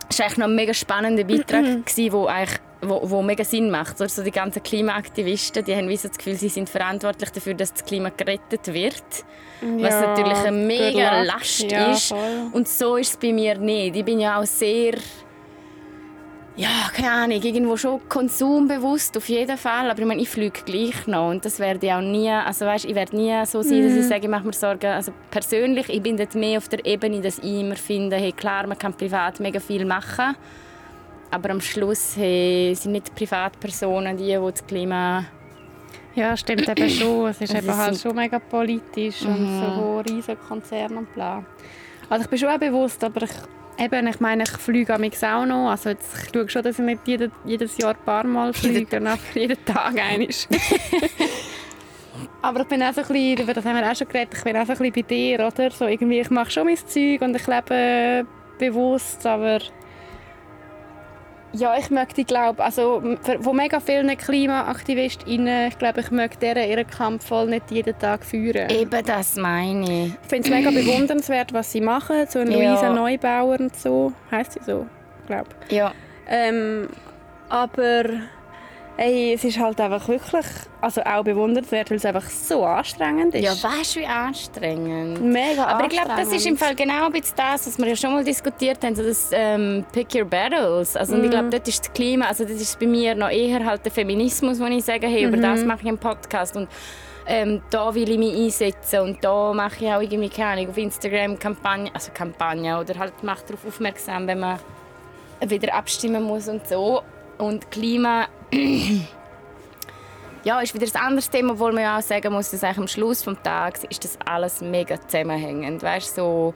Das 0.07 0.19
war 0.19 0.25
eigentlich 0.25 0.37
noch 0.37 0.47
ein 0.47 0.55
mega 0.55 0.73
spannender 0.73 1.23
Beitrag, 1.23 1.63
wo 2.11 2.25
eigentlich 2.27 2.59
wo, 2.85 2.99
wo 3.09 3.21
mega 3.21 3.43
Sinn 3.43 3.69
macht. 3.71 4.01
Also 4.01 4.23
die 4.23 4.31
ganzen 4.31 4.61
Klimaaktivisten, 4.61 5.63
die 5.63 5.75
haben 5.75 5.95
so 5.95 6.07
das 6.07 6.17
Gefühl, 6.17 6.35
sie 6.35 6.49
sind 6.49 6.69
verantwortlich 6.69 7.29
dafür, 7.31 7.53
dass 7.53 7.73
das 7.73 7.85
Klima 7.85 8.09
gerettet 8.09 8.73
wird. 8.73 9.03
Was 9.61 9.93
Ja, 9.93 10.07
natürlich 10.07 10.37
eine 10.39 10.51
mega. 10.51 11.21
Last 11.21 11.71
Ja, 11.71 11.91
ist. 11.91 12.09
voll. 12.09 12.49
Und 12.51 12.67
so 12.67 12.97
ist 12.97 13.11
es 13.11 13.17
bei 13.17 13.31
mir 13.31 13.57
nicht. 13.57 13.95
Ich 13.95 14.03
bin 14.05 14.19
ja 14.19 14.39
auch 14.39 14.45
sehr 14.45 14.95
ja, 16.55 16.91
keine 16.95 17.11
Ahnung, 17.11 17.41
irgendwo 17.41 17.75
schon 17.77 17.99
konsumbewusst, 18.07 19.17
auf 19.17 19.27
jeden 19.27 19.57
Fall. 19.57 19.89
Aber 19.89 19.99
ich 19.99 20.05
meine, 20.05 20.21
ich 20.21 20.29
fliege 20.29 20.61
gleich 20.63 21.07
noch 21.07 21.31
und 21.31 21.43
das 21.43 21.59
werde 21.59 21.87
ich 21.87 21.91
auch 21.91 22.01
nie, 22.01 22.29
also 22.29 22.65
weißt, 22.65 22.85
ich 22.85 22.93
werde 22.93 23.15
nie 23.15 23.33
so 23.45 23.63
sein, 23.63 23.83
dass 23.83 23.95
ich 23.95 24.05
sage, 24.07 24.21
ich 24.23 24.29
mache 24.29 24.45
mir 24.45 24.53
Sorgen. 24.53 24.85
Also 24.91 25.11
persönlich, 25.31 25.89
ich 25.89 26.01
bin 26.01 26.15
dort 26.15 26.35
mehr 26.35 26.59
auf 26.59 26.67
der 26.67 26.85
Ebene, 26.85 27.21
dass 27.21 27.39
ich 27.39 27.61
immer 27.61 27.75
finde, 27.75 28.17
hey, 28.17 28.31
klar, 28.31 28.67
man 28.67 28.77
kann 28.77 28.93
privat 28.93 29.39
mega 29.39 29.59
viel 29.59 29.83
machen, 29.83 30.35
aber 31.31 31.49
am 31.49 31.61
Schluss 31.61 32.15
hey, 32.15 32.75
sind 32.75 32.91
nicht 32.91 33.15
Privatpersonen 33.15 34.15
die, 34.15 34.25
die 34.25 34.51
das 34.51 34.65
Klima 34.67 35.25
Ja, 36.13 36.37
stimmt 36.37 36.69
eben 36.69 36.89
schon. 36.89 37.29
Es 37.29 37.41
ist 37.41 37.55
Also 37.55 37.67
eben 37.67 37.77
halt 37.77 37.99
schon 37.99 38.15
mega 38.15 38.37
politisch 38.37 39.23
und 39.23 39.59
so 39.59 40.03
riesige 40.07 40.37
Konzerne 40.37 40.99
und 40.99 41.11
bla. 41.15 41.43
Also 42.09 42.25
ich 42.25 42.29
bin 42.29 42.37
schon 42.37 42.49
auch 42.49 42.59
bewusst, 42.59 43.03
aber 43.03 43.23
ich, 43.23 43.31
eben, 43.77 44.07
ich 44.07 44.19
meine, 44.19 44.43
ich 44.43 44.49
fliege 44.51 44.93
am 44.93 45.03
auch 45.03 45.45
noch. 45.45 45.69
Also 45.69 45.89
jetzt, 45.89 46.15
ich 46.23 46.29
schaue 46.33 46.49
schon, 46.49 46.63
dass 46.63 46.79
ich 46.79 46.85
nicht 46.85 47.01
jede, 47.05 47.31
jedes 47.45 47.77
Jahr 47.77 47.91
ein 47.91 48.05
paar 48.05 48.25
Mal 48.25 48.53
fliege, 48.53 48.97
und 48.97 49.07
einfach 49.07 49.35
jeden 49.35 49.63
Tag 49.65 49.93
einisch. 49.99 50.47
aber 52.41 52.61
ich 52.61 52.67
bin 52.67 52.83
auch 52.83 52.93
so 52.93 53.01
ein 53.01 53.07
bisschen, 53.07 53.41
über 53.41 53.53
das 53.53 53.65
haben 53.65 53.75
wir 53.75 53.89
auch 53.89 53.95
schon 53.95 54.07
geredet, 54.07 54.33
ich 54.37 54.43
bin 54.43 54.57
auch 54.57 54.65
so 54.65 54.73
ein 54.73 54.77
bisschen 54.77 54.93
bei 54.93 55.01
dir, 55.01 55.45
oder? 55.45 55.71
So 55.71 55.85
irgendwie, 55.85 56.19
ich 56.19 56.29
mache 56.29 56.51
schon 56.51 56.65
mein 56.65 56.77
Zeug 56.77 57.21
und 57.21 57.35
ich 57.35 57.47
lebe 57.47 58.25
bewusst, 58.57 59.25
aber 59.25 59.59
ja, 61.53 61.77
ich 61.77 61.89
möchte, 61.89 62.23
glaube, 62.23 62.63
also 62.63 63.01
von 63.41 63.55
mega 63.55 63.79
vielen 63.79 64.15
KlimaaktivistInnen, 64.17 65.67
ich 65.69 65.77
glaube, 65.77 66.01
ich 66.01 66.11
möchte 66.11 66.39
deren 66.39 66.69
ihren 66.69 66.87
Kampf 66.87 67.27
voll 67.27 67.47
nicht 67.47 67.69
jeden 67.71 67.97
Tag 67.99 68.25
führen. 68.25 68.69
Eben 68.69 69.05
das 69.05 69.35
meine 69.35 69.83
ich. 69.83 70.13
Ich 70.23 70.29
finde 70.29 70.49
es 70.49 70.49
mega 70.49 70.69
bewundernswert, 70.71 71.53
was 71.53 71.71
sie 71.71 71.81
machen. 71.81 72.25
So 72.27 72.39
ein 72.39 72.51
Ja. 72.51 72.71
Luisa 72.73 72.93
Neubauer 72.93 73.59
und 73.59 73.75
so. 73.75 74.11
Heißt 74.31 74.53
sie 74.53 74.59
so? 74.65 74.87
Ich 75.21 75.27
glaube. 75.27 75.49
Ja. 75.69 75.93
Ähm, 76.27 76.89
aber 77.49 78.03
ey, 78.97 79.33
es 79.33 79.43
ist 79.43 79.59
halt 79.59 79.79
einfach 79.81 80.07
wirklich 80.07 80.45
also 80.81 81.01
auch 81.01 81.23
bewundernswert, 81.23 81.89
weil 81.89 81.97
es 81.97 82.05
einfach 82.05 82.29
so 82.29 82.63
anstrengend 82.63 83.33
ist. 83.33 83.43
Ja, 83.43 83.51
weißt 83.51 83.95
du, 83.95 83.99
wie 84.01 84.05
anstrengend. 84.05 85.21
mega 85.21 85.65
Aber 85.65 85.85
ich 85.85 85.89
glaube, 85.89 86.11
das 86.15 86.31
ist 86.31 86.45
im. 86.45 86.57
Fall 86.57 86.75
genau 86.75 87.07
ein 87.07 87.11
bisschen 87.11 87.35
das, 87.37 87.67
was 87.67 87.77
wir 87.77 87.87
ja 87.87 87.95
schon 87.95 88.13
mal 88.13 88.23
diskutiert 88.23 88.83
haben, 88.83 88.95
so 88.95 89.03
das 89.03 89.31
ähm, 89.33 89.83
Pick 89.91 90.13
Your 90.13 90.25
Battles. 90.25 90.95
Also, 90.95 91.15
und 91.15 91.23
ich 91.23 91.31
glaube, 91.31 91.49
dort 91.49 91.67
ist 91.67 91.79
das 91.79 91.93
Klima, 91.93 92.27
also 92.27 92.43
das 92.43 92.61
ist 92.61 92.79
bei 92.79 92.85
mir 92.85 93.15
noch 93.15 93.29
eher 93.29 93.65
halt 93.65 93.83
der 93.83 93.91
Feminismus, 93.91 94.59
wo 94.59 94.65
ich 94.65 94.85
sage, 94.85 95.07
hey, 95.07 95.25
über 95.25 95.37
das 95.37 95.63
mache 95.65 95.81
ich 95.81 95.87
einen 95.87 95.97
Podcast 95.97 96.55
und 96.55 96.69
ähm, 97.25 97.61
da 97.69 97.93
will 97.95 98.09
ich 98.09 98.17
mich 98.17 98.35
einsetzen 98.35 98.99
und 98.99 99.23
da 99.23 99.53
mache 99.53 99.85
ich 99.85 99.91
auch 99.91 100.01
irgendwie, 100.01 100.29
keine 100.29 100.61
Ahnung, 100.61 100.69
auf 100.69 100.77
Instagram 100.77 101.39
Kampagne, 101.39 101.89
also 101.93 102.11
Kampagne 102.13 102.77
oder 102.79 102.97
halt 102.99 103.23
mache 103.23 103.43
darauf 103.47 103.65
aufmerksam, 103.65 104.27
wenn 104.27 104.39
man 104.39 104.59
wieder 105.47 105.73
abstimmen 105.73 106.23
muss 106.23 106.47
und 106.47 106.67
so. 106.67 107.01
Und 107.37 107.69
Klima 107.71 108.27
ja, 110.43 110.59
ist 110.61 110.73
wieder 110.73 110.85
ein 110.85 111.05
anderes 111.07 111.29
Thema, 111.29 111.53
obwohl 111.53 111.71
man 111.73 111.83
ja 111.83 111.97
auch 111.97 112.01
sagen 112.01 112.33
muss, 112.33 112.51
dass 112.51 112.63
eigentlich 112.63 112.77
am 112.77 112.87
Schluss 112.87 113.23
des 113.23 113.37
Tages 113.43 113.83
ist 113.85 114.03
das 114.03 114.17
alles 114.25 114.61
mega 114.61 114.99
zusammenhängend. 115.07 115.81
Weißt 115.81 116.15
so 116.15 116.53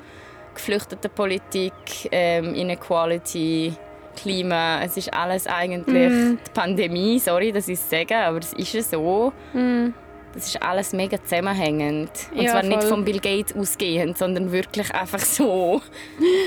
geflüchtete 0.54 1.10
Politik, 1.10 1.74
ähm, 2.12 2.54
Inequality, 2.54 3.74
Klima, 4.16 4.82
es 4.84 4.98
ist 4.98 5.14
alles 5.14 5.46
eigentlich 5.46 5.86
die 6.44 6.52
Pandemie, 6.54 7.20
sorry, 7.20 7.52
dass 7.52 7.68
ich 7.68 7.76
es 7.80 7.88
sage, 7.90 8.18
aber 8.18 8.40
es 8.40 8.54
ist 8.54 8.74
ja 8.74 8.82
so. 8.82 9.32
Das 10.34 10.48
ist 10.48 10.62
alles 10.62 10.94
mega 10.94 11.22
zusammenhängend. 11.24 12.10
Und 12.34 12.42
Ja, 12.42 12.52
zwar 12.52 12.64
nicht 12.64 12.82
voll. 12.82 12.90
von 12.90 13.06
Bill 13.06 13.20
Gates 13.20 13.56
ausgehend, 13.56 14.18
sondern 14.18 14.52
wirklich 14.52 14.94
einfach 14.94 15.20
so. 15.20 15.82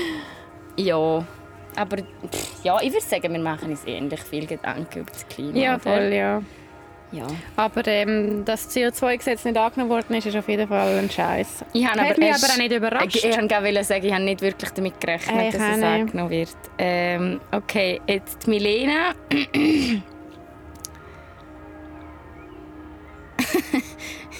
ja. 0.77 1.23
Aber 1.75 1.97
pff, 1.97 2.63
ja, 2.63 2.77
ich 2.81 2.91
würde 2.91 3.05
sagen, 3.05 3.31
wir 3.33 3.39
machen 3.39 3.71
uns 3.71 3.85
ähnlich 3.85 4.21
viel 4.21 4.45
Gedanken 4.45 4.99
über 4.99 5.11
das 5.11 5.27
Klima. 5.27 5.57
Ja, 5.57 5.79
voll, 5.79 6.11
ja. 6.13 6.41
Ja. 7.13 7.27
Aber 7.57 7.85
ähm, 7.87 8.45
dass 8.45 8.67
das 8.69 8.75
CO2-Gesetz 8.77 9.43
nicht 9.43 9.57
angenommen 9.57 9.89
worden 9.89 10.15
ist, 10.15 10.27
ist 10.27 10.35
auf 10.37 10.47
jeden 10.47 10.65
Fall 10.67 10.97
ein 10.97 11.09
Scheiß. 11.09 11.65
Ich 11.73 11.85
habe 11.85 11.99
aber, 11.99 12.17
mich 12.17 12.33
aber 12.33 12.53
auch 12.53 12.57
nicht 12.57 12.71
überrascht. 12.71 13.15
Ich, 13.17 13.25
ich 13.25 13.37
wollte 13.37 13.83
sagen, 13.83 14.05
ich 14.05 14.13
habe 14.13 14.23
nicht 14.23 14.41
wirklich 14.41 14.71
damit 14.71 15.01
gerechnet, 15.01 15.35
Äh, 15.35 15.47
ich 15.49 15.53
dass 15.53 15.61
es 15.71 15.75
nicht. 15.77 15.85
angenommen 15.85 16.29
wird. 16.29 16.55
Ähm, 16.77 17.41
okay, 17.51 17.99
jetzt 18.07 18.47
Milena. 18.47 19.11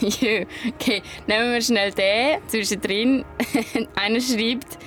Okay, 0.02 1.04
nehmen 1.28 1.54
wir 1.54 1.62
schnell 1.62 1.92
den 1.92 2.40
zwischendrin. 2.48 3.24
Einer 3.96 4.20
schreibt, 4.20 4.78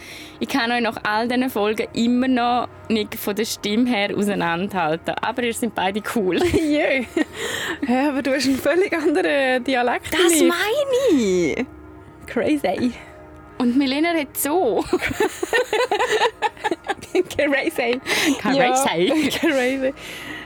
ich 0.40 0.48
kann 0.48 0.70
euch 0.72 0.80
nach 0.80 0.96
all 1.04 1.28
diesen 1.28 1.48
Folgen 1.50 1.86
immer 1.94 2.28
noch 2.28 2.68
nicht 2.88 3.14
von 3.14 3.34
der 3.34 3.44
Stimme 3.44 3.88
her 3.88 4.16
auseinanderhalten. 4.16 5.14
Aber 5.20 5.42
ihr 5.42 5.54
seid 5.54 5.74
beide 5.74 6.02
cool. 6.14 6.36
Jö. 6.52 7.04
Hä, 7.86 8.08
aber 8.08 8.22
du 8.22 8.34
hast 8.34 8.46
einen 8.46 8.58
völlig 8.58 8.92
anderen 8.92 9.62
Dialekt. 9.64 10.14
als 10.14 10.32
ich. 10.32 10.42
meine 10.42 11.22
ich! 11.22 11.66
Crazy. 12.26 12.92
Und 13.58 13.76
Milena 13.76 14.08
hat 14.10 14.36
so. 14.36 14.84
Crazy. 17.36 18.00
Crazy. 18.40 19.30
Crazy. 19.38 19.94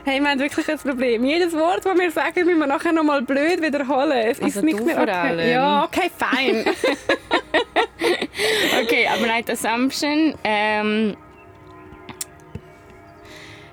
Hey, 0.05 0.19
wir 0.21 0.29
haben 0.29 0.39
wirklich 0.39 0.69
ein 0.69 0.77
Problem. 0.77 1.25
Jedes 1.25 1.53
Wort, 1.53 1.85
das 1.85 1.97
wir 1.97 2.11
sagen, 2.11 2.45
müssen 2.45 2.59
wir 2.59 2.67
nachher 2.67 2.91
noch 2.93 3.03
mal 3.03 3.21
blöd 3.21 3.61
wiederholen. 3.61 4.11
Es 4.11 4.41
Also 4.41 4.59
ist 4.59 4.63
nicht 4.65 4.83
mehr 4.83 4.95
vor 4.95 5.03
okay. 5.03 5.11
allem. 5.11 5.49
Ja, 5.49 5.83
okay, 5.85 6.09
fein. 6.15 6.65
Okay, 8.81 9.07
aber 9.07 9.27
Night 9.27 9.49
Assumption. 9.49 10.33
Ähm, 10.43 11.17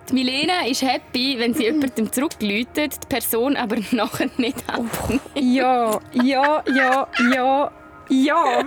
die 0.08 0.14
Milena 0.14 0.66
ist 0.66 0.82
happy, 0.82 1.36
wenn 1.38 1.52
sie 1.54 1.64
jemandem 1.64 2.12
zurückläutet, 2.12 3.02
die 3.02 3.06
Person 3.08 3.56
aber 3.56 3.76
nachher 3.90 4.28
nicht 4.36 4.62
abnimmt. 4.68 5.20
ja, 5.34 5.98
ja, 6.12 6.62
ja, 6.74 7.08
ja, 7.34 7.70
ja. 8.08 8.64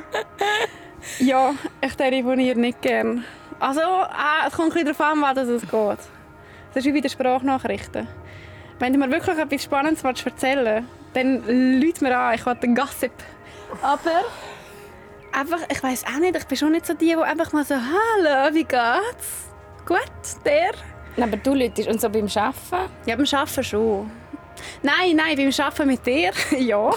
Ja, 1.20 1.56
ich 1.82 1.96
telefoniere 1.96 2.60
nicht 2.60 2.82
gern. 2.82 3.24
Also, 3.60 3.82
ah, 3.82 4.46
es 4.48 4.54
kommt 4.54 4.76
ein 4.76 4.86
bisschen 4.86 4.98
darauf 4.98 5.02
an, 5.02 5.22
was 5.22 5.48
es 5.48 5.62
geht. 5.62 5.72
Das 6.74 6.86
ist 6.86 6.86
wie 6.86 6.92
bei 6.92 7.00
den 7.02 7.10
Sprachnachrichten. 7.10 8.08
Wenn 8.80 8.94
du 8.94 9.00
mir 9.00 9.10
wirklich 9.12 9.38
etwas 9.38 9.64
Spannendes 9.64 10.04
erzählen 10.04 10.66
willst, 10.66 10.90
dann 11.14 11.80
lüt 11.80 12.02
mir 12.02 12.18
an, 12.18 12.36
ich 12.36 12.46
will 12.46 12.56
den 12.56 12.76
Gossip. 12.76 13.12
Aber 13.82 14.24
einfach, 15.32 15.60
ich 15.72 15.82
weiß 15.82 16.06
auch 16.06 16.20
nicht, 16.20 16.36
ich 16.36 16.46
bin 16.46 16.58
schon 16.58 16.72
nicht 16.72 16.86
so 16.86 16.94
die, 16.94 17.08
die 17.08 17.16
einfach 17.16 17.52
mal 17.54 17.64
so 17.64 17.76
«Hallo, 17.76 18.54
wie 18.54 18.64
geht's?» 18.64 19.50
«Gut, 19.86 20.46
der?» 20.46 20.72
Aber 21.22 21.38
du 21.38 21.54
läutest 21.54 21.90
und 21.90 22.00
so 22.00 22.10
beim 22.10 22.28
Arbeiten? 22.36 22.92
Ja, 23.06 23.16
beim 23.16 23.26
Arbeiten 23.32 23.64
schon. 23.64 24.12
Nein, 24.84 25.16
nein, 25.16 25.36
beim 25.36 25.52
Arbeiten 25.66 25.88
mit 25.88 26.06
dir, 26.06 26.32
ja. 26.58 26.92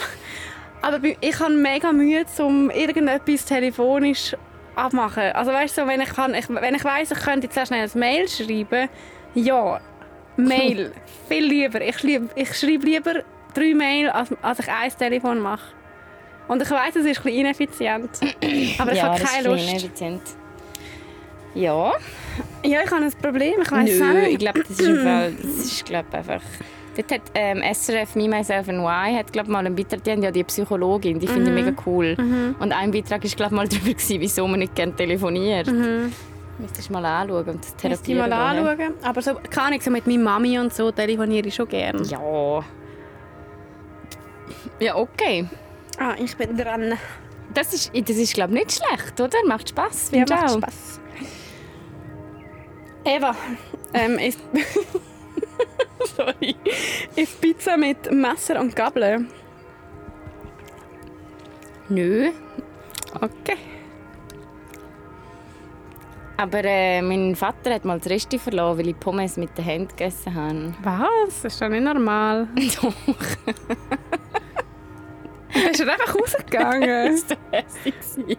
Aber 0.81 0.99
ich 1.19 1.39
habe 1.39 1.53
mega 1.53 1.91
Mühe, 1.91 2.25
um 2.39 2.69
irgendetwas 2.69 3.45
telefonisch 3.45 4.35
abmachen. 4.75 5.31
Also 5.33 5.51
weißt 5.51 5.77
du, 5.77 5.87
wenn 5.87 6.01
ich, 6.01 6.09
kann, 6.09 6.33
ich, 6.33 6.49
wenn 6.49 6.75
ich 6.75 6.83
weiss, 6.83 7.11
ich 7.11 7.19
könnte 7.19 7.47
jetzt 7.47 7.53
sehr 7.53 7.65
schnell 7.65 7.89
ein 7.89 7.99
Mail 7.99 8.27
schreiben, 8.27 8.89
ja, 9.33 9.79
Mail, 10.35 10.91
viel 11.29 11.45
lieber. 11.45 11.81
Ich, 11.81 12.03
ich 12.03 12.53
schreibe 12.57 12.85
lieber 12.85 13.23
drei 13.53 13.73
Mail, 13.73 14.09
als, 14.09 14.29
als 14.41 14.59
ich 14.59 14.69
ein 14.69 14.91
Telefon 14.97 15.39
mache. 15.39 15.73
Und 16.47 16.61
ich 16.61 16.69
weiss, 16.69 16.95
es 16.95 17.05
ist 17.05 17.17
ein 17.19 17.23
bisschen 17.23 17.39
ineffizient. 17.39 18.09
Aber 18.79 18.91
ich 18.91 18.97
ja, 18.97 19.03
habe 19.09 19.19
das 19.19 19.31
keine 19.31 19.41
ist 19.41 19.45
ein 19.47 19.51
Lust. 19.51 19.69
ineffizient. 19.69 20.21
Ja, 21.55 21.93
Ja, 22.65 22.79
ich 22.83 22.91
habe 22.91 23.03
ein 23.05 23.11
Problem, 23.21 23.53
ich 23.61 23.71
weiss 23.71 23.89
es 23.91 23.99
nicht. 23.99 24.27
ich 24.31 24.37
glaube, 24.39 24.59
das 24.67 24.79
ist 24.79 25.01
Fall, 25.01 25.33
das 25.41 25.51
ist 25.65 25.85
glaub, 25.85 26.13
einfach... 26.13 26.41
Dort 26.95 27.11
hat 27.11 27.21
ähm, 27.33 27.63
SRF 27.73 28.15
Me, 28.15 28.27
Myself 28.27 28.69
and 28.69 28.79
Why 28.83 29.15
hat, 29.15 29.33
glaub, 29.33 29.47
mal 29.47 29.65
einen 29.65 29.75
Beitrag, 29.75 30.03
die 30.03 30.11
haben 30.11 30.21
ja 30.21 30.29
die 30.29 30.43
Psychologin, 30.43 31.19
die 31.19 31.25
finde 31.27 31.49
ich 31.49 31.63
mega 31.65 31.75
cool. 31.87 32.15
Und 32.59 32.71
ein 32.71 32.91
Beitrag 32.91 33.23
war 33.23 33.29
glaub, 33.31 33.51
mal 33.51 33.67
darüber, 33.69 33.89
gewesen, 33.93 34.19
wieso 34.19 34.47
man 34.47 34.59
nicht 34.59 34.75
gerne 34.75 34.95
telefoniert. 34.95 35.67
Müsstest 36.59 36.89
du 36.89 36.93
mal 36.93 37.03
anschauen 37.05 37.45
und 37.49 37.63
das 37.63 37.71
Müsste 37.71 37.77
therapieren 37.77 38.19
mal 38.19 38.29
lassen. 38.29 38.67
anschauen. 38.67 38.93
Aber 39.03 39.21
so, 39.23 39.31
kann 39.49 39.73
ich 39.73 39.83
so 39.83 39.89
mit 39.89 40.05
meiner 40.05 40.21
Mami 40.23 40.59
und 40.59 40.71
so 40.71 40.91
telefoniere 40.91 41.47
ich 41.47 41.55
schon 41.55 41.67
gerne. 41.67 42.03
Ja. 42.03 42.63
Ja, 44.79 44.95
okay. 44.95 45.47
Ah, 45.99 46.15
ich 46.17 46.35
bin 46.35 46.57
dran. 46.57 46.97
Das 47.53 47.73
ist, 47.73 47.91
das 47.93 48.17
ist 48.17 48.33
glaube 48.33 48.53
ich, 48.53 48.65
nicht 48.65 48.83
schlecht, 48.83 49.19
oder? 49.19 49.37
Macht 49.45 49.69
Spass. 49.69 50.09
Ja, 50.11 50.25
macht 50.29 50.31
auch? 50.43 50.57
Spaß. 50.57 50.99
Eva, 53.05 53.35
ähm, 53.93 54.17
ist... 54.17 54.39
Sorry. 56.15 56.55
Ist 57.15 57.39
Pizza 57.39 57.77
mit 57.77 58.11
Messer 58.11 58.59
und 58.59 58.75
Gabel? 58.75 59.25
Nö. 61.89 62.31
Okay. 63.13 63.57
Aber 66.37 66.63
äh, 66.63 67.01
mein 67.01 67.35
Vater 67.35 67.73
hat 67.73 67.85
mal 67.85 67.99
das 67.99 68.09
Reste 68.09 68.39
verloren, 68.39 68.77
weil 68.77 68.89
ich 68.89 68.99
Pommes 68.99 69.37
mit 69.37 69.57
den 69.57 69.65
Händen 69.65 69.89
gegessen 69.89 70.33
habe. 70.33 70.73
Was? 70.81 71.41
Das 71.43 71.53
ist 71.53 71.61
doch 71.61 71.69
nicht 71.69 71.83
normal. 71.83 72.47
Doch. 72.81 72.93
Ich 75.55 75.61
bin 75.61 75.71
ist 75.71 75.79
er 75.81 75.91
einfach 75.93 76.15
rausgegangen. 76.15 77.21
Das 77.27 77.29
war 77.29 77.61
hässlich. 77.97 78.37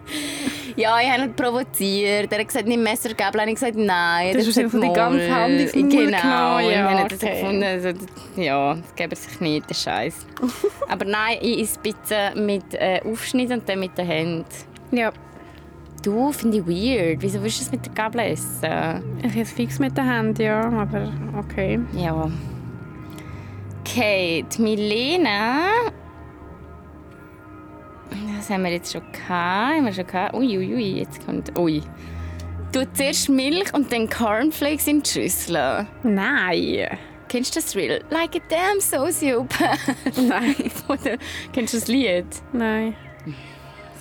Ja, 0.75 0.99
ich 1.01 1.09
habe 1.09 1.23
ihn 1.23 1.33
provoziert. 1.35 2.31
Er 2.31 2.39
hat 2.39 2.47
gesagt, 2.47 2.67
nimm 2.67 2.83
Messer, 2.83 3.13
Gabel. 3.13 3.41
Ich 3.47 3.53
gesagt, 3.55 3.75
nein. 3.77 4.33
Du 4.33 4.39
hast 4.39 4.47
hat 4.57 4.63
einfach 4.65 4.81
die 4.81 4.93
ganze. 4.93 5.33
Hand 5.35 5.59
ins 5.61 5.75
Maul 5.75 5.89
Genau. 5.89 6.17
genommen, 6.21 6.65
Und 6.65 6.71
ja, 6.71 7.07
so 7.09 7.15
okay. 7.15 7.39
gefunden, 7.39 7.63
also, 7.63 7.89
ja, 8.35 8.73
das 8.75 8.95
geben 8.95 9.15
sich 9.15 9.39
nicht, 9.39 9.69
der 9.69 9.75
Scheiß. 9.75 10.25
Aber 10.89 11.05
nein, 11.05 11.37
ich 11.41 11.61
esse 11.61 11.79
Pizza 11.79 12.35
mit 12.35 12.73
äh, 12.73 13.01
Aufschnitt 13.05 13.51
und 13.51 13.67
dann 13.69 13.79
mit 13.79 13.97
den 13.97 14.05
Händen. 14.05 14.45
Ja, 14.91 15.11
Du, 16.03 16.31
finde 16.31 16.57
ich 16.57 16.67
weird. 16.67 17.21
Wieso 17.23 17.41
willst 17.41 17.59
du 17.61 17.63
das 17.63 17.71
mit 17.71 17.83
der 17.85 17.93
Gabel 17.93 18.19
essen? 18.21 19.17
ich 19.23 19.35
esse 19.35 19.55
fix 19.55 19.79
mit 19.79 19.97
der 19.97 20.05
Hand, 20.05 20.37
ja, 20.37 20.61
aber 20.69 21.11
okay. 21.39 21.79
Ja. 21.93 22.29
Okay, 23.81 24.45
die 24.55 24.61
Milena. 24.61 25.61
Das 28.37 28.49
haben 28.49 28.63
wir 28.63 28.71
jetzt 28.71 28.91
schon 28.93 29.01
gehabt. 29.11 29.29
Haben 29.29 29.85
wir 29.85 29.93
schon 29.93 30.07
gehabt. 30.07 30.33
Ui, 30.35 30.57
ui, 30.57 30.73
ui, 30.75 30.99
jetzt 30.99 31.25
kommt. 31.25 31.57
Ui. 31.57 31.81
Du 32.71 32.85
zuerst 32.93 33.29
Milch 33.29 33.73
und 33.73 33.91
dann 33.91 34.09
Cornflakes 34.09 34.87
in 34.87 35.01
die 35.01 35.09
Schüssel. 35.09 35.87
Nein. 36.03 36.97
Kennst 37.27 37.55
du 37.55 37.59
das 37.59 37.75
Real? 37.75 38.03
Like 38.09 38.35
a 38.35 38.39
damn 38.49 38.79
sociopath. 38.79 39.79
Nein. 40.17 40.55
Oder 40.87 41.17
kennst 41.53 41.73
du 41.73 41.79
das 41.79 41.87
Lied? 41.87 42.25
Nein. 42.53 42.95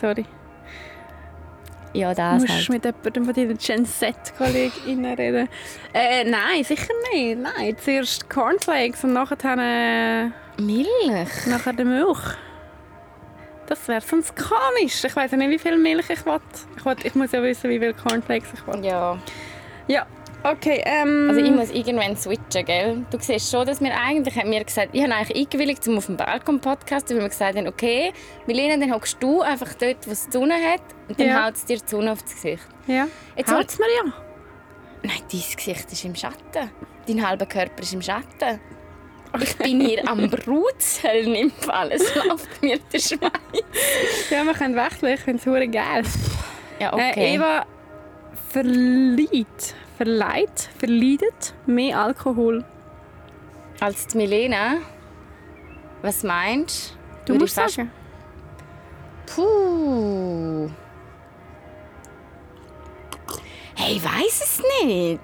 Sorry. 0.00 0.26
Ja, 1.94 2.12
das 2.12 2.42
musst 2.42 2.52
halt. 2.52 2.68
mit 2.70 2.84
jemandem 2.84 3.24
von 3.24 3.34
deinen 3.34 3.56
Gen 3.56 3.86
Z-KollegInnen 3.86 5.14
reden. 5.14 5.48
Äh, 5.92 6.24
nein, 6.24 6.64
sicher 6.64 6.92
nicht. 7.12 7.38
Nein, 7.38 7.76
zuerst 7.78 8.28
Cornflakes 8.28 9.04
und 9.04 9.12
nachher, 9.12 9.38
äh, 9.56 10.60
Milch? 10.60 11.46
nachher 11.46 11.72
die 11.72 11.84
Milch. 11.84 12.18
Das 13.66 13.88
wäre 13.88 14.00
sonst 14.00 14.34
komisch. 14.36 15.04
Ich 15.04 15.16
weiß 15.16 15.30
ja 15.30 15.36
nicht, 15.38 15.50
wie 15.50 15.58
viel 15.58 15.76
Milch 15.78 16.10
ich 16.10 16.24
will. 16.26 16.40
Ich, 16.76 16.84
will, 16.84 16.96
ich 17.02 17.14
muss 17.14 17.32
ja 17.32 17.42
wissen, 17.42 17.70
wie 17.70 17.78
viel 17.78 17.94
Cornflakes 17.94 18.48
ich 18.54 18.66
will. 18.66 18.84
Ja. 18.84 19.18
Ja, 19.86 20.06
okay. 20.42 20.82
Ähm, 20.84 21.26
Also 21.30 21.40
ich 21.42 21.50
muss 21.50 21.70
irgendwann 21.70 22.16
switchen, 22.16 22.64
gell? 22.64 23.06
Du 23.10 23.18
siehst 23.20 23.50
schon, 23.50 23.66
dass 23.66 23.80
wir 23.80 23.92
eigentlich, 23.98 24.36
haben 24.36 24.50
wir 24.50 24.62
gesagt, 24.64 24.90
ich 24.92 25.02
habe 25.02 25.14
eigentlich 25.14 25.36
eingewilligt, 25.46 25.86
um 25.88 25.98
auf 25.98 26.06
dem 26.06 26.16
Balkon 26.16 26.60
Podcast, 26.60 27.08
weil 27.10 27.20
wir 27.20 27.28
gesagt 27.28 27.56
haben, 27.56 27.66
okay, 27.68 28.12
Milena, 28.46 28.76
dann 28.76 28.92
hockst 28.94 29.16
du 29.20 29.40
einfach 29.42 29.72
dort, 29.74 30.06
wo 30.06 30.10
es 30.12 30.26
die 30.26 30.32
Sonne 30.32 30.54
hat, 30.54 30.82
und 31.08 31.18
dann 31.20 31.26
Ja. 31.28 31.46
haut 31.46 31.54
es 31.54 31.64
dir 31.64 31.78
die 31.78 31.88
Sonne 31.88 32.12
aufs 32.12 32.24
Gesicht. 32.24 32.62
ja. 32.86 33.06
Jetzt 33.36 33.48
Jetzt 33.48 33.52
Halt's 33.52 33.78
mir 33.78 33.86
ja. 33.96 34.12
Nein, 35.02 35.18
dein 35.30 35.40
Gesicht 35.56 35.92
ist 35.92 36.04
im 36.04 36.14
Schatten. 36.14 36.70
Dein 37.06 37.26
halber 37.28 37.44
Körper 37.46 37.82
ist 37.82 37.92
im 37.92 38.00
Schatten. 38.02 38.58
Ich 39.42 39.56
bin 39.56 39.80
hier 39.80 40.08
am 40.08 40.28
Brutzeln 40.30 41.34
im 41.34 41.50
Fall. 41.50 41.90
Es 41.92 42.14
läuft 42.14 42.62
mir 42.62 42.78
der 42.92 42.98
Schweiß. 42.98 43.20
Ja, 44.30 44.44
wir 44.44 44.52
können 44.54 44.76
wechseln. 44.76 45.14
Ich 45.14 45.20
finde 45.20 45.38
es 45.38 45.42
verdammt 45.44 45.72
geil. 45.72 46.02
Ja, 46.80 46.90
Äh, 46.92 47.10
okay. 47.10 47.34
Eva 47.34 47.66
verleiht, 48.50 49.74
verleiht, 49.96 50.68
verleidet 50.78 51.54
mehr 51.66 51.98
Alkohol. 51.98 52.64
Als 53.80 54.06
die 54.06 54.16
Milena, 54.18 54.76
was 56.02 56.22
meinst 56.22 56.96
Du 57.24 57.32
Würde 57.34 57.44
musst 57.44 57.54
sagen. 57.54 57.90
Puh. 59.26 60.68
Hey, 63.74 63.96
ich 63.96 64.04
weiß 64.04 64.42
es 64.44 64.62
nicht. 64.84 65.20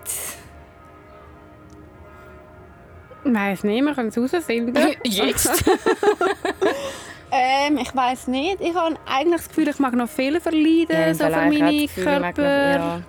Weiß 3.25 3.65
nicht, 3.65 3.85
wir 3.85 3.95
können 3.95 4.09
es 4.09 4.17
herausfinden. 4.17 4.75
Jetzt? 5.05 5.65
ähm, 7.31 7.79
ich 7.79 7.95
weiß 7.95 8.29
nicht. 8.29 8.61
Ich 8.61 8.75
habe 8.75 8.97
eigentlich 9.07 9.41
das 9.41 9.49
Gefühl, 9.49 9.69
ich 9.69 9.79
mag 9.79 9.95
noch 9.95 10.09
viel 10.09 10.41
verleiden, 10.41 11.15
so 11.15 11.25
für 11.25 11.31
meine 11.31 11.87
Körper. 11.87 12.43
Ja. 12.43 13.03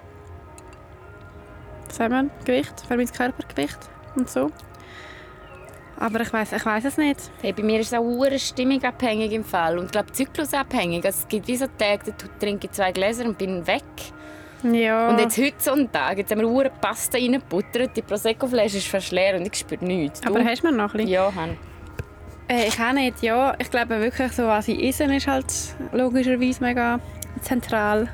Was 1.87 1.99
haben 1.99 2.13
wir? 2.13 2.45
Gewicht, 2.45 2.73
für 2.87 2.97
mein 2.97 3.07
Körpergewicht 3.07 3.79
und 4.15 4.29
so. 4.29 4.51
Aber 5.97 6.21
ich 6.21 6.33
weiß, 6.33 6.53
ich 6.53 6.65
weiß 6.65 6.85
es 6.85 6.97
nicht. 6.97 7.19
Hey, 7.41 7.53
bei 7.53 7.61
mir 7.61 7.79
ist 7.79 7.93
es 7.93 7.99
auch 7.99 8.37
stimmungabhängig 8.37 9.31
im 9.33 9.43
Fall 9.43 9.77
und 9.77 9.85
ich 9.85 9.91
glaube 9.91 10.11
zyklusabhängig. 10.11 11.05
Also 11.05 11.19
es 11.21 11.27
gibt 11.27 11.47
wie 11.47 11.57
so 11.57 11.67
Tage, 11.77 12.11
da 12.17 12.27
trinke 12.39 12.67
ich 12.67 12.71
zwei 12.71 12.91
Gläser 12.91 13.25
und 13.25 13.37
bin 13.37 13.67
weg. 13.67 13.83
Ja. 14.63 15.09
Und 15.09 15.19
jetzt 15.19 15.37
heute 15.37 15.55
so 15.57 15.71
ein 15.71 15.91
Tag, 15.91 16.17
jetzt 16.17 16.31
haben 16.31 16.41
wir 16.41 16.49
hure 16.49 16.69
Pasta 16.69 17.17
reingebuttert, 17.17 17.95
die 17.95 18.01
Prosecco-Flasche 18.01 18.77
ist 18.77 18.87
fast 18.87 19.11
leer 19.11 19.35
und 19.37 19.47
ich 19.47 19.55
spüre 19.59 19.83
nichts. 19.83 20.21
Du? 20.21 20.29
aber 20.29 20.43
hast 20.43 20.63
du 20.63 20.67
mir 20.67 20.73
noch 20.73 20.93
ein 20.93 20.97
bisschen? 20.97 21.09
Ja, 21.11 21.31
Han. 21.35 21.57
Äh, 22.47 22.67
ich 22.67 22.79
auch 22.79 22.93
nicht, 22.93 23.21
ja. 23.21 23.55
Ich 23.59 23.71
glaube 23.71 23.99
wirklich, 24.01 24.31
so 24.33 24.45
was 24.45 24.67
ich 24.67 24.83
esse, 24.83 25.05
ist 25.05 25.27
halt 25.27 25.45
logischerweise 25.91 26.63
mega 26.63 26.99
zentral. 27.41 28.09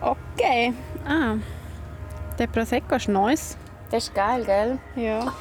Okay. 0.00 0.72
Ah. 1.06 1.36
Der 2.38 2.46
Prosecco 2.46 2.96
ist 2.96 3.08
nice. 3.08 3.56
Das 3.90 4.04
ist 4.04 4.14
geil, 4.14 4.44
gell? 4.44 4.78
Ja. 4.96 5.32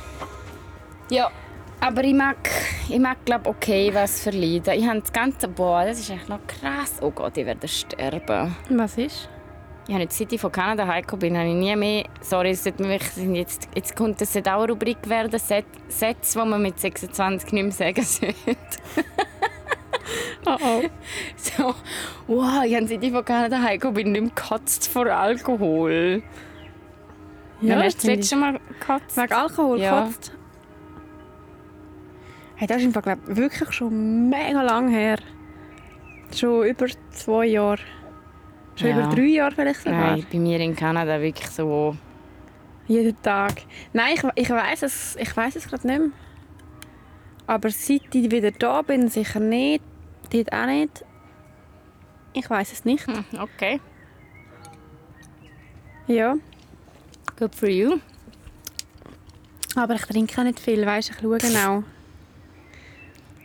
Ja, 1.10 1.32
aber 1.80 2.04
ich 2.04 2.14
mag, 2.14 2.38
ich 2.88 3.00
mag 3.00 3.26
glaube 3.26 3.50
okay 3.50 3.94
was 3.94 4.22
verleiden. 4.22 4.74
Ich 4.74 4.88
habe 4.88 5.02
das 5.02 5.12
ganze, 5.12 5.48
boah, 5.48 5.86
das 5.86 6.00
ist 6.00 6.10
echt 6.10 6.30
noch 6.30 6.40
krass. 6.48 6.96
Oh 7.02 7.12
Gott, 7.12 7.38
ich 7.38 7.46
werde 7.46 7.68
sterben. 7.68 8.56
Was 8.70 8.98
ist? 8.98 9.30
Ich 9.88 9.94
habe 9.94 10.04
jetzt, 10.04 10.18
seit 10.18 10.32
ich 10.32 10.40
von 10.40 10.52
Kanada 10.52 10.88
heimgekommen 10.88 11.20
bin, 11.20 11.38
habe 11.38 11.50
ich 11.50 11.56
nie 11.56 11.76
mehr, 11.76 12.06
sorry, 12.22 12.52
es 12.52 12.64
mich, 12.80 13.02
jetzt, 13.34 13.68
jetzt 13.76 13.96
kommt 13.96 14.22
das 14.22 14.36
auch 14.38 14.46
eine 14.64 14.70
Rubrik 14.72 14.98
werden, 15.10 15.38
Set- 15.38 15.66
Sätze, 15.90 16.40
die 16.42 16.48
man 16.50 16.62
mit 16.62 16.80
26 16.80 17.52
nicht 17.52 17.64
mehr 17.64 17.72
sagen 17.72 18.02
sollte. 18.04 18.36
Oh 20.46 20.58
oh. 20.62 20.82
So, 21.38 21.74
wow, 22.28 22.64
ich 22.66 22.76
habe 22.76 22.86
seit 22.86 23.02
ich 23.02 23.12
von 23.14 23.24
Kanada 23.24 23.62
heimgekommen 23.62 23.94
bin, 23.96 24.12
nicht 24.12 24.22
mehr 24.22 24.32
gekotzt 24.36 24.90
vor 24.90 25.06
Alkohol. 25.08 26.22
Ja, 27.62 27.78
Wann 27.78 27.84
hast 27.86 28.04
du 28.04 28.08
das 28.08 28.16
letzte 28.18 28.36
Mal 28.36 28.60
gekotzt? 28.80 29.16
Wegen 29.16 29.34
Alkohol 29.34 29.80
Ja. 29.80 30.02
gekotzt? 30.02 30.34
Hey, 32.56 32.68
das 32.68 32.78
ist 32.78 32.84
im 32.84 32.92
Fall, 32.94 33.04
glaub, 33.04 33.20
ich, 33.30 33.36
wirklich 33.38 33.72
schon 33.72 34.30
mega 34.30 34.62
lang 34.62 34.90
her. 34.90 35.18
Schon 36.36 36.66
über 36.68 36.88
zwei 37.12 37.46
Jahre. 37.46 37.80
Schon 38.76 38.88
Ja. 38.90 39.00
über 39.06 39.16
drei 39.16 39.22
Jahre 39.24 39.52
vielleicht 39.56 39.82
sogar. 39.82 40.12
Nein, 40.12 40.26
bei 40.32 40.40
mir 40.40 40.60
in 40.60 40.76
Kanada 40.76 41.20
wirklich 41.22 41.50
so... 41.50 41.96
Jeden 42.88 43.22
Tag. 43.22 43.62
Nein, 43.94 44.16
ich, 44.16 44.24
ich 44.36 44.50
weiß 44.50 44.84
es, 44.84 45.16
ich 45.16 45.36
weiß 45.36 45.56
es 45.56 45.68
gerade 45.68 45.88
nicht 45.88 46.00
mehr. 46.00 46.10
Aber 47.48 47.70
seit 47.70 48.14
ich 48.14 48.32
wieder 48.32 48.52
da 48.52 48.82
bin, 48.82 49.08
sicher 49.10 49.40
nicht. 49.40 49.84
Dort 50.32 50.52
auch 50.52 50.66
nicht. 50.66 51.06
Ich 52.34 52.50
weiß 52.50 52.74
es 52.74 52.84
nicht. 52.84 53.06
Hm, 53.08 53.24
Okay, 53.40 53.80
Ja. 56.08 56.36
good 57.38 57.56
for 57.56 57.70
you. 57.70 58.00
Aber 59.76 59.96
ich 59.96 60.02
trinke 60.04 60.40
auch 60.40 60.44
nicht 60.46 60.60
viel, 60.60 60.86
weißt 60.86 61.10
du, 61.10 61.14
ich 61.14 61.20
schaue 61.22 61.38
genau. 61.38 61.84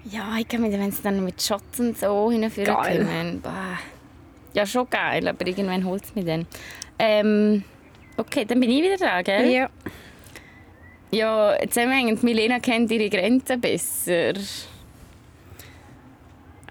Ja, 0.04 0.36
ich 0.38 0.48
kann 0.48 0.62
mir, 0.62 0.70
wenn 0.72 0.90
sie 0.90 1.02
dann 1.02 1.22
mit 1.24 1.40
Shots 1.42 1.80
und 1.80 1.96
so 1.96 2.30
hinführen 2.30 2.76
können. 2.82 3.40
Bah. 3.40 3.78
Ja, 4.58 4.66
schon 4.66 4.90
geil, 4.90 5.28
aber 5.28 5.46
irgendwann 5.46 5.84
holt 5.84 6.02
es 6.04 6.12
mich 6.16 6.24
dann. 6.24 6.44
Ähm, 6.98 7.62
okay, 8.16 8.44
dann 8.44 8.58
bin 8.58 8.68
ich 8.72 8.82
wieder 8.82 8.96
da, 8.96 9.22
gell? 9.22 9.48
Ja. 9.48 9.70
Ja, 11.12 11.56
zusammenhängend, 11.68 12.24
Milena 12.24 12.58
kennt 12.58 12.90
ihre 12.90 13.08
Grenzen 13.08 13.60
besser. 13.60 14.32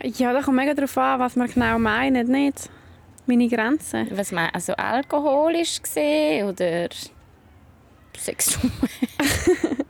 Ja, 0.04 0.34
da 0.34 0.42
kommt 0.42 0.58
mega 0.58 0.74
darauf 0.74 0.98
an, 0.98 1.22
was 1.22 1.38
wir 1.38 1.48
genau 1.48 1.80
meinen, 1.80 2.28
nicht? 2.28 2.70
Meine 3.26 3.48
Grenzen. 3.48 4.10
Was 4.12 4.34
meinst 4.34 4.54
Also 4.54 4.74
alkoholisch 4.74 5.82
gesehen 5.82 6.50
oder 6.50 6.90
sexuell? 8.18 8.70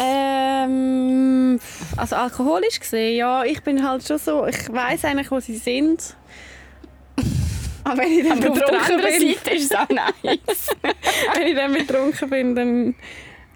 Ähm, 0.00 1.58
also 1.96 2.14
alkoholisch 2.14 2.78
gesehen, 2.78 3.16
ja, 3.16 3.42
ich 3.42 3.60
bin 3.64 3.84
halt 3.84 4.06
schon 4.06 4.18
so, 4.18 4.46
ich 4.46 4.72
weiß 4.72 5.06
eigentlich, 5.06 5.28
wo 5.32 5.40
sie 5.40 5.56
sind. 5.56 6.14
Aber 7.84 7.98
wenn 7.98 8.12
ich 8.12 8.28
dann 8.28 8.38
Aber 8.38 8.50
betrunken 8.50 8.96
bin, 9.00 9.34
Seite 9.34 9.54
ist 9.54 9.72
es 9.72 9.74
auch 9.74 9.88
nice. 9.88 10.76
wenn 11.34 11.46
ich 11.46 11.54
dann 11.54 11.72
betrunken 11.72 12.30
bin, 12.30 12.54
dann 12.54 12.94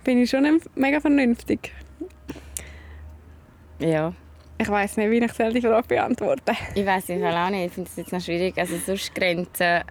bin 0.04 0.22
ich 0.22 0.30
schon 0.30 0.60
mega 0.74 1.00
vernünftig. 1.00 1.72
ja, 3.78 4.12
Ich 4.58 4.68
weiß 4.68 4.96
nicht, 4.96 5.10
wie 5.10 5.18
ich 5.18 5.32
die 5.52 5.60
Frage 5.60 5.88
beantworten 5.88 6.56
ich 6.74 6.86
weiß 6.86 7.10
es 7.10 7.22
auch 7.22 7.50
nicht. 7.50 7.66
Ich 7.66 7.72
finde 7.72 7.90
es 7.90 7.96
jetzt 7.96 8.12
noch 8.12 8.20
schwierig. 8.20 8.56
Also 8.56 8.76
sonst 8.78 9.14
Grenzen... 9.14 9.82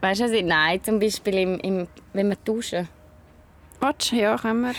Weißt 0.00 0.20
du, 0.20 0.24
also 0.24 0.40
nein, 0.42 0.82
zum 0.82 1.00
Beispiel 1.00 1.38
im, 1.38 1.58
im, 1.58 1.88
wenn 2.12 2.28
wir 2.28 2.36
duschen. 2.44 2.88
Watsch, 3.80 4.12
ja, 4.12 4.36
können 4.36 4.60
wir. 4.60 4.74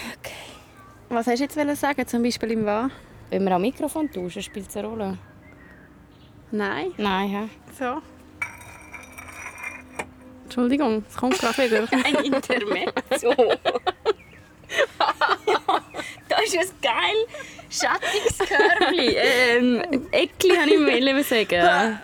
Was 1.09 1.27
hast 1.27 1.39
du 1.39 1.43
jetzt 1.43 1.81
sagen, 1.81 2.07
zum 2.07 2.23
Beispiel 2.23 2.51
im 2.51 2.65
Was? 2.65 2.89
Wenn 3.29 3.43
wir 3.43 3.51
am 3.51 3.61
Mikrofon 3.61 4.09
duschen, 4.09 4.41
spielt 4.41 4.69
es 4.69 4.77
eine 4.77 4.87
Rolle? 4.87 5.17
Nein. 6.51 6.91
Nein, 6.97 7.31
ja. 7.31 7.49
So. 7.77 8.01
Entschuldigung, 10.49 11.05
es 11.07 11.15
kommt 11.15 11.37
gerade 11.37 11.57
wieder. 11.59 11.81
Ein 12.03 12.15
Intermezzo. 12.25 13.35
das 16.27 16.41
ist 16.43 16.55
es 16.55 16.73
geil. 16.81 17.27
Schattiges 17.69 18.39
Körbli. 18.39 19.15
ähm, 19.15 20.07
Eckli 20.11 20.55
habe 20.55 20.71
ich 20.71 20.79
mir 20.79 21.23
sagen. 21.23 21.99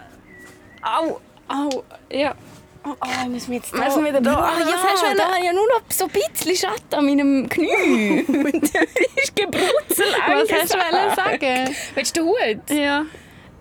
Au, 0.84 1.20
au, 1.48 1.84
ja. 2.12 2.36
Oh, 2.84 2.94
ich 3.24 3.30
muss 3.30 3.48
mir 3.48 3.56
jetzt 3.56 3.74
Wir 3.74 3.90
sind 3.90 4.06
wieder 4.06 4.22
da. 4.22 4.36
Ah, 4.36 4.60
ja, 4.60 4.66
was 4.68 4.84
hast 4.84 5.02
du 5.12 5.18
da 5.18 5.26
habe 5.26 5.40
ich 5.40 5.46
ja 5.46 5.54
nur 5.54 5.68
noch 5.68 5.82
so 5.90 6.06
ein 6.06 6.12
bisschen 6.12 6.56
Schatten 6.56 6.94
an 6.94 7.06
meinem 7.08 7.50
Knie. 7.50 8.24
Und 8.28 8.62
das 8.62 8.84
ist 9.24 9.36
gebrutzelt. 9.36 10.16
Was 10.28 10.52
hast 10.52 10.76
du 10.76 11.16
sagen? 11.16 11.76
Willst 11.96 12.16
du 12.16 12.22
den 12.22 12.30
Hut? 12.30 12.70
Ja. 12.70 13.00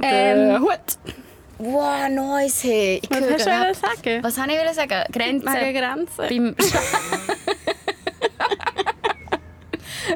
Ähm, 0.03 0.49
Der 0.51 0.61
Hut. 0.61 1.23
Wow, 1.59 2.09
nice. 2.11 2.64
Hey. 2.64 3.00
Ich 3.02 3.11
Was 3.11 3.20
hast 3.20 3.28
du 3.30 3.36
gerade- 3.36 3.61
wollen 3.62 3.74
sagen? 3.74 4.22
Was 4.24 4.38
habe 4.38 4.52
ich 4.52 4.59
wollen 4.59 4.74
sagen? 4.74 5.05
Grenzen 5.12 5.48
Wegen 5.55 5.78
Grenzen. 5.78 6.16
beim 6.28 6.55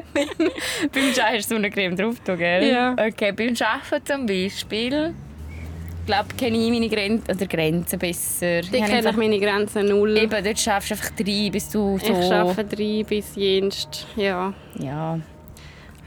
beim, 0.13 0.27
beim 0.91 1.13
Schach 1.13 1.31
hast 1.33 1.49
du 1.49 1.55
so 1.55 1.55
eine 1.55 1.69
Creme 1.69 1.95
drauf, 1.95 2.15
gell? 2.25 2.71
Ja. 2.71 2.91
Okay, 2.93 3.31
beim 3.31 3.55
Arbeiten 3.59 4.05
zum 4.05 4.25
Beispiel, 4.25 5.13
glaube 6.05 6.33
kenne 6.37 6.57
ich 6.57 6.69
meine 6.71 6.89
Grenzen, 6.89 7.31
oder 7.35 7.45
Grenzen 7.47 7.99
besser. 7.99 8.59
Ich 8.59 8.71
kenne 8.71 8.93
einfach- 8.97 9.15
meine 9.15 9.39
Grenzen 9.39 9.87
null. 9.87 10.17
Eben, 10.17 10.43
dort 10.43 10.59
schaffst 10.59 10.89
du 10.91 10.95
einfach 10.95 11.09
drei, 11.11 11.49
bis 11.51 11.69
du 11.69 11.97
so... 11.97 12.05
Ich 12.05 12.31
arbeite 12.31 12.75
drei 12.75 13.03
bis 13.07 13.35
jenst. 13.35 14.07
Ja. 14.15 14.53
Ja. 14.77 15.19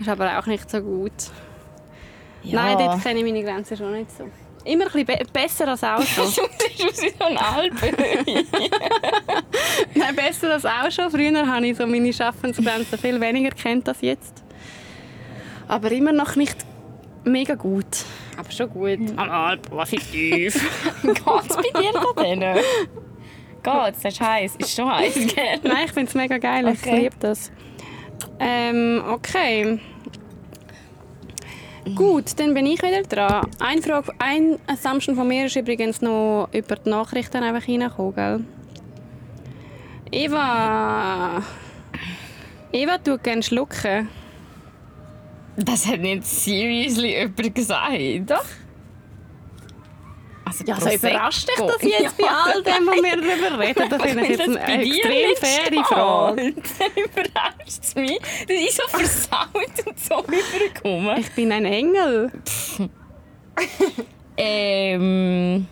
Ist 0.00 0.08
aber 0.08 0.38
auch 0.38 0.46
nicht 0.46 0.68
so 0.70 0.80
gut. 0.80 1.12
ja. 2.42 2.62
Nein, 2.64 2.78
dort 2.78 3.02
kenne 3.02 3.20
ich 3.20 3.24
meine 3.24 3.42
Grenzen 3.42 3.76
schon 3.76 3.92
nicht 3.94 4.10
so. 4.10 4.24
Immer 4.64 4.84
ein 4.86 4.90
bisschen 4.92 5.06
be 5.06 5.18
besser 5.32 5.68
als 5.68 5.82
auch 5.84 6.02
schon. 6.02 6.24
Du 6.24 6.30
siehst 6.30 6.84
aus 6.84 7.02
wie 7.02 7.10
so 7.18 7.24
ein 7.24 7.36
Alpenhöhe. 7.36 8.44
Nein, 9.94 10.16
besser 10.16 10.52
als 10.52 10.64
auch 10.64 10.90
schon. 10.90 11.10
Früher 11.10 11.46
habe 11.46 11.66
ich 11.66 11.76
so 11.76 11.86
meine 11.86 12.12
Schaffensgrenzen 12.12 12.98
viel 12.98 13.20
weniger 13.20 13.50
kennt 13.50 13.88
als 13.88 14.00
jetzt. 14.00 14.42
Aber 15.68 15.90
immer 15.90 16.12
noch 16.12 16.36
nicht 16.36 16.56
mega 17.24 17.54
gut. 17.54 17.86
Aber 18.36 18.50
schon 18.50 18.70
gut. 18.70 18.98
Am 19.16 19.30
Alp, 19.30 19.66
was 19.70 19.92
ist 19.92 20.10
tief? 20.12 20.54
Geht's 21.02 21.56
bei 21.56 21.80
dir 21.80 21.92
da 21.92 22.22
denn? 22.22 22.40
Geht's? 22.40 24.02
Das 24.02 24.12
ist 24.12 24.20
heiß. 24.20 24.56
Ist 24.56 24.74
schon 24.76 24.90
heiß, 24.90 25.14
gell? 25.14 25.60
Nein, 25.62 25.84
ich 25.86 25.92
finde 25.92 26.08
es 26.08 26.14
mega 26.14 26.38
geil. 26.38 26.68
Ich 26.68 26.80
Okay. 26.82 26.98
liebe 27.02 27.16
das. 27.20 27.50
Ähm, 28.40 29.02
okay. 29.08 29.78
Gut, 31.94 32.38
dann 32.38 32.54
bin 32.54 32.66
ich 32.66 32.82
wieder 32.82 33.02
dran. 33.02 33.48
Eine 33.58 33.82
Frage, 33.82 34.12
ein 34.18 34.58
Assumption 34.66 35.16
von 35.16 35.26
mir 35.26 35.46
ist 35.46 35.56
übrigens 35.56 36.00
noch 36.00 36.48
über 36.52 36.76
die 36.76 36.90
Nachrichten 36.90 37.42
einfach 37.42 37.68
reingekommen, 37.68 38.14
gell? 38.14 38.40
Eva... 40.10 41.42
Eva 42.72 42.98
tut 42.98 43.22
gerne 43.22 43.42
schlucken. 43.42 44.08
Das 45.56 45.86
hat 45.86 46.00
nicht 46.00 46.24
seriously 46.24 47.18
jemand 47.18 47.54
gesagt. 47.54 48.30
Doch. 48.30 48.44
Also, 50.44 50.64
Ja, 50.66 50.74
so 50.76 50.80
Prosecco. 50.82 51.06
überrascht 51.08 51.48
dich 51.48 51.56
das 51.56 51.82
jetzt 51.82 52.16
bei 52.18 52.24
all 52.28 52.62
dem, 52.62 52.86
was 52.86 52.96
wir 53.02 53.16
darüber 53.16 53.58
reden? 53.62 53.88
Das 53.88 54.04
ich 54.22 54.28
jetzt 54.28 54.40
eine 54.56 54.82
extrem 54.82 55.36
faire 55.36 55.84
Frage. 55.84 56.42
überrascht 56.96 57.82
es 57.82 57.94
mich, 57.94 58.18
dass 58.18 58.56
ich 58.56 58.74
so 58.74 58.82
versaut 58.88 59.86
und 59.86 59.98
so 60.00 60.24
überkomme. 60.24 61.20
Ich 61.20 61.30
bin 61.32 61.52
ein 61.52 61.64
Engel. 61.64 62.30
Ähm. 64.36 65.66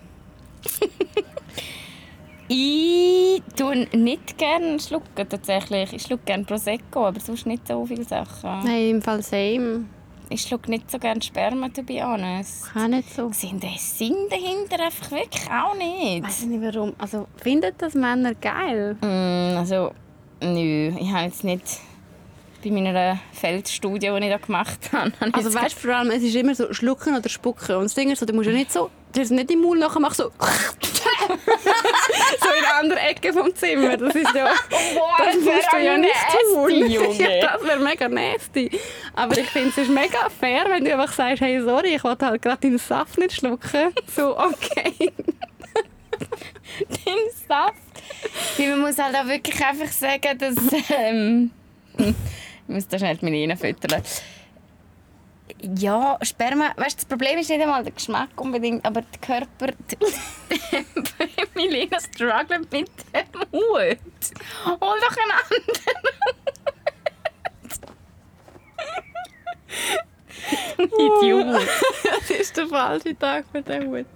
ich 2.49 3.43
tue 3.57 3.77
nicht 3.97 4.39
gerne 4.39 4.79
schlucken, 4.79 5.29
tatsächlich. 5.29 5.93
Ich 5.95 6.03
schlucke 6.03 6.25
gerne 6.25 6.45
Prosecco, 6.45 7.07
aber 7.07 7.21
sonst 7.21 7.47
nicht 7.47 7.67
so 7.67 7.85
viele 7.87 8.05
Sachen. 8.05 8.65
Nein, 8.65 8.91
im 8.91 9.03
Fall 9.03 9.23
same. 9.23 9.85
Ich 10.33 10.43
schlucke 10.43 10.71
nicht 10.71 10.89
so 10.89 11.01
gerne 11.01 11.21
Sperma, 11.21 11.69
to 11.71 11.83
be 11.83 12.01
honest. 12.01 12.73
Kann 12.73 12.93
nicht 12.93 13.13
so. 13.13 13.33
Sind 13.33 13.61
der 13.65 13.77
Sinn 13.77 14.15
dahinter 14.31 14.85
einfach 14.85 15.11
wirklich 15.11 15.51
auch 15.51 15.75
nicht? 15.75 16.23
weiß 16.25 16.43
nicht 16.43 16.63
warum. 16.63 16.93
Also, 16.99 17.27
finden 17.37 17.73
das 17.77 17.95
Männer 17.95 18.35
geil? 18.37 18.97
Mm, 19.01 19.59
also, 19.59 19.91
nö, 20.41 20.93
ich 20.97 21.11
habe 21.11 21.25
jetzt 21.25 21.43
nicht 21.43 21.81
bei 22.63 22.71
meiner 22.71 23.19
Feldstudie, 23.33 24.09
die 24.09 24.25
ich 24.25 24.31
da 24.31 24.37
gemacht 24.37 24.93
habe. 24.93 25.13
habe 25.21 25.35
Also 25.35 25.53
weißt 25.53 25.75
du, 25.75 25.81
vor 25.81 25.97
allem, 25.97 26.13
es 26.13 26.23
ist 26.23 26.37
immer 26.37 26.55
so 26.55 26.73
schlucken 26.73 27.17
oder 27.17 27.29
spucken. 27.29 27.75
Und 27.75 27.85
das 27.85 27.95
Ding 27.95 28.13
ist 28.13 28.21
so, 28.21 28.27
du 28.27 28.33
musst 28.33 28.47
ja 28.47 28.53
nicht 28.53 28.73
so, 28.73 28.89
du 29.13 29.21
hast 29.21 29.31
nicht 29.31 29.51
im 29.51 29.63
Maul 29.63 29.79
nachher 29.79 30.01
machst 30.01 30.19
so 30.19 30.31
so 32.41 32.49
in 32.57 32.63
der 32.63 32.77
anderen 32.79 33.03
Ecke 33.03 33.33
vom 33.33 33.55
Zimmer. 33.55 33.97
Das 33.97 34.15
ist 34.15 34.35
ja, 34.35 34.53
das 35.19 35.37
musst 35.37 35.73
du 35.73 35.79
ja 35.79 35.97
nicht 35.97 36.15
tun. 36.55 36.91
Junge. 36.91 37.41
Das 37.51 37.63
wäre 37.65 37.81
mega 37.81 38.09
nasty. 38.09 38.71
Aber 39.15 39.37
ich 39.37 39.47
finde 39.49 39.71
es 39.71 39.79
ist 39.79 39.91
mega 39.91 40.29
fair, 40.29 40.65
wenn 40.69 40.85
du 40.85 40.93
einfach 40.93 41.13
sagst, 41.13 41.43
hey, 41.43 41.61
sorry, 41.63 41.95
ich 41.97 42.05
wollte 42.05 42.27
halt 42.27 42.43
gerade 42.43 42.61
deinen 42.61 42.79
Saft 42.79 43.19
nicht 43.19 43.35
schlucken. 43.35 43.93
So, 44.15 44.39
okay. 44.39 44.95
den 46.81 47.19
Saft. 47.49 47.75
Ja, 48.59 48.71
man 48.71 48.81
muss 48.81 48.99
halt 48.99 49.15
auch 49.17 49.27
wirklich 49.27 49.65
einfach 49.65 49.93
sagen, 49.93 50.39
dass... 50.39 50.57
Ähm, 50.91 51.51
ich 51.99 52.15
muss 52.67 52.89
da 52.89 52.99
schnell 52.99 53.19
meine 53.21 53.37
Ine 53.37 53.57
füttern. 53.57 54.03
Ja, 55.63 56.19
Sperma, 56.23 56.73
weißt, 56.77 56.99
das 56.99 57.05
Problem 57.05 57.39
ist 57.39 57.51
nicht 57.51 57.61
einmal 57.61 57.83
der 57.83 57.93
Geschmack 57.93 58.31
unbedingt, 58.37 58.85
aber 58.85 59.03
der 59.03 59.21
Körper... 59.21 59.75
Milena 61.55 61.99
struggelt 62.01 62.73
mit 62.73 62.89
dem 63.15 63.41
Hut. 63.53 63.99
Hol 64.65 64.79
doch 64.79 65.17
einen 65.17 65.33
anderen. 65.33 66.01
Idiot. 70.99 71.47
Das 72.03 72.31
ist 72.31 72.57
der 72.57 72.67
falsche 72.67 73.19
Tag 73.19 73.45
für 73.53 73.63
den 73.63 73.89
Hut. 73.89 74.07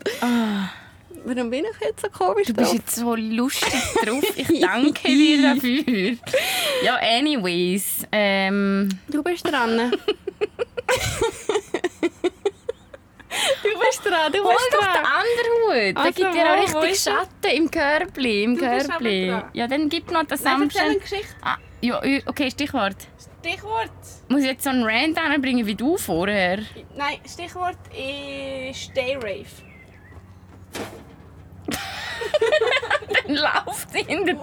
Warum 1.24 1.50
bin 1.50 1.64
ich 1.64 1.80
jetzt 1.80 2.02
so 2.02 2.08
komisch 2.10 2.46
Du 2.48 2.54
bist 2.54 2.70
drauf? 2.72 2.74
jetzt 2.78 2.94
so 2.96 3.14
lustig 3.14 3.72
drauf. 4.04 4.24
Ich 4.36 4.60
danke 4.60 5.08
dir 5.08 5.42
dafür. 5.54 6.16
Ja, 6.82 6.96
anyways. 6.96 8.06
Ähm, 8.12 8.88
Du 9.08 9.22
bist 9.22 9.46
dran. 9.50 9.90
du 13.62 13.70
bist 13.80 14.04
dran, 14.04 14.32
du 14.32 14.38
hol 14.44 14.52
bist 14.54 14.68
doch 14.72 14.80
den 14.80 14.92
dran. 14.92 15.06
anderen 15.06 15.52
Hut. 15.88 15.96
Also, 15.96 16.12
gibt 16.22 16.34
dir 16.34 16.52
auch 16.52 16.82
richtig? 16.82 17.00
Schatten 17.02 17.56
im 17.56 17.70
Körbli. 17.70 18.44
Im 18.44 18.56
Du 18.58 18.68
bist 18.68 18.90
Körbli. 18.90 19.28
dran. 19.28 19.44
Ja, 19.54 19.66
dann 19.66 19.88
gib 19.88 20.10
noch 20.10 20.24
das 20.24 20.42
Samstag. 20.42 21.00
Geschichte. 21.00 21.26
Ah, 21.42 21.56
ja, 21.80 22.00
okay, 22.26 22.50
Stichwort. 22.50 22.96
Stichwort. 23.40 23.90
Muss 24.28 24.40
ich 24.42 24.46
jetzt 24.48 24.64
so 24.64 24.70
einen 24.70 24.84
Rant 24.84 25.18
anbringen 25.18 25.66
wie 25.66 25.74
du 25.74 25.96
vorher? 25.96 26.58
Nein, 26.96 27.18
Stichwort 27.26 27.76
ist 27.92 28.94
Day 28.96 29.16
Rave. 29.16 29.46
Dann 33.26 33.36
lauft 33.36 33.92
sie 33.92 34.00
in 34.00 34.26
Tisch. 34.26 34.36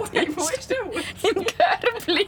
ist 0.57 0.69
der 0.71 0.83
Hut? 0.85 1.03
im 1.23 1.45
Körbli. 1.45 2.27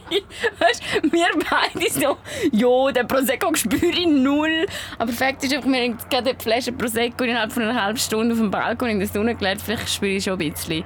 Weißt, 0.58 0.82
wir 1.02 1.26
beide 1.50 1.90
so, 1.90 2.16
ja, 2.52 2.92
den 2.92 3.06
Prosecco 3.08 3.54
spüre 3.54 3.86
ich 3.86 4.06
null. 4.06 4.66
Aber 4.98 5.12
Fakt 5.12 5.44
ist 5.44 5.54
einfach, 5.54 5.68
wir 5.68 5.82
haben 5.82 5.98
gerade 6.10 6.30
eine 6.30 6.38
Flasche 6.38 6.72
Prosecco 6.72 7.24
innerhalb 7.24 7.52
von 7.52 7.64
einer 7.64 7.82
halben 7.82 7.98
Stunde 7.98 8.34
auf 8.34 8.40
dem 8.40 8.50
Balkon 8.50 8.88
in 8.88 8.98
der 8.98 9.08
Sonne 9.08 9.34
gelegt. 9.34 9.62
Vielleicht 9.62 9.88
spüre 9.88 10.12
ich 10.12 10.24
schon 10.24 10.40
ein 10.40 10.50
bisschen. 10.50 10.84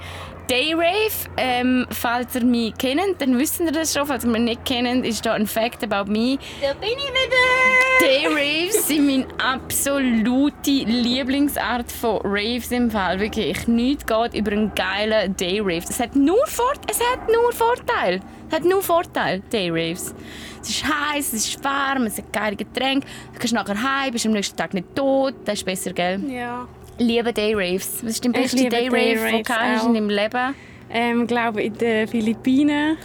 Dayrave, 0.48 1.28
ähm, 1.36 1.86
falls 1.90 2.34
ihr 2.34 2.44
mich 2.44 2.74
kennt, 2.78 3.20
dann 3.20 3.38
wisst 3.38 3.60
ihr 3.60 3.70
das 3.70 3.92
schon. 3.92 4.06
Falls 4.06 4.24
ihr 4.24 4.30
mich 4.30 4.40
nicht 4.40 4.64
kennt, 4.64 5.04
ist 5.04 5.24
da 5.26 5.34
ein 5.34 5.46
Fact 5.46 5.84
about 5.84 6.10
me. 6.10 6.38
Da 6.62 6.72
bin 6.74 6.88
ich 6.90 7.10
wieder. 7.10 7.78
Dayraves 8.00 8.86
sind 8.86 9.06
meine 9.06 9.26
absolute 9.38 10.70
Lieblingsart 10.70 11.90
von 11.90 12.20
Raves 12.24 12.70
im 12.70 12.90
Fall. 12.90 13.20
Wirklich, 13.20 13.66
nichts 13.66 14.06
geht 14.06 14.34
über 14.34 14.52
einen 14.52 14.72
geilen 14.74 15.36
Dayrave. 15.36 15.84
Es 15.88 16.00
hat 16.00 16.16
nur, 16.16 16.46
Fort 16.46 16.80
es 16.88 17.00
hat 17.00 17.28
nur 17.28 17.52
Vorteile. 17.52 18.20
Es 18.48 18.54
hat 18.56 18.64
nur 18.64 18.82
Vorteile, 18.82 19.42
Dayraves. 19.50 20.14
Es 20.62 20.70
ist 20.70 20.84
heiß, 20.84 21.32
es 21.34 21.48
ist 21.48 21.64
warm, 21.64 22.04
es 22.04 22.18
hat 22.18 22.32
geile 22.32 22.56
Getränke. 22.56 23.06
Du 23.34 23.38
gehst 23.40 23.52
nachher 23.52 23.82
heim, 23.82 24.12
bist 24.12 24.24
am 24.26 24.32
nächsten 24.32 24.56
Tag 24.56 24.72
nicht 24.72 24.94
tot. 24.94 25.34
Das 25.44 25.58
ist 25.58 25.64
besser, 25.64 25.92
gell? 25.92 26.20
Ja. 26.30 26.66
Liebe 26.98 27.32
Dayraves. 27.32 28.02
Was 28.02 28.12
ist 28.12 28.24
dein 28.24 28.34
Ich 28.34 28.52
liebe 28.52 28.70
Dayrave, 28.70 29.30
den 29.30 29.42
du 29.44 29.86
in 29.86 29.94
deinem 29.94 30.10
Leben? 30.10 30.54
Ähm, 30.90 31.26
glaube 31.26 31.62
in 31.62 31.78
den 31.78 32.08
Philippinen. 32.08 32.96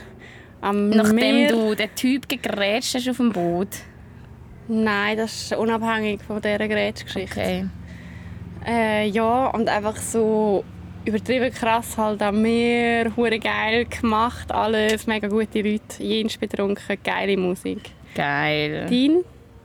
Am 0.61 0.89
Nachdem 0.89 1.15
Meer. 1.15 1.51
du 1.51 1.75
den 1.75 1.93
Typ 1.95 2.27
gegrätscht 2.27 2.95
hast 2.95 3.09
auf 3.09 3.17
dem 3.17 3.31
Boot. 3.31 3.67
Nein, 4.67 5.17
das 5.17 5.43
ist 5.43 5.55
unabhängig 5.55 6.21
von 6.23 6.41
dieser 6.41 6.67
Gerätschgeschichte. 6.67 7.39
Okay. 7.39 7.65
Äh, 8.65 9.07
ja, 9.09 9.47
und 9.47 9.67
einfach 9.67 9.97
so 9.97 10.63
übertrieben 11.05 11.53
krass 11.53 11.97
halt 11.97 12.21
am 12.21 12.41
Meer, 12.41 13.15
hure 13.15 13.37
geil 13.37 13.85
gemacht, 13.85 14.51
alles, 14.51 15.05
mega 15.05 15.27
gute 15.27 15.61
Leute, 15.61 16.01
jenes 16.01 16.37
betrunken, 16.37 16.97
geile 17.03 17.35
Musik. 17.35 17.91
Geil. 18.15 18.87
Dein 18.89 19.23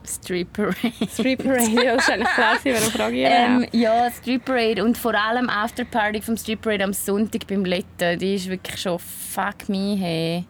Street 0.09 0.53
Parade. 0.53 0.93
Street 1.13 1.41
Radio, 1.45 1.97
das 1.97 2.05
ist 2.05 2.11
eigentlich 2.11 2.29
klar, 2.31 2.59
warum 2.65 2.91
frage 2.91 3.17
ich 3.17 3.29
Ähm, 3.31 3.67
ja, 3.73 4.11
Street 4.11 4.45
Parade 4.45 4.85
und 4.85 4.97
vor 4.97 5.15
allem 5.15 5.49
Afterparty 5.49 6.23
vom 6.23 6.37
Street 6.37 6.61
Parade 6.61 6.85
am 6.85 6.93
Sonntag 6.93 7.47
beim 7.47 7.65
Letten, 7.65 8.19
die 8.19 8.35
ist 8.35 8.49
wirklich 8.49 8.81
schon 8.81 8.99
fuck 8.99 9.69
me 9.69 9.97
hey. 9.97 10.45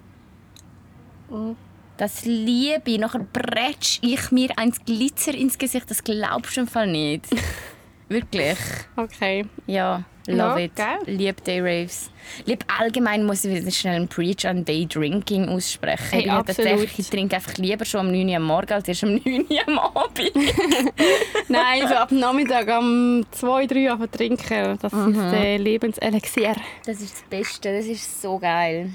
Das 1.96 2.24
liebe 2.24 2.82
ich. 2.86 2.98
Nachher 2.98 3.20
bretsch 3.20 3.98
ich 4.02 4.30
mir 4.30 4.56
eins 4.56 4.82
Glitzer 4.84 5.34
ins 5.34 5.58
Gesicht. 5.58 5.90
Das 5.90 6.02
glaubst 6.02 6.56
du 6.56 6.60
im 6.60 6.68
Fall 6.68 6.86
nicht. 6.86 7.26
Wirklich. 8.08 8.56
Okay. 8.96 9.44
Ja, 9.66 10.04
love 10.36 10.58
Ja, 10.60 10.66
it. 10.66 10.76
geil. 10.76 10.98
Lieb 11.06 11.42
Day-Raves. 11.44 12.10
Lieb 12.44 12.64
allgemein 12.78 13.24
muss 13.24 13.44
ich 13.44 13.54
wieder 13.54 13.70
schnell 13.70 13.96
einen 13.96 14.08
Preach 14.08 14.46
an 14.46 14.64
Day-Drinking 14.64 15.48
aussprechen. 15.48 16.04
Hey, 16.10 16.20
ich, 16.22 16.26
tatsächlich- 16.28 16.98
ich 16.98 17.10
trinke 17.10 17.36
einfach 17.36 17.54
lieber 17.56 17.84
schon 17.84 18.06
um 18.06 18.12
9 18.12 18.28
Uhr 18.28 18.36
am 18.36 18.42
Morgen 18.44 18.72
als 18.72 18.86
erst 18.88 19.04
um 19.04 19.14
9 19.24 19.46
Uhr 19.48 19.68
am 19.68 19.78
Abend. 19.78 20.32
Nein, 21.48 21.88
so 21.88 21.94
ab 21.94 22.10
Nachmittag 22.12 22.68
um 22.78 23.24
2, 23.30 23.66
3 23.66 23.94
Uhr 23.96 24.10
trinken. 24.10 24.78
Das 24.80 24.92
ist 24.92 25.32
der 25.32 25.58
Lebenselixier. 25.58 26.54
Das 26.84 27.00
ist 27.00 27.14
das 27.14 27.22
Beste. 27.30 27.72
Das 27.76 27.86
ist 27.86 28.20
so 28.22 28.38
geil. 28.38 28.90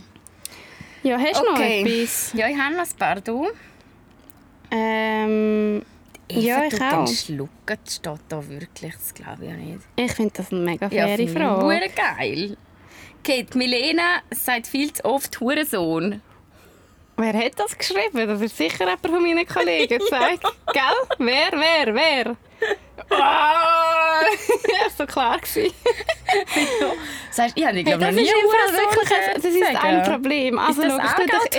Ja, 1.02 1.18
hast 1.18 1.42
du 1.42 1.50
Okay. 1.52 1.84
noch 1.84 1.90
etwas? 1.92 2.32
Ja, 2.34 2.48
ich 2.48 2.58
habe 2.58 2.76
noch 2.76 2.84
ein 2.84 2.98
paar. 2.98 3.20
Du? 3.20 3.48
Ähm, 4.72 5.82
ja, 6.32 6.64
ich 6.66 6.82
auch. 6.82 7.08
Schlucken 7.08 7.78
das 7.84 7.96
steht 7.96 8.20
da 8.30 8.48
wirklich. 8.48 8.94
Das 8.94 9.14
glaube 9.14 9.46
ich 9.46 9.50
ja 9.52 9.56
nicht. 9.58 9.80
Ich 9.96 10.12
finde 10.14 10.34
das 10.36 10.52
eine 10.52 10.62
mega 10.62 10.88
Ja, 10.88 11.08
faire 11.08 11.20
ich 11.20 11.32
Frage. 11.32 11.64
hure 11.64 11.90
geil. 11.96 12.58
Die 13.28 13.58
Milena 13.58 14.22
sagt 14.32 14.68
viel 14.68 14.92
zu 14.92 15.06
oft 15.06 15.40
Hurensohn. 15.40 16.22
Wer 17.18 17.34
hat 17.34 17.60
das 17.60 17.78
geschrieben? 17.78 18.28
Das 18.28 18.42
ist 18.42 18.58
sicher 18.58 18.86
jemand 18.86 19.06
von 19.06 19.22
meinen 19.22 19.48
Kollegen. 19.48 20.00
Sag, 20.10 20.40
gell? 20.42 20.82
Wer, 21.20 21.52
wer, 21.52 21.94
wer? 21.96 22.36
Ah, 23.10 24.22
das 24.64 24.70
war 24.80 24.90
so 24.98 25.06
klar. 25.06 25.40
Sagst, 27.32 27.58
ich 27.58 27.66
habe 27.66 27.76
Hey, 27.76 27.84
glaube 27.84 28.00
das, 28.06 28.16
noch 28.16 28.22
nie 28.22 28.28
ist 28.28 28.34
wirklich 28.34 29.12
ein, 29.12 29.42
das 29.42 29.46
ist 29.46 29.84
ein 29.84 30.04
Problem. 30.04 30.60
Also, 30.60 30.82
das 30.84 30.92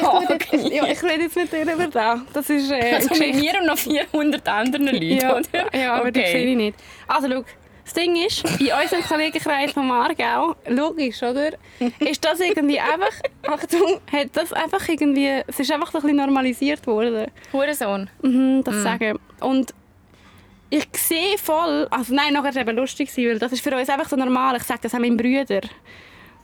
schau, 0.00 0.22
ich, 0.22 0.52
ich, 0.52 0.52
jetzt- 0.52 0.68
ja, 0.72 0.86
ich 0.86 1.02
rede 1.02 1.22
jetzt 1.24 1.36
mit 1.36 1.52
dir 1.52 1.62
über 1.72 1.86
das. 1.86 2.20
Das 2.32 2.50
ist 2.50 2.70
äh, 2.70 2.94
Also 2.94 3.14
mit 3.14 3.34
mir 3.34 3.54
und 3.60 3.66
noch 3.66 3.78
400 3.78 4.48
anderen 4.48 4.86
Leuten, 4.86 5.02
ja, 5.02 5.36
oder? 5.36 5.76
ja, 5.78 5.94
aber 5.94 6.10
die 6.10 6.20
sehe 6.20 6.46
ich 6.46 6.56
nicht. 6.56 6.78
Also, 7.06 7.28
schau. 7.30 7.44
Das 7.84 7.92
Ding 7.92 8.16
ist, 8.16 8.42
in 8.60 8.70
unserem 8.72 9.02
Kollegenkreis 9.06 9.72
von 9.72 9.86
Margau, 9.86 10.56
logisch, 10.68 11.22
oder? 11.22 11.50
Ist 12.00 12.24
das 12.24 12.40
irgendwie 12.40 12.80
einfach, 12.80 13.12
Achtung, 13.46 14.00
hat 14.10 14.28
das 14.32 14.52
einfach 14.54 14.88
irgendwie, 14.88 15.42
es 15.46 15.60
ist 15.60 15.70
einfach 15.70 15.92
so 15.92 15.98
ein 15.98 16.02
bisschen 16.02 16.16
normalisiert 16.16 16.86
worden. 16.86 17.30
Hurensohn. 17.52 18.08
Mhm, 18.22 18.64
das 18.64 18.82
sagen. 18.82 19.18
Und 19.40 19.74
ich 20.70 20.88
sehe 20.96 21.36
voll, 21.36 21.86
also 21.90 22.14
nein, 22.14 22.32
nachher 22.32 22.44
war 22.44 22.50
es 22.50 22.56
eben 22.56 22.76
lustig, 22.76 23.16
weil 23.18 23.38
das 23.38 23.52
ist 23.52 23.62
für 23.62 23.76
uns 23.76 23.88
einfach 23.88 24.08
so 24.08 24.16
normal. 24.16 24.56
Ich 24.56 24.62
sage 24.64 24.80
das 24.82 24.94
auch 24.94 24.98
meinem 24.98 25.16
Bruder. 25.16 25.60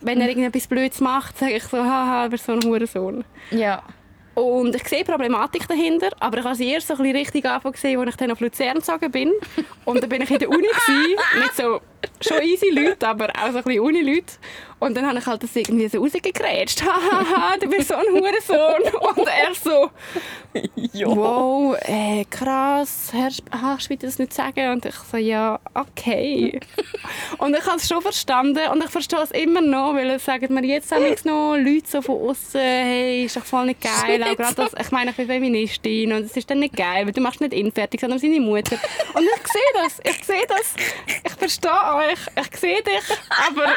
Wenn 0.03 0.21
er 0.21 0.29
irgendetwas 0.29 0.67
Blödes 0.67 1.01
macht, 1.01 1.39
sage 1.39 1.55
ich 1.57 1.65
so, 1.65 1.79
haha, 1.79 2.29
bist 2.29 2.45
so 2.45 2.53
ein 2.53 2.63
Hurensohn. 2.63 3.25
Ja. 3.51 3.83
Und 4.41 4.75
ich 4.75 4.89
sehe 4.89 5.05
die 5.05 5.11
Problematik 5.11 5.69
dahinter, 5.69 6.09
aber 6.19 6.39
ich 6.39 6.45
habe 6.45 6.55
sie 6.55 6.71
erst 6.71 6.89
so 6.89 6.95
ein 6.95 6.99
bisschen 6.99 7.17
richtig 7.17 7.45
angefangen 7.45 8.01
als 8.01 8.09
ich 8.09 8.17
dann 8.17 8.31
auf 8.31 8.41
Luzern 8.41 8.77
gezogen 8.77 9.11
bin. 9.11 9.33
Und 9.85 10.03
dann 10.03 10.09
bin 10.09 10.23
ich 10.23 10.31
in 10.31 10.39
der 10.39 10.49
Uni, 10.49 10.67
mit 11.39 11.55
so 11.55 11.81
schon 12.21 12.43
easy 12.43 12.71
Leuten, 12.71 13.05
aber 13.05 13.29
auch 13.29 13.53
so 13.53 13.59
ein 13.59 13.65
bisschen 13.65 13.81
Uni-Leute. 13.81 14.35
Und 14.81 14.97
dann 14.97 15.07
habe 15.07 15.19
ich 15.19 15.27
halt 15.27 15.43
das 15.43 15.55
irgendwie 15.55 15.89
so 15.89 15.99
rausgegrätscht. 16.03 16.83
Hahaha, 16.87 17.59
du 17.59 17.69
bist 17.69 17.89
so 17.89 17.95
ein 17.95 18.07
Hurensohn. 18.07 18.83
Und 19.01 19.29
er 19.29 19.55
so, 19.55 19.91
wow, 21.05 21.77
äh, 21.83 22.25
krass, 22.25 23.13
hast, 23.15 23.43
hast 23.51 23.91
du 23.91 23.97
das 23.99 24.19
nicht 24.19 24.33
sagen? 24.33 24.73
Und 24.73 24.87
ich 24.87 24.95
so, 24.95 25.19
ja, 25.19 25.61
okay. 25.75 26.59
und 27.39 27.55
ich 27.55 27.67
habe 27.67 27.77
es 27.77 27.87
schon 27.87 28.01
verstanden 28.01 28.69
und 28.73 28.83
ich 28.83 28.91
verstehe 28.91 29.21
es 29.21 29.31
immer 29.33 29.61
noch, 29.61 29.95
weil 29.95 30.09
es 30.11 30.25
sagen 30.25 30.55
mir 30.55 30.65
jetzt 30.65 30.91
nämlich 30.93 31.27
noch 31.27 31.57
Leute 31.57 31.87
so 31.87 32.01
von 32.01 32.31
außen, 32.31 32.61
hey, 32.61 33.25
ist 33.27 33.37
doch 33.37 33.45
voll 33.45 33.67
nicht 33.67 33.83
geil. 33.83 34.23
Auch 34.23 34.37
gerade 34.37 34.55
das, 34.55 34.73
ich 34.81 34.91
meine, 34.91 35.11
ich 35.11 35.17
bin 35.17 35.27
Feministin 35.27 36.13
und 36.13 36.25
es 36.25 36.37
ist 36.37 36.51
dann 36.51 36.61
nicht 36.61 36.75
geil, 36.75 37.05
weil 37.05 37.13
du 37.13 37.21
machst 37.21 37.43
nicht 37.43 37.53
ihn 37.53 37.71
fertig, 37.71 38.01
sondern 38.01 38.19
seine 38.19 38.41
Mutter. 38.41 38.77
Und 39.13 39.25
ich 39.25 39.53
sehe 39.53 39.63
das, 39.75 40.01
ich 40.05 40.25
sehe 40.25 40.47
das, 40.49 40.75
ich 41.23 41.33
verstehe 41.33 41.90
euch, 41.95 42.19
ich 42.37 42.59
sehe 42.59 42.83
dich, 42.83 43.19
aber 43.49 43.73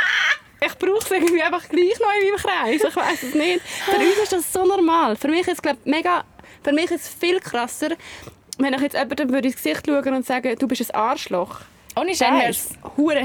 ich 0.66 0.78
brauche 0.78 1.00
es 1.00 1.12
irgendwie 1.12 1.42
einfach 1.42 1.68
gleich 1.68 2.00
noch 2.00 2.14
in 2.20 2.30
meinem 2.30 2.38
Kreis. 2.38 2.82
Ich 2.88 2.96
weiß 2.96 3.24
es 3.24 3.34
nicht. 3.36 3.62
Für 3.86 3.98
uns 3.98 4.18
ist 4.24 4.34
das 4.34 4.54
so 4.54 4.66
normal. 4.66 5.16
Für 5.16 5.28
mich 5.28 5.42
ist 5.42 5.54
es 5.54 5.62
glaub, 5.62 5.78
mega, 5.86 6.24
für 6.64 6.72
mich 6.72 6.92
ist 6.92 7.02
es 7.04 7.10
viel 7.10 7.40
krasser, 7.40 7.90
wenn 8.58 8.74
ich 8.74 8.82
jetzt 8.82 8.94
jemandem 8.94 9.32
würde 9.32 9.48
ins 9.48 9.58
Gesicht 9.58 9.86
schauen 9.86 10.14
und 10.14 10.26
sagen, 10.26 10.56
du 10.58 10.68
bist 10.68 10.94
ein 10.94 11.00
Arschloch. 11.00 11.62
Ohne 11.96 12.16
Dann 12.16 12.40
wäre 12.40 12.50
es 12.50 12.76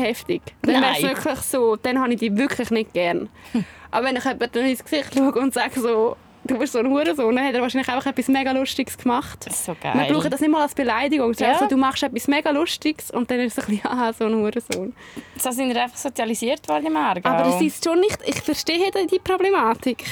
heftig. 0.02 0.42
Dann 0.62 0.82
wäre 0.82 0.94
es 0.96 1.02
wirklich 1.02 1.38
so, 1.40 1.76
dann 1.76 2.00
habe 2.00 2.12
ich 2.12 2.20
dich 2.20 2.36
wirklich 2.36 2.70
nicht 2.70 2.92
gern. 2.92 3.28
Aber 3.90 4.06
wenn 4.06 4.16
ich 4.16 4.24
jemandem 4.24 4.66
ins 4.66 4.84
Gesicht 4.84 5.14
schaue 5.14 5.32
und 5.32 5.54
sage 5.54 5.80
so, 5.80 6.16
du 6.48 6.58
bist 6.58 6.72
so 6.72 6.80
ein 6.80 6.88
Hurensohn, 6.88 7.34
dann 7.36 7.44
hat 7.46 7.54
er 7.54 7.62
wahrscheinlich 7.62 7.88
einfach 7.88 8.06
etwas 8.06 8.28
mega 8.28 8.50
Lustiges 8.52 8.98
gemacht. 8.98 9.38
Das 9.46 9.54
ist 9.54 9.64
so 9.66 9.76
Wir 9.80 9.92
geil. 9.92 10.12
brauchen 10.12 10.30
das 10.30 10.40
nicht 10.40 10.50
mal 10.50 10.62
als 10.62 10.74
Beleidigung. 10.74 11.30
Es 11.30 11.38
Ja. 11.38 11.48
einfach 11.48 11.60
so, 11.62 11.66
du 11.68 11.76
machst 11.76 12.02
etwas 12.02 12.26
mega 12.28 12.50
Lustiges 12.50 13.10
und 13.10 13.30
dann 13.30 13.40
ist 13.40 13.56
es 13.56 13.64
ein 13.64 13.70
bisschen, 13.76 13.90
aha, 13.90 14.12
so 14.12 14.24
ein 14.26 14.34
Hurensohn. 14.34 14.94
So 15.38 15.50
sind 15.50 15.72
wir 15.72 15.82
einfach 15.82 15.96
sozialisiert 15.96 16.66
worden 16.68 16.86
im 16.86 16.96
Aargau. 16.96 17.28
Aber 17.28 17.44
das 17.44 17.60
ist 17.60 17.84
schon 17.84 18.00
nicht, 18.00 18.18
ich 18.26 18.40
verstehe 18.40 18.90
die 19.10 19.18
Problematik. 19.20 20.04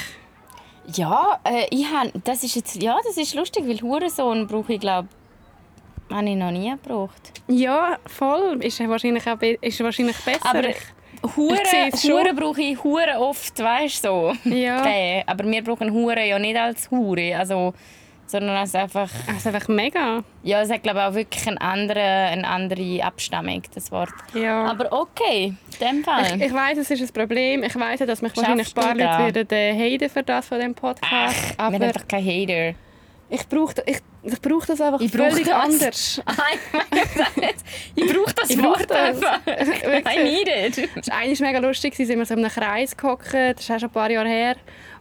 Ja, 0.93 1.39
äh, 1.43 1.67
ich 1.69 1.85
han, 1.91 2.11
das 2.23 2.43
ist 2.43 2.55
jetzt, 2.55 2.81
ja, 2.81 2.95
das 3.05 3.17
ist 3.17 3.33
lustig, 3.35 3.67
weil 3.67 3.81
Hurensohn 3.81 4.47
brauche 4.47 4.73
ich, 4.73 4.79
glaube 4.79 5.09
habe 6.09 6.29
ich 6.29 6.35
noch 6.37 6.51
nie 6.51 6.69
gebraucht. 6.71 7.33
Ja, 7.49 7.97
voll. 8.05 8.59
Ist 8.61 8.79
wahrscheinlich, 8.87 9.27
auch 9.27 9.41
ist 9.41 9.79
wahrscheinlich 9.83 10.15
besser. 10.23 10.49
Aber 10.49 10.61
Hure. 11.35 11.57
Hure 12.03 12.33
brauche 12.33 12.61
ich 12.61 12.83
Hure 12.83 13.19
oft, 13.19 13.59
weißt 13.59 14.03
du 14.05 14.33
so. 14.43 14.49
Ja. 14.49 14.81
Den. 14.83 15.23
Aber 15.27 15.45
wir 15.45 15.63
brauchen 15.63 15.91
Hure 15.91 16.25
ja 16.25 16.39
nicht 16.39 16.57
als 16.57 16.89
Hure, 16.91 17.35
also, 17.37 17.73
sondern 18.25 18.57
als 18.57 18.75
einfach... 18.75 19.09
es 19.27 19.37
ist 19.37 19.47
einfach 19.47 19.67
mega. 19.67 20.23
Ja, 20.43 20.61
es 20.61 20.69
hat 20.69 20.83
glaube 20.83 20.99
ich 20.99 21.05
auch 21.05 21.13
wirklich 21.13 21.47
eine 21.47 21.61
andere, 21.61 21.99
eine 22.01 22.47
andere 22.47 23.03
Abstammung, 23.03 23.61
das 23.73 23.91
Wort. 23.91 24.13
Ja. 24.33 24.65
Aber 24.65 24.91
okay, 24.91 25.53
in 25.79 25.87
dem 25.87 26.03
Fall. 26.03 26.37
ich, 26.37 26.43
ich 26.43 26.53
weiß, 26.53 26.77
es 26.77 26.91
ist 26.91 27.01
ein 27.01 27.13
Problem. 27.13 27.63
Ich 27.63 27.75
weiß, 27.75 27.99
dass 27.99 28.21
mich 28.21 28.33
Schaffst 28.33 28.47
wahrscheinlich 28.47 28.75
ein 28.75 28.83
paar? 28.83 28.95
Leute 28.95 29.49
werden 29.49 29.51
äh, 29.51 29.97
haten 29.97 30.09
für 30.09 30.23
das 30.23 30.47
von 30.47 30.59
dem 30.59 30.75
Podcast. 30.75 31.11
wir 31.11 31.71
sind 31.71 31.75
aber 31.75 31.85
einfach 31.85 32.07
kein 32.07 32.25
Hater. 32.25 32.86
Ich 33.29 33.47
brauche 33.47 33.73
ich, 33.85 33.99
ich 34.23 34.41
brauch 34.41 34.65
das 34.65 34.79
einfach 34.79 35.01
Ich 35.01 35.11
brauch 35.11 35.29
völlig 35.29 35.47
das. 35.47 35.53
anders. 35.63 36.21
ich 37.95 38.13
brauche 38.13 38.33
das 38.33 38.49
Ich 38.49 38.57
brauch 38.57 38.79
Wort 38.79 38.89
das. 38.89 38.97
einfach. 38.97 39.39
I 39.47 40.23
need 40.23 40.47
it. 40.47 40.89
Es 40.95 41.07
war 41.09 41.17
eigentlich 41.17 41.39
mega 41.41 41.59
lustig, 41.59 41.95
sind 41.95 42.09
wir 42.09 42.25
so 42.25 42.33
in 42.33 42.39
einem 42.45 42.51
Kreis 42.51 42.95
gehockt, 42.95 43.33
das 43.33 43.59
ist 43.59 43.71
auch 43.71 43.79
schon 43.79 43.89
ein 43.89 43.93
paar 43.93 44.09
Jahre 44.11 44.29
her. 44.29 44.55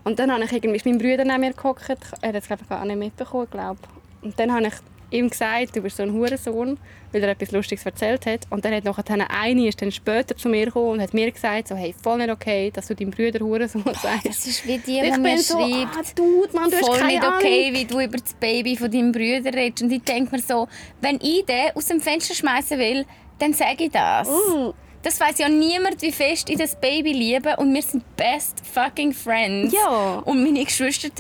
Und 0.04 0.18
dann 0.18 0.32
habe 0.32 0.44
ich 0.44 0.52
irgendwie, 0.52 0.76
ist 0.76 0.86
mein 0.86 0.98
Bruder 0.98 1.24
neben 1.24 1.40
mir 1.40 1.52
gehockt, 1.52 1.88
er 1.88 2.28
hat 2.28 2.34
es 2.34 2.48
gar 2.68 2.84
nicht 2.84 2.96
mitbekommen, 2.98 3.48
glaube 3.50 3.80
Und 4.22 4.38
dann 4.38 4.52
habe 4.52 4.66
ich 4.66 4.74
ihm 5.10 5.30
gesagt, 5.30 5.76
du 5.76 5.80
bist 5.82 5.96
so 5.96 6.02
ein 6.02 6.12
Hurensohn, 6.12 6.78
weil 7.12 7.22
er 7.22 7.30
etwas 7.30 7.52
Lustiges 7.52 7.84
erzählt 7.86 8.26
hat. 8.26 8.40
Und 8.50 8.64
dann 8.64 8.74
hat 8.74 8.84
nachher 8.84 9.30
eine 9.30 9.68
ist 9.68 9.80
dann 9.80 9.92
später 9.92 10.36
zu 10.36 10.48
mir 10.48 10.66
gekommen 10.66 10.92
und 10.92 11.00
hat 11.00 11.14
mir 11.14 11.30
gesagt, 11.30 11.68
so, 11.68 11.76
hey, 11.76 11.94
voll 12.02 12.18
nicht 12.18 12.30
okay, 12.30 12.70
dass 12.70 12.88
du 12.88 12.94
deinem 12.94 13.10
Bruder 13.10 13.40
Hurensohn 13.44 13.84
sagst. 14.02 14.26
Das 14.26 14.46
ist 14.46 14.66
wie 14.66 14.78
die, 14.78 15.00
die 15.00 15.18
mir 15.18 15.38
so, 15.38 15.58
schreibt. 15.58 15.96
ah, 15.96 16.02
Dude, 16.14 16.54
Mann, 16.54 16.70
du 16.70 16.76
hast 16.76 16.86
voll 16.86 17.06
nicht 17.06 17.24
okay, 17.24 17.68
Ahnung. 17.68 17.80
wie 17.80 17.84
du 17.84 18.00
über 18.00 18.18
das 18.18 18.34
Baby 18.34 18.76
von 18.76 18.90
deinem 18.90 19.12
Bruder 19.12 19.52
redest. 19.54 19.82
Und 19.82 19.92
ich 19.92 20.02
denke 20.02 20.34
mir 20.34 20.42
so, 20.42 20.68
wenn 21.00 21.16
ich 21.16 21.44
den 21.46 21.70
aus 21.74 21.86
dem 21.86 22.00
Fenster 22.00 22.34
schmeißen 22.34 22.78
will, 22.78 23.06
dann 23.38 23.52
sage 23.52 23.84
ich 23.84 23.90
das. 23.90 24.28
Mm. 24.28 24.70
Das 25.02 25.20
weiß 25.20 25.38
ja 25.38 25.48
niemand, 25.48 26.02
wie 26.02 26.10
fest 26.10 26.50
ich 26.50 26.58
das 26.58 26.74
Baby 26.80 27.12
liebe. 27.12 27.54
Und 27.58 27.72
wir 27.72 27.82
sind 27.82 28.02
best 28.16 28.60
fucking 28.66 29.12
friends. 29.12 29.72
Ja. 29.72 30.18
Und 30.24 30.42
meine 30.42 30.64
Geschwister 30.64 31.10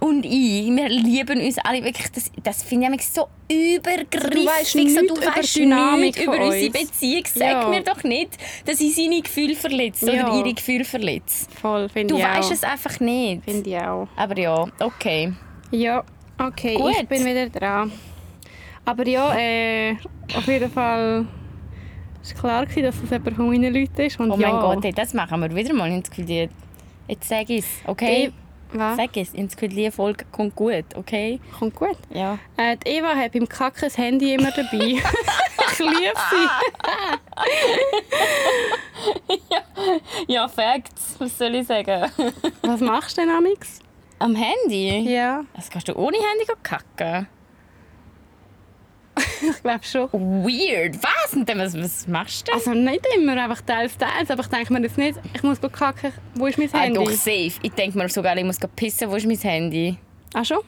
und 0.00 0.24
ich, 0.24 0.66
wir 0.74 0.88
lieben 0.88 1.40
uns 1.40 1.58
alle 1.58 1.82
wirklich. 1.82 2.10
Das, 2.12 2.30
das 2.42 2.62
finde 2.62 2.88
ich 2.94 3.06
so 3.08 3.26
übergriffig. 3.50 4.30
Du 4.30 4.46
weisst 4.46 4.72
so, 4.72 4.78
nichts 4.78 4.94
du 4.94 5.04
über 5.16 5.36
weisst 5.36 5.56
die 5.56 5.60
Dynamik 5.60 6.00
nichts 6.00 6.22
über 6.22 6.32
unsere 6.44 6.66
uns. 6.66 6.72
Beziehung. 6.72 7.22
Sag 7.34 7.40
Ja. 7.50 7.68
mir 7.68 7.82
doch 7.82 8.02
nicht, 8.04 8.30
dass 8.64 8.80
ich 8.80 8.94
seine 8.94 9.20
Gefühle 9.22 9.54
verletze 9.54 10.12
Ja. 10.14 10.26
oder 10.28 10.38
ihre 10.38 10.54
Gefühle 10.54 10.84
verletze. 10.84 11.46
Voll, 11.60 11.88
finde 11.88 12.14
Du 12.14 12.18
ich 12.20 12.24
weißt 12.26 12.48
auch. 12.48 12.52
es 12.54 12.62
einfach 12.64 13.00
nicht. 13.00 13.44
Finde 13.44 13.70
ich 13.70 13.76
auch. 13.78 14.08
Aber 14.16 14.38
ja, 14.38 14.66
okay. 14.80 15.32
Ja, 15.70 16.02
okay, 16.38 16.74
Gut. 16.76 16.94
ich 17.00 17.08
bin 17.08 17.24
wieder 17.24 17.48
dran. 17.48 17.90
Aber 18.84 19.06
ja, 19.06 19.36
äh, 19.36 19.96
auf 20.34 20.46
jeden 20.46 20.70
Fall 20.70 21.24
war 21.24 22.34
klar, 22.40 22.66
gewesen, 22.66 22.82
dass 22.84 23.00
das 23.00 23.10
jemand 23.10 23.36
von 23.36 23.48
meinen 23.50 23.74
Leuten 23.74 24.00
ist. 24.00 24.18
Und 24.20 24.30
Oh 24.30 24.38
ja, 24.38 24.52
mein 24.52 24.60
Gott, 24.60 24.84
hey, 24.84 24.92
das 24.92 25.12
machen 25.14 25.40
wir 25.40 25.54
wieder 25.54 25.74
mal. 25.74 25.90
Ich 25.92 26.02
das 26.02 26.10
Gefühl, 26.10 26.48
Jetzt 27.06 27.28
sag 27.28 27.48
es, 27.50 27.64
okay? 27.86 28.26
Ich, 28.28 28.32
was? 28.72 28.96
Sag 28.96 29.16
es, 29.16 29.32
ich 29.32 29.38
habe 29.38 29.44
das 29.48 29.56
Gefühl, 29.56 29.68
die 29.76 29.90
Folge 29.90 30.24
kommt 30.30 30.54
gut, 30.56 30.84
okay? 30.94 31.40
Kommt 31.58 31.74
gut. 31.74 31.96
Ja. 32.12 32.38
Äh, 32.56 32.76
die 32.76 32.90
Eva 32.90 33.14
hat 33.14 33.32
beim 33.32 33.48
Kacken 33.48 33.80
das 33.82 33.96
Handy 33.98 34.34
immer 34.34 34.50
dabei. 34.50 34.68
ich 35.72 35.78
liebe 35.78 36.14
sie. 36.30 36.48
Ja, 40.26 40.48
Facts, 40.48 41.14
was 41.18 41.38
soll 41.38 41.54
ich 41.54 41.66
sagen? 41.66 42.10
Was 42.62 42.80
machst 42.80 43.16
du 43.16 43.22
denn, 43.22 43.30
Amix? 43.30 43.78
Am 44.18 44.34
Handy? 44.34 45.08
Ja, 45.10 45.44
Was 45.54 45.70
kannst 45.70 45.88
du 45.88 45.96
ohne 45.96 46.16
Handy 46.16 46.44
kacken? 46.62 47.28
Ich 49.18 49.62
glaube 49.62 49.84
schon. 49.84 50.08
Weird, 50.12 50.96
was? 51.02 51.34
Und 51.34 51.48
dann, 51.48 51.58
was, 51.58 51.76
was 51.78 52.06
machst 52.08 52.48
du? 52.48 52.52
Also 52.52 52.72
nicht 52.72 53.06
immer, 53.16 53.32
einfach 53.42 53.60
teils, 53.62 53.96
teils. 53.96 54.30
Aber 54.30 54.42
ich 54.42 54.48
denke 54.48 54.72
mir 54.72 54.80
jetzt 54.82 54.98
nicht, 54.98 55.18
ich 55.34 55.42
muss 55.42 55.60
kacken, 55.60 56.12
wo 56.34 56.46
ist 56.46 56.58
mein 56.58 56.68
Ah, 56.72 56.78
Handy? 56.80 56.98
doch, 57.04 57.10
safe. 57.10 57.52
Ich 57.62 57.72
denke 57.72 57.96
mir 57.98 58.08
sogar, 58.08 58.36
ich 58.36 58.44
muss 58.44 58.58
pissen, 58.76 59.10
wo 59.10 59.16
ist 59.16 59.26
mein 59.26 59.38
Handy? 59.38 59.96
Ach 60.34 60.44
schon? 60.44 60.58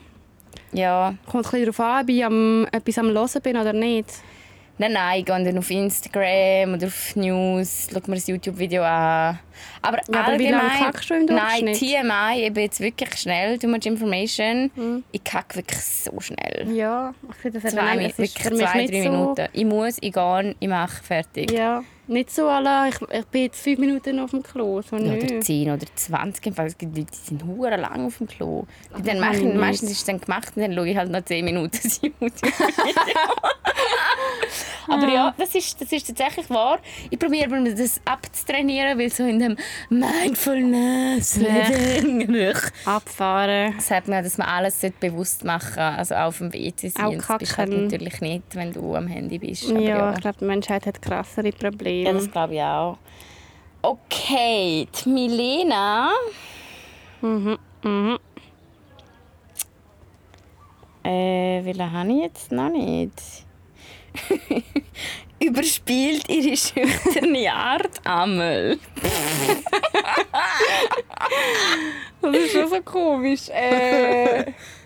Ja. 0.72 1.14
Kommt 1.26 1.46
ein 1.46 1.51
bisschen 1.51 1.61
darauf 1.66 1.80
an, 1.80 2.03
ob 2.03 2.09
ich 2.11 2.24
am, 2.24 2.66
etwas 2.72 2.98
am 2.98 3.09
Hören 3.11 3.42
bin 3.42 3.57
oder 3.57 3.72
nicht. 3.72 4.09
Nein, 4.81 4.93
nein, 4.95 5.18
ich 5.20 5.26
gehe 5.26 5.45
dann 5.45 5.59
auf 5.59 5.70
Instagram 5.70 6.72
oder 6.72 6.87
auf 6.87 7.14
News, 7.14 7.89
schaue 7.93 8.01
mir 8.07 8.14
das 8.14 8.26
YouTube-Video 8.28 8.83
an. 8.83 9.39
Aber, 9.83 9.99
Ja, 10.11 10.22
aber 10.22 10.39
wie 10.39 10.49
lange 10.49 10.62
allgemein- 10.70 10.85
kackst 10.93 11.11
du 11.11 11.14
im 11.16 11.26
Nein, 11.26 11.66
Durchschnitt? 11.66 11.78
TMI, 12.01 12.47
ich 12.47 12.53
bin 12.55 12.62
jetzt 12.62 12.81
wirklich 12.81 13.14
schnell, 13.20 13.59
too 13.59 13.68
much 13.68 13.85
information. 13.85 15.05
Ich 15.12 15.22
kacke 15.22 15.57
wirklich 15.57 15.81
so 15.83 16.18
schnell. 16.20 16.66
Ja, 16.74 17.12
ich 17.28 17.37
finde 17.37 17.61
das 17.61 17.74
Zwei, 17.74 17.95
eben- 17.95 18.07
ist 18.07 18.16
wirklich 18.18 18.35
zwei, 18.59 18.87
drei 18.87 19.03
so, 19.03 19.11
Minuten. 19.11 19.49
Ich 19.53 19.64
muss, 19.66 19.99
ich 20.01 20.12
gehe, 20.14 20.55
ich 20.59 20.68
mache, 20.68 21.03
fertig. 21.05 21.51
Ja, 21.51 21.83
nicht 22.11 22.30
so 22.30 22.48
alle, 22.48 22.88
ich, 22.88 22.96
ich 23.00 23.26
bin 23.26 23.42
jetzt 23.42 23.61
fünf 23.62 23.78
Minuten 23.78 24.18
auf 24.18 24.30
dem 24.30 24.42
Klo. 24.42 24.82
So, 24.82 24.96
Ja, 24.96 25.14
oder 25.14 25.40
10 25.40 25.70
oder 25.70 25.86
20. 25.94 26.46
Im 26.46 26.54
Fall, 26.54 26.66
Es 26.66 26.76
gibt 26.76 26.96
Leute, 26.96 27.11
die 27.12 27.16
sind 27.28 27.44
hure 27.44 27.76
lang 27.76 28.06
auf 28.06 28.18
dem 28.18 28.26
Klo. 28.26 28.64
Die 28.98 29.02
dann 29.02 29.20
kann 29.20 29.34
ich 29.34 29.42
machen, 29.42 29.58
meistens 29.58 29.90
ist 29.92 29.98
es 29.98 30.04
dann 30.04 30.20
gemacht 30.20 30.52
und 30.56 30.62
dann 30.62 30.74
schaue 30.74 30.88
ich 30.88 30.96
halt 30.96 31.11
noch 31.11 31.24
10 31.24 31.44
Minuten 31.44 31.70
das. 31.82 32.00
Aber 34.88 35.08
ja, 35.08 35.34
das 35.38 35.54
ist, 35.54 35.80
das 35.80 35.92
ist 35.92 36.08
tatsächlich 36.08 36.50
wahr. 36.50 36.80
Ich 37.11 37.18
probiere 37.18 37.48
mir 37.48 37.74
das 37.74 38.00
abzutrainieren, 38.04 38.98
weil 38.98 39.11
so 39.11 39.24
in 39.24 39.38
dem 39.38 39.56
Mindfulness 39.88 41.38
Abfahren. 42.84 43.78
sagt 43.78 44.08
man, 44.08 44.24
dass 44.24 44.36
man 44.38 44.48
alles 44.48 44.80
bewusst 44.98 45.44
machen 45.44 45.74
sollte, 45.74 45.98
also 45.98 46.14
auf 46.16 46.38
dem 46.38 46.52
WC 46.52 46.88
sein. 46.88 47.04
Auch 47.04 47.14
Das 47.14 47.38
bist 47.38 47.56
halt 47.56 47.70
natürlich 47.70 48.20
nicht, 48.20 48.42
wenn 48.54 48.72
du 48.72 48.96
am 48.96 49.06
Handy 49.06 49.38
bist. 49.38 49.68
Ja, 49.68 49.78
ja. 49.78 50.12
ich 50.14 50.20
glaube, 50.20 50.38
die 50.40 50.46
Menschheit 50.46 50.86
hat 50.86 51.00
krassere 51.00 51.52
Probleme. 51.52 51.99
Ja, 52.05 52.12
das 52.12 52.30
glaube 52.30 52.55
ich 52.55 52.62
auch. 52.62 52.98
Okay, 53.82 54.86
Milena. 55.07 56.11
Mhm, 57.20 57.59
mhm. 57.82 58.18
Äh, 61.03 61.64
welche 61.64 61.90
habe 61.90 62.12
ich 62.12 62.22
jetzt 62.22 62.53
noch 62.53 62.68
nicht? 62.68 63.14
Überspielt 65.40 66.28
ihre 66.28 66.57
schüchterne 66.57 67.53
Art 67.53 68.07
einmal. 68.07 68.78
Das 72.22 72.36
ist 72.36 72.53
schon 72.53 72.68
so 72.68 72.82
komisch. 72.82 73.48
Äh, 73.48 74.53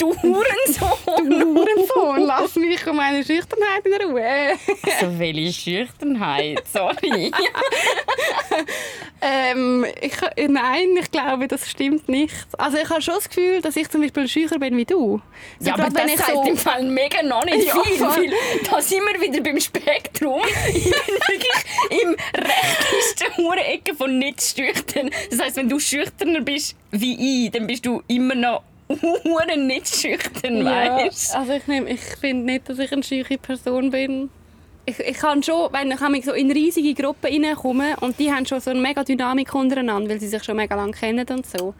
Du 0.00 0.16
Hurensohn! 0.22 1.44
Hurensohn, 1.54 2.22
lass 2.22 2.54
mich 2.56 2.86
um 2.86 2.96
meine 2.96 3.22
Schüchternheit 3.22 3.84
in 3.84 4.08
Ruhe. 4.08 4.22
Äh, 4.22 4.56
So 4.98 5.18
welche 5.18 5.52
Schüchternheit, 5.52 6.62
sorry. 6.72 7.30
ähm, 9.20 9.84
ich, 10.00 10.12
nein, 10.48 10.96
ich 10.98 11.10
glaube, 11.10 11.48
das 11.48 11.68
stimmt 11.68 12.08
nicht. 12.08 12.34
Also 12.56 12.78
ich 12.78 12.88
habe 12.88 13.02
schon 13.02 13.14
das 13.16 13.28
Gefühl, 13.28 13.60
dass 13.60 13.76
ich 13.76 13.90
zum 13.90 14.00
Beispiel 14.00 14.26
schücher 14.26 14.58
bin 14.58 14.74
wie 14.78 14.86
du. 14.86 15.20
So 15.58 15.68
ja, 15.68 15.74
aber 15.74 15.90
das 15.90 16.02
heißt 16.02 16.46
im 16.48 16.56
Fall 16.56 16.82
mega 16.84 17.22
noch 17.22 17.44
nicht 17.44 17.66
Ja, 17.66 17.82
viel, 17.82 18.00
weil 18.00 18.32
da 18.70 18.80
sind 18.80 19.02
wir 19.02 19.20
wieder 19.20 19.42
beim 19.42 19.60
Spektrum. 19.60 20.40
Ich 20.68 20.84
bin 20.84 20.92
wirklich 20.92 22.02
im 22.02 22.16
rechtesten 22.34 23.36
Hurenecke 23.36 23.94
von 23.94 24.18
nicht 24.18 24.40
schüchtern. 24.42 25.10
Das 25.30 25.40
heißt, 25.40 25.56
wenn 25.56 25.68
du 25.68 25.78
schüchterner 25.78 26.40
bist 26.40 26.74
wie 26.90 27.44
ich, 27.44 27.50
dann 27.50 27.66
bist 27.66 27.84
du 27.84 28.02
immer 28.08 28.34
noch 28.34 28.62
Huren 29.24 29.66
nicht 29.66 29.88
schüchtern, 29.88 30.64
Ja, 30.64 30.96
weißt 30.96 31.36
also 31.36 31.52
ich, 31.52 31.66
nehm, 31.66 31.86
ich 31.86 32.00
finde 32.00 32.44
nicht, 32.46 32.68
dass 32.68 32.78
ich 32.78 32.92
eine 32.92 33.02
schüche 33.02 33.38
Person 33.38 33.90
bin. 33.90 34.30
Ich, 34.86 34.98
ich 34.98 35.18
kann 35.18 35.42
schon, 35.42 35.72
wenn 35.72 36.14
ich 36.14 36.24
so 36.24 36.32
in 36.32 36.50
riesige 36.50 36.94
Gruppen 36.94 37.44
reinkomme 37.44 37.96
und 38.00 38.18
die 38.18 38.32
haben 38.32 38.46
schon 38.46 38.60
so 38.60 38.70
eine 38.70 38.80
mega 38.80 39.04
Dynamik 39.04 39.54
untereinander, 39.54 40.10
weil 40.10 40.20
sie 40.20 40.28
sich 40.28 40.42
schon 40.42 40.56
mega 40.56 40.74
lange 40.74 40.92
kennen 40.92 41.26
und 41.30 41.46
so. 41.46 41.74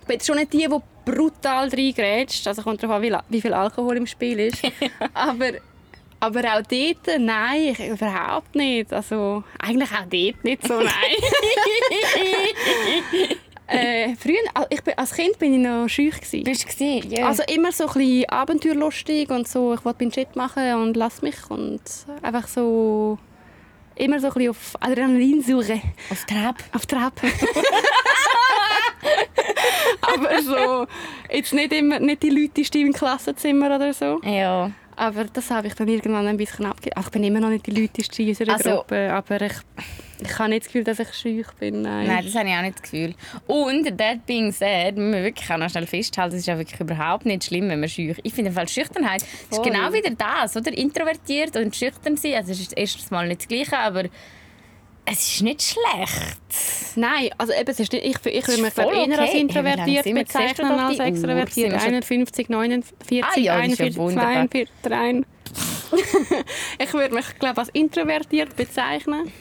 Ich 0.00 0.06
bin 0.08 0.20
schon 0.20 0.36
nicht 0.36 0.52
die, 0.52 0.66
die 0.66 0.78
brutal 1.04 1.68
reingrätscht. 1.68 2.48
Also 2.48 2.62
kommt 2.62 2.82
darauf 2.82 2.96
an, 2.96 3.22
wie 3.28 3.40
viel 3.40 3.54
Alkohol 3.54 3.98
im 3.98 4.06
Spiel 4.06 4.40
ist. 4.40 4.62
aber, 5.14 5.52
aber 6.18 6.40
auch 6.40 6.62
dort, 6.62 7.20
nein, 7.20 7.74
ich, 7.78 7.86
überhaupt 7.86 8.54
nicht. 8.54 8.92
Also 8.92 9.44
eigentlich 9.58 9.90
auch 9.90 10.06
dort 10.10 10.44
nicht 10.44 10.66
so, 10.66 10.80
nein. 10.80 10.88
äh, 13.68 14.14
früher, 14.16 14.36
ich 14.70 14.82
bin, 14.82 14.94
als 14.96 15.12
Kind 15.14 15.38
bin 15.38 15.54
ich 15.54 15.60
noch 15.60 15.88
schüch. 15.88 16.16
Gewesen. 16.20 16.44
Bist 16.44 16.64
du 16.64 16.68
gewesen? 16.72 17.10
Ja. 17.10 17.28
Also 17.28 17.42
immer 17.52 17.70
so 17.72 17.86
ein 17.86 17.92
bisschen 17.94 18.28
abenteuerlustig 18.28 19.30
und 19.30 19.46
so, 19.48 19.74
ich 19.74 19.84
wollte 19.84 20.04
meinen 20.04 20.12
Shit 20.12 20.34
machen 20.36 20.74
und 20.74 20.96
lass 20.96 21.22
mich 21.22 21.36
und 21.50 21.80
einfach 22.22 22.48
so 22.48 23.18
immer 23.96 24.20
so 24.20 24.28
ein 24.28 24.32
bisschen 24.34 24.50
auf 24.50 24.74
Adrenalinsuche, 24.80 25.80
auf 26.10 26.24
Trab. 26.24 26.56
auf 26.72 26.86
Trab. 26.86 27.20
Aber 30.00 30.42
so, 30.42 30.86
jetzt 31.30 31.52
nicht 31.52 31.72
immer, 31.72 31.98
nicht 31.98 32.22
die 32.22 32.30
Leute 32.30 32.78
im 32.78 32.92
Klassenzimmer 32.92 33.74
oder 33.76 33.92
so. 33.92 34.20
Ja. 34.24 34.70
Aber 34.96 35.24
das 35.24 35.50
habe 35.50 35.68
ich 35.68 35.74
dann 35.74 35.88
irgendwann 35.88 36.26
ein 36.26 36.36
bisschen 36.36 36.66
abgegeben. 36.66 37.00
Ich 37.00 37.10
bin 37.10 37.24
immer 37.24 37.40
noch 37.40 37.50
nicht 37.50 37.66
die 37.66 37.70
Leute 37.70 38.02
in 38.22 38.28
unserer 38.28 38.52
Also- 38.54 38.70
Gruppe, 38.70 39.12
aber 39.12 39.40
ich, 39.42 39.52
ich 40.20 40.38
habe 40.38 40.48
nicht 40.48 40.62
das 40.62 40.72
Gefühl, 40.72 40.84
dass 40.84 40.98
ich 40.98 41.12
schüch 41.14 41.46
bin. 41.58 41.82
Nein. 41.82 42.06
Nein, 42.06 42.24
das 42.24 42.34
habe 42.34 42.48
ich 42.48 42.54
auch 42.54 42.62
nicht 42.62 42.74
das 42.74 42.82
Gefühl. 42.82 43.14
Und, 43.46 43.98
that 43.98 44.26
being 44.26 44.52
said, 44.52 44.96
müssen 44.96 45.12
wir 45.12 45.22
wirklich 45.22 45.50
auch 45.50 45.58
noch 45.58 45.70
schnell 45.70 45.86
festhalten, 45.86 46.34
es 46.34 46.40
ist 46.42 46.46
ja 46.46 46.58
wirklich 46.58 46.80
überhaupt 46.80 47.26
nicht 47.26 47.44
schlimm, 47.44 47.68
wenn 47.68 47.80
man 47.80 47.88
schüch 47.88 48.18
Ich 48.22 48.34
finde, 48.34 48.52
Fall 48.52 48.68
Schüchternheit 48.68 49.22
ist 49.22 49.56
Voll. 49.56 49.64
genau 49.64 49.92
wieder 49.92 50.10
das, 50.10 50.56
oder? 50.56 50.72
Introvertiert 50.72 51.56
und 51.56 51.74
schüchtern 51.74 52.16
sein. 52.16 52.34
Also, 52.34 52.52
es 52.52 52.60
ist 52.60 52.76
erstens 52.76 53.10
mal 53.10 53.26
nicht 53.28 53.42
das 53.42 53.48
Gleiche, 53.48 53.78
aber 53.78 54.04
es 55.10 55.32
ist 55.34 55.42
nicht 55.42 55.62
schlecht. 55.62 56.38
Nein, 56.96 57.30
also 57.38 57.52
eben, 57.52 57.70
es 57.70 57.80
ist 57.80 57.92
nicht, 57.92 58.04
ich, 58.04 58.16
ich 58.26 58.36
ist 58.36 58.48
würde 58.48 58.62
mich 58.62 58.74
glaub, 58.74 58.92
eher 58.92 59.18
als 59.18 59.30
okay. 59.30 59.40
introvertiert 59.40 59.86
wir? 59.86 60.02
Siehst 60.02 60.06
du 60.06 60.14
bezeichnen 60.14 60.70
als 60.72 60.98
extrovertiert. 60.98 61.52
Sind 61.54 61.72
wir 61.72 61.80
schon- 61.80 61.94
51, 61.94 62.48
49, 62.48 63.24
Ah 63.24 63.38
ja, 63.38 63.56
das 63.56 63.72
ist 63.72 63.78
ja 63.78 63.86
41, 63.86 63.96
wunderbar. 63.96 64.32
42, 64.32 64.68
43. 64.82 65.26
ich 66.78 66.92
würde 66.92 67.14
mich 67.14 67.38
glaube 67.38 67.58
als 67.58 67.68
introvertiert 67.70 68.54
bezeichnen, 68.56 69.32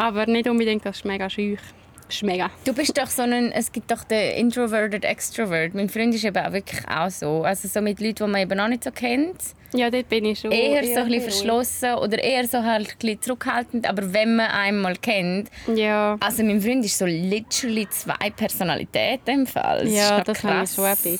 aber 0.00 0.26
nicht 0.26 0.48
unbedingt 0.48 0.86
als 0.86 1.04
mega 1.04 1.28
schüch. 1.28 1.60
Ist 2.08 2.22
mega. 2.24 2.50
Du 2.64 2.72
bist 2.72 2.96
doch 2.98 3.06
so 3.06 3.22
ein, 3.22 3.52
es 3.52 3.70
gibt 3.70 3.90
doch 3.90 4.02
den 4.02 4.36
Introverted 4.36 5.04
Extrovert. 5.04 5.74
Mein 5.74 5.88
Freund 5.88 6.12
ist 6.14 6.24
eben 6.24 6.44
auch 6.44 6.52
wirklich 6.52 6.80
auch 6.88 7.10
so. 7.10 7.42
Also 7.44 7.68
so 7.68 7.80
mit 7.80 8.00
Leuten, 8.00 8.14
die 8.24 8.30
man 8.32 8.40
eben 8.40 8.56
noch 8.56 8.66
nicht 8.66 8.82
so 8.82 8.90
kennt. 8.90 9.36
Ja, 9.74 9.90
dort 9.90 10.08
bin 10.08 10.24
ich 10.24 10.40
schon. 10.40 10.50
Eher 10.50 10.82
so 10.82 11.00
ein 11.00 11.06
bisschen 11.06 11.22
verschlossen 11.22 11.94
oder 11.94 12.18
eher 12.18 12.48
so 12.48 12.64
halt 12.64 12.88
ein 12.88 12.98
bisschen 12.98 13.22
zurückhaltend. 13.22 13.88
Aber 13.88 14.12
wenn 14.12 14.34
man 14.36 14.46
einmal 14.50 14.96
kennt, 14.96 15.50
Ja, 15.72 16.16
Also 16.18 16.42
mein 16.42 16.60
Freund 16.60 16.84
ist 16.84 16.98
so 16.98 17.04
literally 17.06 17.86
zwei 17.90 18.30
Personalitäten 18.30 19.40
im 19.42 19.46
Fall. 19.46 19.84
Das 19.84 19.94
ja 19.94 20.18
ist 20.18 20.28
das 20.28 20.42
habe 20.42 20.54
ich 20.54 20.58
krass. 20.58 20.74
schon 20.74 20.84
ein 20.86 20.90
bisschen. 20.96 21.14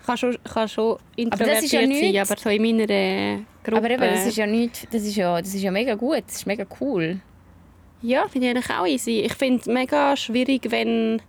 Ich 0.00 0.06
kann 0.06 0.16
schon, 0.18 0.36
kann 0.44 0.68
schon 0.68 0.98
Aber 1.30 1.44
das 1.44 1.62
ist 1.62 1.72
ja 1.72 1.80
introvertiert 1.80 2.00
sein, 2.02 2.12
nichts. 2.12 2.30
aber 2.30 2.40
so 2.40 2.50
in 2.50 2.62
meiner 2.62 3.44
Gruppe... 3.64 3.76
Aber 3.78 3.90
eben, 3.90 4.14
das 4.14 4.26
ist 4.26 4.36
ja 4.36 4.46
nicht, 4.46 4.86
das 4.92 5.02
ist 5.02 5.16
ja, 5.16 5.40
das 5.40 5.54
ist 5.54 5.62
ja 5.62 5.70
mega 5.70 5.94
gut, 5.94 6.22
das 6.26 6.36
ist 6.36 6.46
mega 6.46 6.64
cool. 6.80 7.20
Ja, 8.02 8.28
finde 8.28 8.48
ich 8.48 8.56
eigentlich 8.56 8.70
auch 8.70 8.86
easy. 8.86 9.20
Ich 9.20 9.34
finde 9.34 9.60
es 9.60 9.66
mega 9.66 10.16
schwierig, 10.16 10.70
wenn 10.70 11.20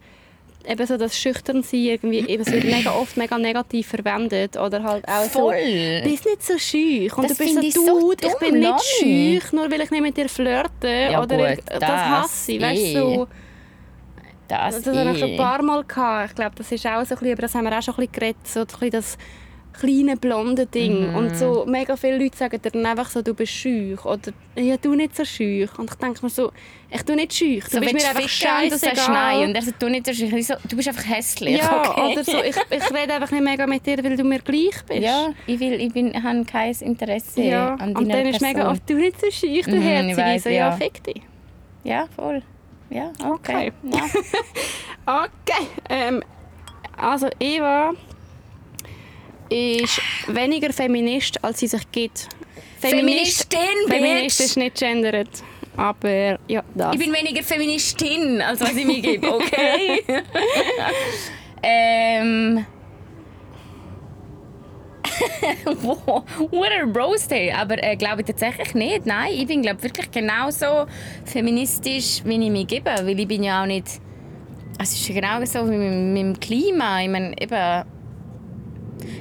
eben 0.68 0.86
so 0.86 0.98
das 0.98 1.18
Schüchternsein 1.18 1.80
irgendwie, 1.80 2.20
eben, 2.20 2.46
wird 2.46 2.66
mega 2.66 2.92
oft 2.92 3.16
mega 3.16 3.38
negativ 3.38 3.88
verwendet 3.88 4.58
oder 4.58 4.84
halt 4.84 5.08
auch 5.08 5.24
so... 5.24 5.40
Voll. 5.40 6.02
Du 6.04 6.10
bist 6.10 6.26
nicht 6.26 6.44
so 6.44 6.58
schüch. 6.58 7.16
Und 7.18 7.30
Das 7.30 7.38
du 7.38 7.44
bist 7.44 7.56
so, 7.56 7.62
ich 7.62 7.74
so 7.74 8.00
Dude, 8.00 8.28
ich 8.28 8.34
dumm, 8.34 8.52
bin 8.52 8.60
nicht 8.60 8.84
schüch, 8.84 9.54
nur 9.54 9.72
weil 9.72 9.82
ich 9.82 9.92
nicht 9.92 10.02
mit 10.02 10.18
dir 10.18 10.28
flirte. 10.28 11.10
Ja, 11.12 11.24
oder 11.24 11.56
gut, 11.56 11.64
das, 11.66 11.80
das 11.80 11.90
hasse 11.90 12.52
ich. 12.52 12.62
Weißt, 12.62 12.82
eh. 12.82 12.94
so, 12.94 13.28
Das, 14.48 14.82
das 14.82 14.98
habe 14.98 15.12
ich 15.12 15.22
eh. 15.22 15.32
ein 15.32 15.38
paar 15.38 15.62
Mal 15.62 15.84
gehabt. 15.84 16.30
Ich 16.30 16.36
glaube, 16.36 16.56
das 16.56 16.72
ist 16.72 16.86
auch 16.86 17.06
so 17.06 17.16
ein 17.16 17.20
bisschen, 17.20 17.32
aber 17.32 17.42
das 17.42 17.56
haben 17.56 17.64
wir 17.64 17.78
auch 17.78 17.82
schon 17.82 17.94
ein 17.94 17.98
bisschen 17.98 18.14
geredet, 18.14 18.48
so 18.48 18.60
ein 18.62 18.66
bisschen 18.68 18.92
das 18.92 19.18
kleine 19.80 20.18
blonde 20.18 20.66
Ding. 20.66 21.10
Mhm. 21.12 21.16
Und 21.16 21.38
so 21.38 21.66
mega 21.68 21.96
viele 21.96 22.18
Leute 22.18 22.38
sagen 22.38 22.60
dann 22.62 22.86
einfach 22.86 23.10
so, 23.10 23.22
du 23.22 23.34
bist 23.34 23.54
schüch 23.54 24.04
oder 24.06 24.32
ja, 24.56 24.78
du 24.78 24.96
nicht 24.96 25.16
so 25.16 25.24
schüch. 25.24 25.70
Und 25.78 25.90
ich 25.90 25.96
denke 25.98 26.20
mir 26.24 26.30
so, 26.30 26.52
ich 26.90 27.04
tu 27.04 27.16
nicht 27.16 27.34
schüch, 27.34 27.64
du 27.66 27.72
so, 27.72 27.80
bist 27.80 27.94
mir 27.94 28.08
einfach 28.08 28.28
scheißegal. 28.30 29.44
und 29.48 29.56
er 29.56 29.62
sagt, 29.62 29.82
du 29.82 29.90
nicht, 29.90 30.08
das 30.08 30.20
ist 30.20 30.48
so, 30.48 30.54
du 30.68 30.76
bist 30.76 30.88
einfach 30.88 31.08
hässlich. 31.08 31.58
Ja, 31.58 31.90
okay? 31.90 32.14
oder 32.14 32.24
so, 32.24 32.38
ich, 32.44 32.56
ich 32.70 32.94
rede 32.94 33.14
einfach 33.14 33.32
nicht 33.32 33.44
mega 33.44 33.68
mit 33.68 33.86
dir, 33.86 34.04
weil 34.04 34.16
du 34.18 34.24
mir 34.24 34.40
gleich 34.40 34.84
bist. 34.88 35.02
Ja, 35.02 35.30
ich, 35.46 35.60
will, 35.60 35.74
ich 35.74 35.94
bin, 35.94 36.24
habe 36.24 36.44
kein 36.46 36.76
Interesse 36.76 37.42
Ja, 37.42 37.74
an 37.76 37.94
deiner 37.94 38.00
und 38.00 38.10
dann 38.10 38.26
ist 38.28 38.40
Person. 38.40 38.48
mega 38.48 38.72
oft, 38.72 38.90
du 38.90 38.96
nicht 38.96 39.20
so 39.20 39.32
schüch, 39.32 39.66
du 39.66 39.76
ich 39.76 39.84
Herzige. 39.84 40.18
weiss, 40.18 40.44
so, 40.44 40.50
ja, 40.50 40.56
ja. 40.56 40.72
fick 40.72 41.04
dich. 41.04 41.22
Ja, 41.84 42.08
voll. 42.16 42.42
Ja, 42.90 43.12
okay. 43.24 43.72
Okay. 43.84 43.98
Ja. 43.98 44.04
Okay. 45.10 45.68
Ähm, 45.90 46.22
also 46.98 47.30
Eva 47.40 47.94
ist 49.50 50.02
weniger 50.28 50.72
Feminist, 50.74 51.44
als 51.44 51.60
sie 51.60 51.68
sich 51.68 51.92
gibt. 51.92 52.28
Feministin, 52.80 53.60
Feminist 53.88 54.38
Bitch! 54.38 54.48
ist 54.48 54.58
nicht 54.58 54.76
gendert. 54.78 55.44
Aber 55.76 56.40
ja, 56.48 56.64
das. 56.74 56.96
Ich 56.96 57.00
bin 57.00 57.14
weniger 57.14 57.44
Feministin, 57.44 58.42
als 58.42 58.62
was 58.62 58.76
ich 58.76 58.86
mir 58.86 59.00
gebe, 59.00 59.34
okay? 59.34 60.04
ähm. 61.64 62.66
wow, 65.82 66.24
a 66.38 67.00
roast, 67.00 67.32
ey. 67.32 67.52
Aber 67.52 67.82
äh, 67.84 67.96
glaube 67.96 68.22
ich 68.22 68.28
tatsächlich 68.28 68.74
nicht. 68.74 69.06
Nein, 69.06 69.34
ich 69.34 69.48
bin 69.48 69.62
glaube 69.62 69.82
wirklich 69.84 70.12
genauso 70.12 70.86
feministisch, 71.26 72.22
wie 72.24 72.44
ich 72.44 72.52
mich 72.52 72.68
gebe. 72.68 72.90
Weil 72.90 73.20
ich 73.20 73.28
bin 73.28 73.44
ja 73.44 73.64
auch 73.64 73.68
nicht... 73.68 73.88
Es 74.80 74.94
ist 74.94 75.08
ja 75.08 75.16
genau 75.16 75.44
so 75.46 75.70
wie 75.72 75.78
mit, 75.78 75.92
mit 75.92 76.22
dem 76.22 76.40
Klima. 76.40 77.02
Ich 77.02 77.10
meine, 77.10 77.34
eben... 77.40 77.97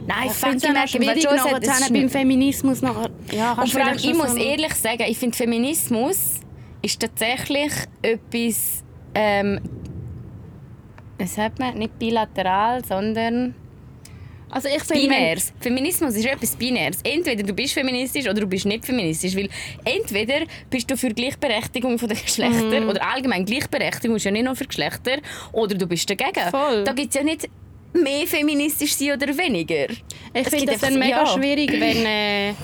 Nein, 0.06 0.26
Ich 0.26 0.32
finde 0.32 0.56
es 0.56 0.90
schwierig, 0.90 1.22
schon, 1.22 1.36
nachher 1.36 1.62
ist 1.62 1.92
beim 1.92 2.08
Feminismus 2.08 2.82
nachher... 2.82 3.10
Ja, 3.32 3.52
Und 3.52 3.68
vor 3.70 3.84
allem, 3.84 3.96
ich 3.96 4.14
muss 4.14 4.32
so- 4.32 4.38
ehrlich 4.38 4.74
sagen, 4.74 5.04
ich 5.08 5.18
finde 5.18 5.36
Feminismus 5.36 6.40
ist 6.82 7.00
tatsächlich 7.00 7.72
etwas, 8.02 8.84
ähm, 9.14 9.60
was 11.18 11.34
sagt 11.34 11.58
man, 11.58 11.76
nicht 11.78 11.98
bilateral, 11.98 12.84
sondern 12.84 13.54
Also 14.50 14.68
ich 14.68 14.82
finde... 14.84 15.02
binärs. 15.02 15.52
Feminismus 15.60 16.14
ist 16.14 16.26
etwas 16.26 16.54
binärs. 16.54 16.98
Entweder 17.02 17.42
du 17.42 17.52
bist 17.52 17.74
feministisch 17.74 18.24
oder 18.24 18.40
du 18.40 18.46
bist 18.46 18.66
nicht 18.66 18.84
feministisch, 18.84 19.34
weil 19.36 19.48
entweder 19.84 20.44
bist 20.70 20.90
du 20.90 20.96
für 20.96 21.08
Gleichberechtigung 21.08 21.96
der 21.96 22.08
Geschlechter 22.16 22.80
Mhm. 22.80 22.88
oder 22.88 23.02
allgemein 23.10 23.44
Gleichberechtigung 23.44 24.16
ist 24.16 24.24
ja 24.24 24.30
nicht 24.30 24.44
nur 24.44 24.54
für 24.54 24.66
Geschlechter, 24.66 25.16
oder 25.52 25.74
du 25.74 25.86
bist 25.86 26.08
dagegen. 26.08 26.50
Voll. 26.50 26.84
Da 26.84 26.92
gibt 26.92 27.08
es 27.08 27.14
ja 27.16 27.24
nicht 27.24 27.48
mehr 28.02 28.26
feministisch 28.26 28.94
sein 28.94 29.12
oder 29.12 29.36
weniger. 29.36 29.86
Ich 30.32 30.48
finde 30.48 30.66
das 30.66 30.80
dann 30.80 30.98
mega 30.98 31.24
ja. 31.24 31.26
schwierig, 31.26 31.72
wenn... 31.72 32.06
Äh, 32.06 32.54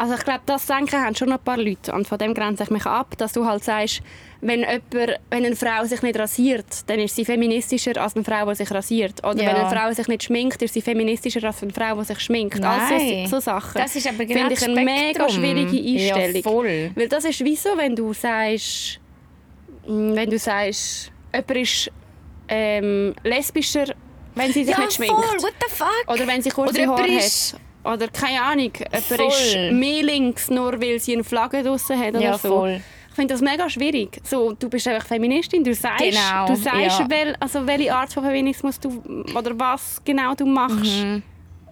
also 0.00 0.14
ich 0.14 0.24
glaube, 0.24 0.40
das 0.46 0.64
denken 0.64 0.98
haben 0.98 1.14
schon 1.14 1.30
ein 1.30 1.38
paar 1.38 1.58
Leute. 1.58 1.92
Und 1.92 2.08
von 2.08 2.16
dem 2.16 2.32
grenze 2.32 2.62
ich 2.62 2.70
mich 2.70 2.86
ab, 2.86 3.18
dass 3.18 3.34
du 3.34 3.44
halt 3.44 3.62
sagst, 3.62 4.00
wenn, 4.40 4.60
jemand, 4.60 5.20
wenn 5.28 5.44
eine 5.44 5.54
Frau 5.54 5.84
sich 5.84 6.00
nicht 6.00 6.18
rasiert, 6.18 6.64
dann 6.86 6.98
ist 7.00 7.16
sie 7.16 7.26
feministischer 7.26 8.00
als 8.00 8.16
eine 8.16 8.24
Frau, 8.24 8.48
die 8.48 8.54
sich 8.54 8.70
rasiert. 8.70 9.22
Oder 9.22 9.42
Ja. 9.42 9.50
wenn 9.50 9.56
eine 9.56 9.68
Frau 9.68 9.92
sich 9.92 10.08
nicht 10.08 10.22
schminkt, 10.22 10.62
ist 10.62 10.72
sie 10.72 10.80
feministischer 10.80 11.44
als 11.44 11.62
eine 11.62 11.74
Frau, 11.74 11.96
die 11.96 12.06
sich 12.06 12.18
schminkt. 12.20 12.58
Nein. 12.58 12.80
Also 12.90 13.24
so, 13.24 13.26
so 13.36 13.40
Sachen. 13.40 13.78
Das 13.78 13.94
ist 13.94 14.06
aber 14.06 14.24
genau 14.24 14.40
Finde 14.40 14.54
ich 14.54 14.64
eine 14.64 14.84
mega 14.84 15.28
schwierige 15.28 15.76
Einstellung. 15.76 16.34
Ja, 16.34 16.42
voll. 16.42 16.90
Weil 16.94 17.08
das 17.08 17.26
ist 17.26 17.44
wie 17.44 17.56
so, 17.56 17.68
wenn 17.76 17.94
du 17.94 18.14
sagst, 18.14 19.00
mm, 19.86 20.14
wenn 20.14 20.30
du 20.30 20.38
sagst, 20.38 21.12
jemand 21.34 21.56
ist 21.56 21.90
ähm, 22.50 23.14
lesbischer, 23.24 23.86
wenn 24.34 24.52
sie 24.52 24.64
sich 24.64 24.74
Ja, 24.76 24.80
nicht 24.80 24.92
schminkt. 24.94 25.14
voll, 25.14 25.42
what 25.42 25.52
the 25.66 25.74
fuck? 25.74 26.04
Oder 26.14 26.26
wenn 26.26 26.42
sie 26.42 26.50
kurze 26.50 26.82
Oder 26.82 26.88
Haare 26.92 27.02
hat. 27.02 27.08
ist- 27.24 27.56
Oder 27.82 28.08
keine 28.08 28.42
Ahnung, 28.42 28.72
jemand 28.76 29.04
Voll. 29.04 29.26
ist 29.28 29.72
mehr 29.72 30.02
links, 30.02 30.50
nur 30.50 30.80
weil 30.80 31.00
sie 31.00 31.14
eine 31.14 31.24
Flagge 31.24 31.62
draussen 31.62 31.98
hat 31.98 32.10
oder 32.10 32.20
Ja, 32.20 32.36
so. 32.38 32.48
voll. 32.48 32.80
Ich 33.08 33.14
finde 33.16 33.34
das 33.34 33.40
mega 33.40 33.68
schwierig. 33.68 34.20
So, 34.22 34.52
du 34.52 34.68
bist 34.68 34.86
einfach 34.86 35.06
Feministin, 35.06 35.64
du 35.64 35.74
sagst, 35.74 36.04
Genau, 36.04 36.46
du 36.46 36.56
sagst 36.56 37.00
ja. 37.00 37.06
wel, 37.10 37.34
also 37.40 37.66
welche 37.66 37.94
Art 37.94 38.12
von 38.12 38.22
Feminismus 38.22 38.78
du 38.78 39.02
oder 39.34 39.58
was 39.58 40.00
genau 40.04 40.34
du 40.34 40.44
machst. 40.46 41.06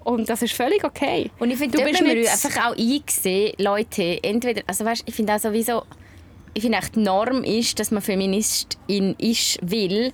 Und 0.05 0.29
das 0.29 0.41
ist 0.43 0.55
völlig 0.55 0.83
okay. 0.85 1.31
Und 1.39 1.51
ich 1.51 1.59
finde, 1.59 1.77
Du 1.79 1.85
bist 1.85 2.01
nicht- 2.03 2.29
einfach 2.29 2.71
auch 2.71 2.77
einsehen, 2.77 3.53
Leute, 3.59 4.19
entweder, 4.25 4.63
also 4.67 4.85
weißt, 4.85 5.03
ich 5.07 5.15
finde 5.15 5.35
auch 5.35 5.39
sowieso, 5.39 5.83
ich 6.55 6.63
finde 6.63 6.79
echt 6.79 6.97
die 6.97 7.01
Norm 7.01 7.45
ist, 7.45 7.79
dass 7.79 7.91
man 7.91 8.03
Feministin 8.03 9.15
ist, 9.19 9.59
weil 9.63 10.13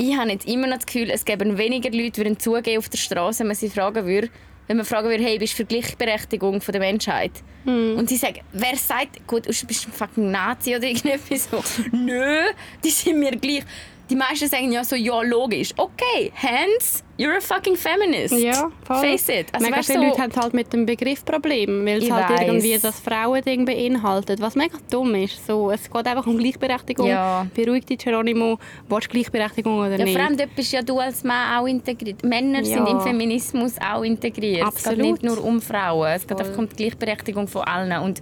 ich 0.00 0.16
habe 0.16 0.30
jetzt 0.30 0.48
immer 0.48 0.66
noch 0.66 0.76
das 0.76 0.86
Gefühl, 0.86 1.10
es 1.10 1.24
gäbe 1.24 1.58
weniger 1.58 1.90
Leute, 1.90 2.24
die 2.24 2.38
zugehen 2.38 2.78
auf 2.78 2.88
der 2.88 2.96
Straße, 2.96 3.40
wenn 3.40 3.48
man 3.48 3.56
sie 3.56 3.68
fragen 3.68 4.06
würde, 4.06 4.30
wenn 4.66 4.78
man 4.78 4.86
fragen 4.86 5.08
würde, 5.08 5.22
hey, 5.22 5.38
bist 5.38 5.52
du 5.52 5.56
für 5.58 5.64
Gleichberechtigung 5.66 6.60
von 6.62 6.72
der 6.72 6.80
Menschheit? 6.80 7.32
Hm. 7.64 7.98
Und 7.98 8.08
sie 8.08 8.16
sagen, 8.16 8.40
wer 8.52 8.76
sagt, 8.76 9.26
gut, 9.26 9.44
du 9.46 9.66
bist 9.66 9.86
ein 9.86 9.92
fucking 9.92 10.30
Nazi 10.30 10.74
oder 10.74 10.86
irgendetwas 10.86 11.48
so. 11.50 11.62
Nö, 11.92 12.44
die 12.82 12.90
sind 12.90 13.18
mir 13.18 13.32
gleich. 13.32 13.64
Die 14.10 14.16
meisten 14.16 14.48
sagen 14.48 14.72
ja 14.72 14.82
so, 14.82 14.96
ja, 14.96 15.22
logisch. 15.22 15.70
Okay, 15.76 16.32
hence, 16.34 17.04
you're 17.16 17.36
a 17.36 17.40
fucking 17.40 17.76
feminist. 17.76 18.34
Ja, 18.34 18.70
voll. 18.84 18.96
Face 18.96 19.28
it. 19.28 19.46
Also, 19.52 19.64
mega 19.66 19.82
viele 19.82 20.00
du, 20.00 20.06
Leute 20.08 20.22
haben 20.22 20.32
halt 20.36 20.52
mit 20.52 20.72
dem 20.72 20.84
Begriff 20.84 21.24
Problem, 21.24 21.86
weil 21.86 22.02
es 22.02 22.10
halt 22.10 22.28
weiss. 22.30 22.40
irgendwie 22.40 22.78
das 22.78 22.98
Frauending 23.00 23.64
beinhaltet, 23.64 24.40
was 24.40 24.56
mega 24.56 24.76
dumm 24.90 25.14
ist. 25.14 25.46
So, 25.46 25.70
es 25.70 25.88
geht 25.90 26.06
einfach 26.06 26.26
um 26.26 26.36
Gleichberechtigung. 26.38 27.06
Ja. 27.06 27.46
Beruhig 27.54 27.86
dich, 27.86 27.98
Geronimo, 27.98 28.58
willst 28.88 29.06
du 29.06 29.10
Gleichberechtigung 29.12 29.78
oder 29.78 29.96
Ja, 29.98 30.04
nicht? 30.04 30.16
vor 30.16 30.26
allem 30.26 30.36
dort 30.36 30.54
bist 30.56 30.72
ja 30.72 30.82
du 30.82 30.98
als 30.98 31.22
Mann 31.22 31.56
auch 31.58 31.66
integriert. 31.66 32.24
Männer 32.24 32.58
Ja. 32.62 32.64
sind 32.64 32.88
im 32.88 33.00
Feminismus 33.00 33.74
auch 33.80 34.02
integriert. 34.02 34.62
Es 34.62 34.66
Absolut. 34.86 34.98
geht 34.98 35.06
nicht 35.06 35.22
nur 35.22 35.44
um 35.44 35.60
Frauen. 35.62 36.08
Es 36.08 36.26
geht 36.26 36.38
einfach 36.38 36.58
um 36.58 36.68
die 36.68 36.74
Gleichberechtigung 36.76 37.46
von 37.46 37.62
allen. 37.62 38.02
Und 38.02 38.20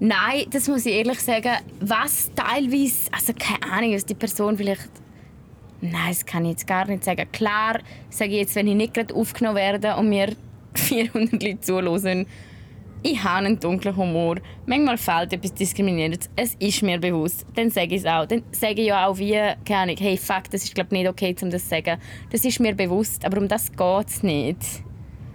nein, 0.00 0.44
das 0.50 0.68
muss 0.68 0.86
ich 0.86 0.94
ehrlich 0.94 1.20
sagen, 1.20 1.56
was 1.80 2.30
teilweise, 2.34 3.10
also 3.12 3.32
keine 3.38 3.72
Ahnung, 3.72 3.94
was 3.94 4.04
die 4.04 4.14
Person 4.14 4.56
vielleicht 4.56 4.88
Nein, 5.80 6.08
das 6.08 6.24
kann 6.24 6.46
ich 6.46 6.52
jetzt 6.52 6.66
gar 6.66 6.86
nicht 6.86 7.04
sagen. 7.04 7.30
Klar, 7.30 7.78
sage 8.08 8.30
ich 8.30 8.38
jetzt, 8.38 8.54
wenn 8.54 8.66
ich 8.68 8.74
nicht 8.74 8.94
gerade 8.94 9.14
aufgenommen 9.14 9.56
werde 9.56 9.94
und 9.96 10.08
mir 10.08 10.34
400 10.74 11.42
Leute 11.42 11.60
zuhören, 11.60 12.26
ich 13.02 13.22
habe 13.22 13.44
einen 13.44 13.60
dunklen 13.60 13.94
Humor. 13.94 14.36
Manchmal 14.64 14.96
fehlt 14.96 15.34
etwas 15.34 15.52
Diskriminierendes. 15.52 16.30
Es 16.36 16.54
ist 16.54 16.82
mir 16.82 16.98
bewusst. 16.98 17.44
Dann 17.54 17.68
sage 17.68 17.96
ich 17.96 18.00
es 18.00 18.06
auch. 18.06 18.24
Dann 18.24 18.42
sage 18.50 18.80
ich 18.80 18.86
ja 18.86 19.06
auch 19.06 19.18
wie, 19.18 19.38
keine 19.66 19.82
Ahnung, 19.82 19.96
hey, 19.98 20.16
fuck, 20.16 20.44
das 20.50 20.64
ist 20.64 20.74
glaube 20.74 20.94
nicht 20.94 21.06
okay, 21.06 21.36
um 21.42 21.50
das 21.50 21.64
zu 21.64 21.68
sagen. 21.68 22.00
Das 22.30 22.46
ist 22.46 22.60
mir 22.60 22.74
bewusst, 22.74 23.22
aber 23.26 23.36
um 23.36 23.46
das 23.46 23.70
geht 23.70 24.08
es 24.08 24.22
nicht. 24.22 24.56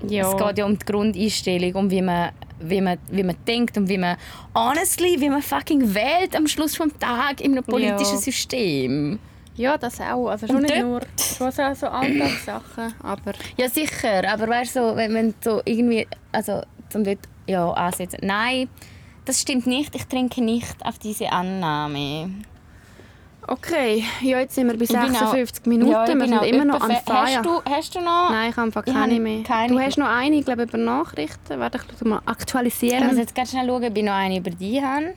ja. 0.08 0.28
Es 0.28 0.36
geht 0.36 0.58
ja 0.58 0.66
um 0.66 0.80
die 0.80 0.86
Grundeinstellung, 0.86 1.76
um 1.76 1.92
wie 1.92 2.02
man, 2.02 2.32
wie, 2.60 2.82
man, 2.82 2.98
wie 3.10 3.24
man 3.24 3.36
denkt 3.48 3.78
und 3.78 3.90
wie 3.90 3.98
man, 3.98 4.18
honestly, 4.56 5.20
wie 5.20 5.30
man 5.30 5.42
fucking 5.42 5.94
wählt 5.94 6.36
am 6.36 6.48
Schluss 6.48 6.74
des 6.74 6.94
Tages 7.00 7.46
in 7.46 7.54
einem 7.54 7.64
politischen 7.64 8.16
Ja. 8.16 8.22
System. 8.22 9.20
Ja, 9.56 9.78
das 9.78 10.00
auch. 10.00 10.30
Also 10.30 10.48
schon 10.48 10.58
Und 10.58 10.62
nicht 10.64 10.82
nur 10.82 11.02
schon 11.38 11.52
so, 11.52 11.74
so 11.74 11.88
Alltagssachen, 11.88 12.94
aber 13.04 13.34
Ja, 13.58 13.68
sicher. 13.68 14.24
Aber 14.32 14.48
weißt 14.48 14.76
du, 14.78 14.90
so, 14.92 14.96
wenn 14.96 15.12
man 15.12 15.34
so 15.44 15.62
irgendwie, 15.66 16.08
also 16.32 16.62
zum 16.90 17.04
dort 17.04 17.20
ja, 17.46 17.70
ansetzen. 17.72 18.20
Nein, 18.22 18.70
das 19.26 19.42
stimmt 19.42 19.68
nicht. 19.68 19.96
Ich 19.96 20.06
trinke 20.06 20.42
nicht 20.42 20.76
auf 20.86 20.98
diese 20.98 21.32
Annahme. 21.32 22.32
Okay. 23.52 24.04
Ja, 24.22 24.40
jetzt 24.40 24.56
sind 24.56 24.68
wir 24.68 24.78
bei 24.78 24.84
Ich 24.84 24.90
bin 24.90 24.98
auch- 25.00 25.04
56 25.08 25.66
Minuten. 25.66 25.92
Ja, 25.92 26.08
wir 26.08 26.28
sind 26.28 26.44
immer 26.46 26.66
noch 26.66 26.82
an 26.82 26.92
fe- 26.92 27.02
Feier. 27.06 27.38
Hast 27.38 27.46
du, 27.46 27.62
hast 27.70 27.96
du 27.96 28.00
noch? 28.02 28.30
Nein, 28.30 28.50
ich 28.52 28.58
habe 28.58 28.66
einfach 28.68 28.86
keine 28.86 29.20
mehr. 29.20 29.44
keine- 29.44 29.74
Du 29.74 29.80
hast 29.80 29.98
noch 29.98 30.08
eine, 30.08 30.36
ich 30.38 30.46
glaube, 30.46 30.64
über 30.64 30.78
Nachrichten. 30.78 31.60
Warte, 31.60 31.78
ich 31.78 32.02
mal 32.06 32.18
Ich 32.20 32.26
muss 32.26 32.28
aktualisieren. 32.28 33.18
jetzt 33.18 33.36
ganz 33.36 33.52
schnell 33.52 33.68
schauen, 33.68 33.84
ob 33.86 33.98
ich 33.98 34.04
noch 34.04 34.14
eine 34.14 34.38
über 34.38 34.50
die 34.52 34.82
habe. 34.84 35.14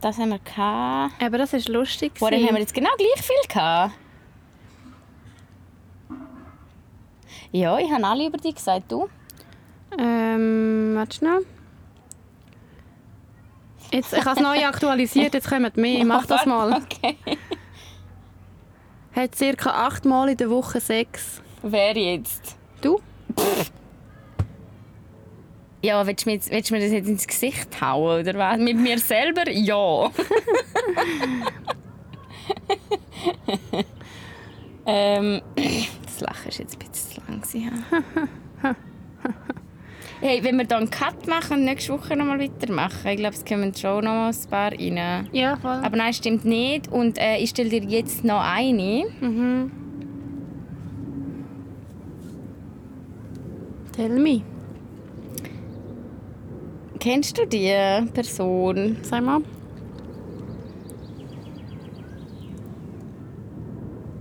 Das 0.00 0.18
haben 0.18 0.30
wir 0.30 0.38
gehabt. 0.38 1.14
Aber 1.22 1.38
das 1.38 1.52
ist 1.54 1.68
lustig. 1.68 2.14
Gewesen. 2.14 2.46
haben 2.46 2.54
wir 2.54 2.60
jetzt 2.60 2.74
genau 2.74 2.90
gleich 2.96 3.22
viel 3.24 3.48
gehabt. 3.48 3.92
Ja, 7.52 7.78
ich 7.78 7.90
habe 7.90 8.04
alle 8.04 8.26
über 8.26 8.36
die 8.38 8.52
gesagt. 8.52 8.90
Du? 8.90 9.08
Ähm, 9.98 10.92
warte 10.96 11.16
schnell. 11.16 11.46
Jetzt, 13.94 14.12
ich 14.12 14.24
habe 14.24 14.40
es 14.40 14.40
neu 14.42 14.66
aktualisiert, 14.66 15.34
jetzt 15.34 15.48
kommen 15.48 15.70
mehr. 15.76 16.04
Mach 16.04 16.26
das 16.26 16.44
mal. 16.46 16.82
Okay. 16.82 17.16
Hat 19.14 19.36
circa 19.36 19.70
achtmal 19.70 20.30
in 20.30 20.36
der 20.36 20.50
Woche 20.50 20.80
Sex. 20.80 21.40
Wer 21.62 21.96
jetzt? 21.96 22.56
Du? 22.80 23.00
Ja, 25.80 26.04
willst 26.04 26.26
du, 26.26 26.30
mir 26.30 26.34
jetzt, 26.34 26.50
willst 26.50 26.70
du 26.70 26.74
mir 26.74 26.80
das 26.80 26.90
jetzt 26.90 27.08
ins 27.08 27.24
Gesicht 27.24 27.80
hauen, 27.80 28.22
oder 28.22 28.36
was? 28.36 28.58
Mit 28.58 28.76
mir 28.76 28.98
selber? 28.98 29.48
Ja. 29.48 30.06
ähm, 34.86 35.40
das 36.04 36.20
Lachen 36.20 36.48
ist 36.48 36.58
jetzt 36.58 36.82
ein 36.82 36.90
bisschen 36.90 37.44
zu 37.44 37.60
lang. 37.60 37.72
ja. 38.64 38.74
hey, 40.24 40.42
wenn 40.42 40.56
wir 40.56 40.64
dann 40.64 40.84
einen 40.84 40.90
Cut 40.90 41.26
machen 41.26 41.58
und 41.58 41.64
nächste 41.66 41.92
Woche 41.92 42.16
nochmal 42.16 42.40
weitermachen, 42.40 43.10
ich 43.10 43.16
glaube, 43.18 43.34
es 43.34 43.44
kommen 43.44 43.74
schon 43.74 44.06
noch 44.06 44.28
ein 44.28 44.50
paar 44.50 44.72
rein. 44.72 45.28
Ja, 45.32 45.56
voll. 45.56 45.70
Aber 45.70 45.96
nein, 45.98 46.14
stimmt 46.14 46.46
nicht. 46.46 46.90
Und 46.90 47.18
äh, 47.18 47.36
ich 47.36 47.50
stelle 47.50 47.68
dir 47.68 47.82
jetzt 47.82 48.24
noch 48.24 48.40
eine. 48.40 49.04
Mhm. 49.20 49.70
Tell 53.94 54.18
me. 54.18 54.40
Kennst 56.98 57.36
du 57.36 57.46
die 57.46 57.70
Person? 58.14 58.96
Sag 59.02 59.22
mal. 59.22 59.42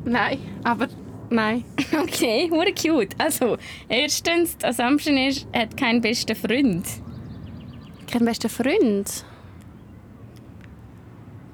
Nein, 0.03 0.37
aber 0.65 0.89
nein. 1.33 1.63
Okay, 1.93 2.49
hure 2.49 2.73
cute. 2.73 3.15
Also, 3.17 3.57
erstens, 3.89 4.57
die 4.57 4.65
Assumption 4.65 5.17
ist, 5.17 5.47
er 5.51 5.63
hat 5.63 5.77
keinen 5.77 6.01
besten 6.01 6.35
Freund. 6.35 6.85
Kein 8.11 8.25
bester 8.25 8.49
Freund. 8.49 9.25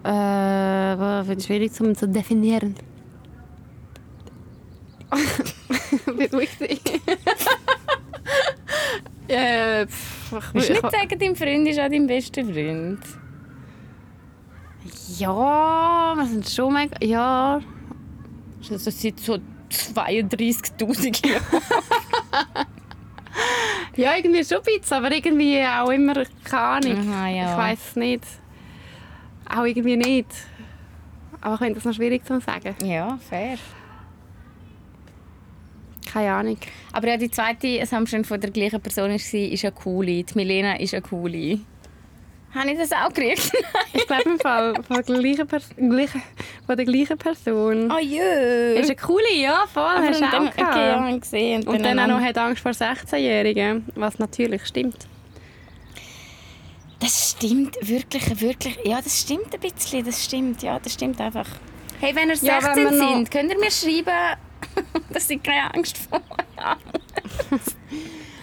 Äh, 0.04 1.24
finde 1.24 1.36
ich 1.38 1.46
schwierig 1.46 1.74
zum 1.74 1.96
zu 1.96 2.08
definieren. 2.08 2.76
Beruhig 6.06 6.58
dich. 6.58 6.82
äh, 9.28 9.86
pff, 9.88 10.34
ich, 10.38 10.54
Willst 10.54 10.70
du 10.70 10.74
ich, 10.74 10.82
nicht 10.82 10.92
sagen, 10.92 11.20
dein 11.20 11.36
Freund 11.36 11.68
ist 11.68 11.80
auch 11.80 11.90
dein 11.90 12.08
bester 12.08 12.44
Freund? 12.44 13.00
ja, 15.18 16.14
wir 16.16 16.26
sind 16.26 16.50
schon 16.50 16.74
mega. 16.74 16.96
Ja. 17.02 17.62
Das 18.70 18.84
seit 18.84 19.20
so 19.20 19.38
32'000 19.72 21.28
Jahren. 21.28 21.44
ja, 23.96 24.16
irgendwie 24.16 24.44
schon 24.44 24.58
ein 24.58 24.64
bisschen, 24.64 24.98
aber 24.98 25.12
irgendwie 25.12 25.64
auch 25.64 25.90
immer 25.90 26.24
keine 26.44 26.62
Ahnung. 26.62 27.36
Ja. 27.36 27.52
Ich 27.52 27.58
weiß 27.58 27.80
es 27.90 27.96
nicht. 27.96 28.24
Auch 29.50 29.64
irgendwie 29.64 29.98
nicht. 29.98 30.28
Aber 31.42 31.54
ich 31.54 31.60
finde 31.60 31.76
das 31.76 31.86
noch 31.86 31.94
schwierig 31.94 32.26
zu 32.26 32.40
sagen. 32.40 32.76
Ja, 32.84 33.18
fair. 33.30 33.58
Keine 36.12 36.34
Ahnung. 36.34 36.58
Aber 36.92 37.08
ja, 37.08 37.18
die 37.18 37.30
zweite 37.30 37.82
Assumption 37.82 38.24
von 38.26 38.42
der 38.42 38.52
gleichen 38.52 38.82
Person 38.82 39.10
war, 39.10 39.16
ist 39.16 39.34
eine 39.64 39.72
coole. 39.72 40.24
Die 40.24 40.36
Milena 40.36 40.80
ist 40.80 40.94
eine 40.94 41.04
coole. 41.04 41.60
Habe 42.54 42.72
ich 42.72 42.78
das 42.78 42.92
auch 42.92 43.10
gekriegt? 43.10 43.52
Ich 43.94 44.06
glaube 44.08 44.30
im 44.30 44.40
Fall 44.40 44.74
von 44.88 44.96
der 44.96 45.04
gleichen, 45.04 45.48
Pers 45.48 45.70
gleichen, 45.76 46.22
von 46.66 46.78
der 46.78 46.86
gleichen 46.86 47.18
Person. 47.18 47.92
Oh 47.92 48.00
jö! 48.00 48.74
Ist 48.80 48.90
eine 48.90 48.96
coole, 48.96 49.34
ja, 49.36 49.66
voll. 49.72 49.84
Aber 49.84 50.08
hast 50.08 50.20
du 50.20 50.26
und 50.26 50.34
dann, 50.34 50.48
auch 50.48 50.52
okay, 50.52 50.62
ja, 50.88 51.00
gehabt. 51.00 51.22
gesehen. 51.22 51.68
Und 51.68 51.84
dann 51.84 52.00
auch 52.00 52.08
noch 52.08 52.22
hat 52.22 52.38
Angst 52.38 52.62
vor 52.62 52.72
16-Jährigen, 52.72 53.86
was 53.96 54.20
natürlich 54.20 54.66
stimmt. 54.66 55.08
Das 57.00 57.32
stimmt 57.32 57.78
wirklich, 57.82 58.42
wirklich. 58.42 58.78
Ja, 58.84 59.00
das 59.02 59.22
stimmt 59.22 59.54
ein 59.54 59.60
bisschen. 59.60 60.06
Das 60.06 60.24
stimmt, 60.24 60.62
ja, 60.64 60.80
das 60.80 60.94
stimmt 60.94 61.20
einfach. 61.22 61.48
Hey, 62.00 62.16
wenn 62.16 62.30
ihr 62.30 62.36
16 62.36 62.48
Ja, 62.48 62.76
wenn 62.76 62.98
sind, 62.98 63.32
könnt 63.32 63.52
ihr 63.52 63.60
mir 63.60 63.72
schreiben, 63.72 64.38
dass 65.10 65.30
ich 65.30 65.42
keine 65.42 65.74
Angst 65.74 65.98
vor 65.98 66.20
euch 66.20 66.64
habe. 66.64 66.80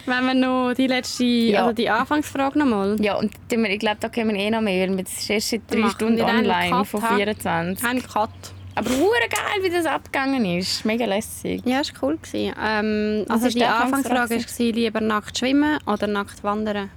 Wenn 0.07 0.25
wir 0.25 0.33
noch 0.33 0.73
die 0.73 0.87
letzte, 0.87 1.23
Ja. 1.25 1.61
also 1.63 1.73
die 1.73 1.89
Anfangsfrage 1.89 2.57
nochmal. 2.57 2.95
Ja, 3.01 3.15
und 3.17 3.31
ich 3.51 3.79
glaube, 3.79 3.97
da 3.99 4.09
können 4.09 4.33
wir 4.33 4.39
eh 4.39 4.49
noch 4.49 4.61
mehr. 4.61 4.89
weil 4.89 4.99
Es 5.01 5.17
ist 5.19 5.29
erst 5.29 5.49
seit 5.49 5.61
drei 5.69 5.79
Machen 5.79 5.91
Stunden 5.91 6.21
online 6.21 6.69
Cut, 6.71 6.87
von 6.87 7.01
ha? 7.03 7.15
24. 7.15 7.85
Haben 7.87 8.01
gehabt. 8.01 8.53
Aber 8.75 8.89
hure 8.91 9.27
geil, 9.29 9.63
wie 9.63 9.69
das 9.69 9.85
abgegangen 9.85 10.45
ist. 10.45 10.85
Mega 10.85 11.05
lässig. 11.05 11.61
Ja, 11.65 11.79
das 11.79 11.91
war 11.93 12.03
cool. 12.09 12.17
gewesen. 12.17 12.53
Ähm, 12.63 13.25
also 13.27 13.47
ist 13.47 13.55
die 13.57 13.65
Anfangsfrage 13.65 14.35
war, 14.39 14.65
lieber 14.65 15.01
nackt 15.01 15.37
schwimmen 15.37 15.79
oder 15.87 16.07
nackt 16.07 16.43
wandern? 16.43 16.89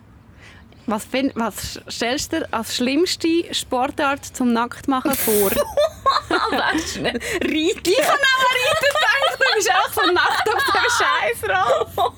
Was, 0.91 1.05
find, 1.05 1.33
was 1.37 1.81
stellst 1.89 2.33
du 2.33 2.41
dir 2.41 2.49
als 2.51 2.75
schlimmste 2.75 3.55
Sportart 3.55 4.25
zum 4.25 4.53
Nacktmachen 4.53 5.15
vor? 5.15 5.51
Schnell. 6.93 7.13
Reiten. 7.13 7.81
ich 7.85 8.03
habe 8.03 8.19
auch 8.19 8.45
Reiten 8.51 8.89
gedacht, 8.89 9.31
du 9.31 9.45
bist 9.55 9.71
auch 9.71 9.93
so 9.93 10.13
nackt 10.13 10.49
auf 10.53 10.65
dem 10.75 10.91
Scheiß 10.99 11.41
drauf. 11.47 12.13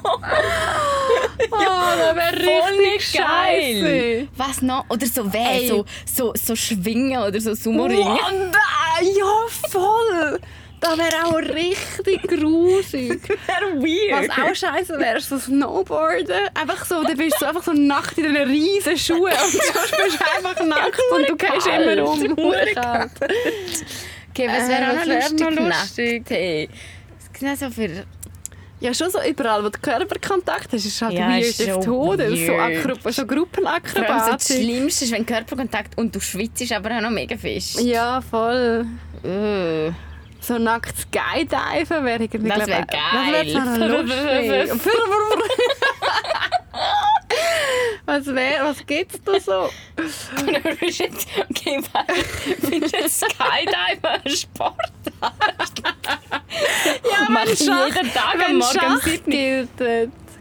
Oh, 1.51 1.59
das 1.99 2.17
wäre 2.17 2.37
richtig 2.39 3.11
scheiße. 3.11 4.29
Was 4.39 4.63
noch? 4.63 4.87
Oder 4.89 5.07
so 5.07 5.31
weh, 5.31 5.69
so, 5.69 5.85
so, 6.07 6.33
so 6.35 6.57
schwingen 6.57 7.23
oder 7.23 7.39
so 7.43 7.55
Sumo-Ringen. 7.55 8.07
Wow, 8.07 8.31
nein, 8.33 9.07
ja, 9.15 9.69
voll. 9.69 10.41
Das 10.83 10.99
wäre 10.99 11.27
auch 11.27 11.39
richtig 11.39 12.23
grusig. 12.23 13.21
Wäre 13.47 13.81
weird. 13.81 14.29
Was 14.29 14.37
auch 14.37 14.55
scheiße 14.55 14.99
wäre, 14.99 15.19
ist 15.19 15.29
so 15.29 15.39
Snowboarden. 15.39 16.49
Einfach 16.61 16.85
so, 16.85 17.05
dann 17.05 17.17
bist 17.17 17.41
du 17.41 17.47
einfach 17.47 17.63
so 17.63 17.73
nackt 17.73 18.19
in 18.19 18.25
diesen 18.25 18.49
riesen 18.49 18.99
Schuhen 18.99 19.33
und 19.33 19.53
sonst 19.53 19.97
bist 19.97 20.19
du 20.21 20.25
einfach 20.49 20.65
nackt 20.65 21.01
und 21.13 21.29
du 21.29 21.37
gehst 21.37 21.67
immer 21.69 22.05
um. 22.05 22.33
Okay, 24.31 24.49
was 24.49 24.65
Äh, 24.65 24.69
wäre 24.69 24.91
auch 24.91 25.07
was 25.07 25.33
noch 25.33 25.57
wär 25.57 25.67
lustig? 25.69 26.21
Nackt, 26.23 26.31
hey. 26.31 26.69
Es 27.53 27.61
so 27.61 27.71
für... 27.71 28.05
Ja, 28.81 28.93
schon 28.93 29.11
so 29.11 29.21
überall, 29.23 29.63
wo 29.65 29.69
du 29.69 29.79
Körperkontakt 29.79 30.73
hast, 30.73 30.85
ist 30.85 31.01
halt 31.01 31.13
Ja, 31.13 31.29
weird 31.29 31.45
ist 31.45 31.61
des 31.61 31.85
Todes. 31.85 32.47
So. 32.47 32.55
Akro 32.55 32.95
so 32.95 32.95
Vor 32.97 33.07
allem 33.07 33.13
so 33.13 33.27
Gruppenakrobatik. 33.27 34.39
das 34.39 34.47
Schlimmste 34.49 35.05
ist, 35.05 35.13
wenn 35.13 35.25
Körperkontakt 35.25 35.97
und 35.97 36.13
du 36.13 36.19
schwitzt, 36.19 36.73
aber 36.73 36.97
auch 36.97 37.01
noch 37.03 37.11
mega 37.11 37.37
fest. 37.37 37.81
Ja, 37.81 38.21
voll. 38.21 38.85
Uh. 39.23 39.93
So 40.43 40.59
nackt 40.59 40.95
Skydiven 40.99 42.05
wäre 42.05 42.25
irgendwie 42.25 42.49
Das 42.49 42.57
glaub 42.57 42.67
wär 42.67 42.81
ich- 42.81 42.87
geil. 42.89 43.55
Das 43.55 43.79
wäre 43.79 44.03
lustig. 44.73 44.83
was 48.07 48.27
wäre, 48.27 48.65
was 48.65 48.85
gibt's 48.87 49.21
da 49.25 49.39
so? 49.41 49.71
Und 50.41 50.65
du 50.65 50.77
bist 50.77 50.99
jetzt... 50.99 51.29
Okay. 51.49 51.81
Findest 52.61 52.95
du 52.95 53.09
Skydiver 53.09 54.21
ein 54.25 54.31
Sport? 54.31 54.77
ja, 55.21 55.33
Mach 57.29 57.45
ich 57.45 57.61
jeden 57.61 58.13
Tag 58.13 58.35
am 58.49 58.59
Morgen 58.59 58.79
Schach 58.79 59.03
7 59.03 59.31
gilt, 59.31 59.69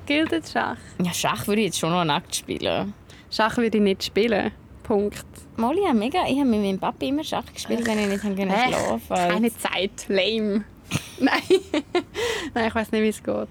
gilt 0.07 0.31
jetzt 0.31 0.51
Schach. 0.51 0.77
Ja, 1.03 1.13
Schach 1.13 1.45
würde 1.47 1.61
ich 1.61 1.67
jetzt 1.67 1.79
schon 1.79 1.91
noch 1.91 2.03
nackt 2.03 2.35
spielen. 2.35 2.93
Schach 3.29 3.55
würde 3.57 3.77
ich 3.77 3.83
nicht 3.83 4.03
spielen. 4.03 4.51
Punkt. 4.91 5.25
Mal, 5.55 5.73
habe 5.87 5.97
mega... 5.97 6.25
Ich 6.27 6.37
habe 6.37 6.49
mit 6.49 6.59
meinem 6.59 6.77
Papa 6.77 7.05
immer 7.05 7.23
Schach 7.23 7.45
gespielt, 7.53 7.87
wenn 7.87 7.97
ich 7.97 8.07
nicht 8.07 8.23
haben 8.25 8.35
können 8.35 8.51
schlafen 8.51 8.99
konnte. 9.07 9.27
Keine 9.29 9.57
Zeit. 9.57 10.05
Lame. 10.09 10.65
Nein. 11.19 11.41
Nein, 12.53 12.67
ich 12.67 12.75
weiß 12.75 12.91
nicht, 12.91 13.01
wie 13.01 13.07
es 13.07 13.23
geht. 13.23 13.47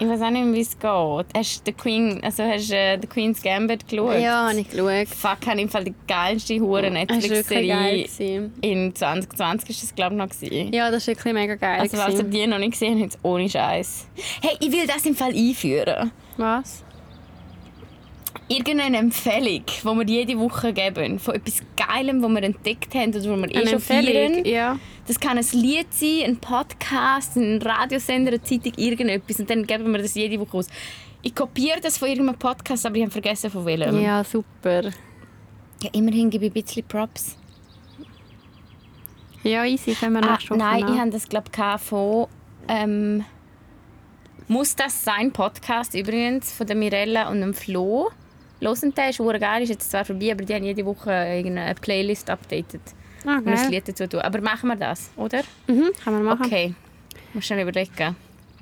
Ich 0.00 0.08
weiß 0.08 0.20
auch 0.20 0.30
nicht, 0.30 0.52
wie 0.52 0.60
es 0.60 0.76
geht. 0.76 1.36
Hast 1.36 1.60
du 1.60 1.62
The 1.64 1.72
Queen, 1.72 2.20
also 2.24 2.42
hast 2.42 2.72
äh, 2.72 2.98
The 3.00 3.06
Queen's 3.06 3.40
Gambit 3.40 3.86
geschaut? 3.86 4.18
Ja, 4.18 4.48
habe 4.48 4.58
ich 4.58 4.68
geschaut. 4.68 5.08
Fuck, 5.08 5.46
habe 5.46 5.60
im 5.60 5.68
Fall 5.68 5.84
die 5.84 5.94
geilste 6.08 6.58
hure 6.58 6.82
war 6.82 6.90
Netflix-Serie 6.90 8.50
in 8.60 8.92
2020 8.92 9.70
ist 9.70 9.82
das 9.84 9.94
glaube 9.94 10.14
ich 10.14 10.18
noch 10.18 10.28
gewesen. 10.28 10.72
Ja, 10.72 10.90
das 10.90 11.06
war 11.06 11.14
wirklich 11.14 11.34
mega 11.34 11.54
geil. 11.54 11.82
Also 11.82 11.96
falls 11.96 12.18
ihr 12.18 12.24
die 12.24 12.46
noch 12.48 12.58
nicht 12.58 12.72
gesehen 12.72 13.00
habt, 13.00 13.16
ohne 13.22 13.48
Scheiß. 13.48 14.08
Hey, 14.42 14.56
ich 14.58 14.72
will 14.72 14.88
das 14.88 15.06
im 15.06 15.14
Fall 15.14 15.32
einführen. 15.32 16.10
Was? 16.36 16.82
Irgendeine 18.48 18.96
Empfehlung, 18.96 19.62
die 19.66 19.84
wir 19.84 20.04
jede 20.06 20.38
Woche 20.38 20.72
geben, 20.72 21.18
von 21.18 21.34
etwas 21.34 21.60
Geilem, 21.76 22.22
das 22.22 22.30
wir 22.30 22.42
entdeckt 22.42 22.94
haben 22.94 23.10
oder 23.10 23.18
was 23.18 23.40
wir 23.42 23.54
eh 23.54 23.66
schon 23.68 23.80
feiern. 23.80 24.44
Ja. 24.46 24.78
Das 25.06 25.20
kann 25.20 25.36
ein 25.36 25.46
Lied 25.52 25.92
sein, 25.92 26.22
ein 26.24 26.36
Podcast, 26.38 27.36
ein 27.36 27.60
Radiosender, 27.60 28.32
eine 28.32 28.42
Zeitung, 28.42 28.72
irgendetwas. 28.76 29.40
Und 29.40 29.50
dann 29.50 29.66
geben 29.66 29.92
wir 29.92 30.00
das 30.00 30.14
jede 30.14 30.40
Woche 30.40 30.56
aus. 30.56 30.68
Ich 31.22 31.34
kopiere 31.34 31.80
das 31.80 31.98
von 31.98 32.08
irgendeinem 32.08 32.38
Podcast, 32.38 32.86
aber 32.86 32.96
ich 32.96 33.02
habe 33.02 33.10
vergessen 33.10 33.50
von 33.50 33.66
welchem. 33.66 34.00
Ja, 34.00 34.24
super. 34.24 34.84
Ja, 35.82 35.90
immerhin 35.92 36.30
gebe 36.30 36.46
ich 36.46 36.50
ein 36.50 36.62
bisschen 36.62 36.86
Props. 36.86 37.36
Ja, 39.42 39.64
easy, 39.64 39.94
können 39.94 40.14
wir 40.14 40.24
Ah, 40.24 40.38
Woche 40.38 40.56
nein, 40.56 40.84
ich 40.88 40.98
habe 41.00 41.10
das 41.10 41.28
glaube 41.28 41.48
ich 41.54 41.80
von 41.80 42.26
ähm, 42.66 43.24
«Muss 44.48 44.74
das 44.74 45.04
sein?» 45.04 45.32
Podcast 45.32 45.94
übrigens 45.94 46.52
von 46.52 46.66
der 46.66 46.76
Mirella 46.76 47.28
und 47.30 47.40
dem 47.40 47.54
Flo. 47.54 48.10
Hören 48.60 48.92
ist 49.08 49.16
verdammt 49.16 49.40
geil, 49.40 49.62
ist 49.62 49.68
jetzt 49.68 49.90
zwar 49.90 50.04
vorbei, 50.04 50.32
aber 50.32 50.44
die 50.44 50.54
haben 50.54 50.64
jede 50.64 50.84
Woche 50.84 51.10
irgendeine 51.10 51.74
Playlist 51.74 52.28
updated 52.28 52.80
und 53.24 53.46
ein. 53.46 53.70
Lied 53.70 53.88
dazu 53.88 54.06
tun. 54.06 54.20
Aber 54.20 54.40
machen 54.40 54.68
wir 54.68 54.76
das, 54.76 55.10
oder? 55.16 55.42
Mhm, 55.66 55.90
kann 56.02 56.14
man 56.14 56.22
machen. 56.24 56.46
Okay. 56.46 56.74
Muss 57.34 57.46
schnell 57.46 57.62
überlegen. 57.62 58.16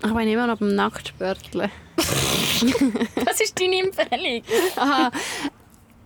Ich 0.05 0.13
bin 0.13 0.29
immer 0.29 0.47
noch 0.47 0.59
beim 0.59 0.75
Nacktspörteln. 0.75 1.71
Was 3.25 3.41
ist 3.41 3.61
deine 3.61 3.81
Empfehlung? 3.81 4.43
Aha. 4.77 5.11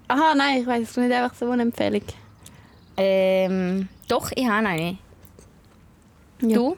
Aha, 0.08 0.34
nein, 0.34 0.60
ich 0.60 0.66
weiß 0.66 0.90
es 0.90 0.96
nicht 0.96 1.12
einfach 1.12 1.34
so 1.34 1.50
eine 1.50 1.62
Empfehlung. 1.62 2.02
Ähm, 2.96 3.88
doch, 4.08 4.30
ich 4.34 4.46
habe 4.46 4.66
eine. 4.66 4.98
Ja. 6.42 6.56
Du? 6.56 6.76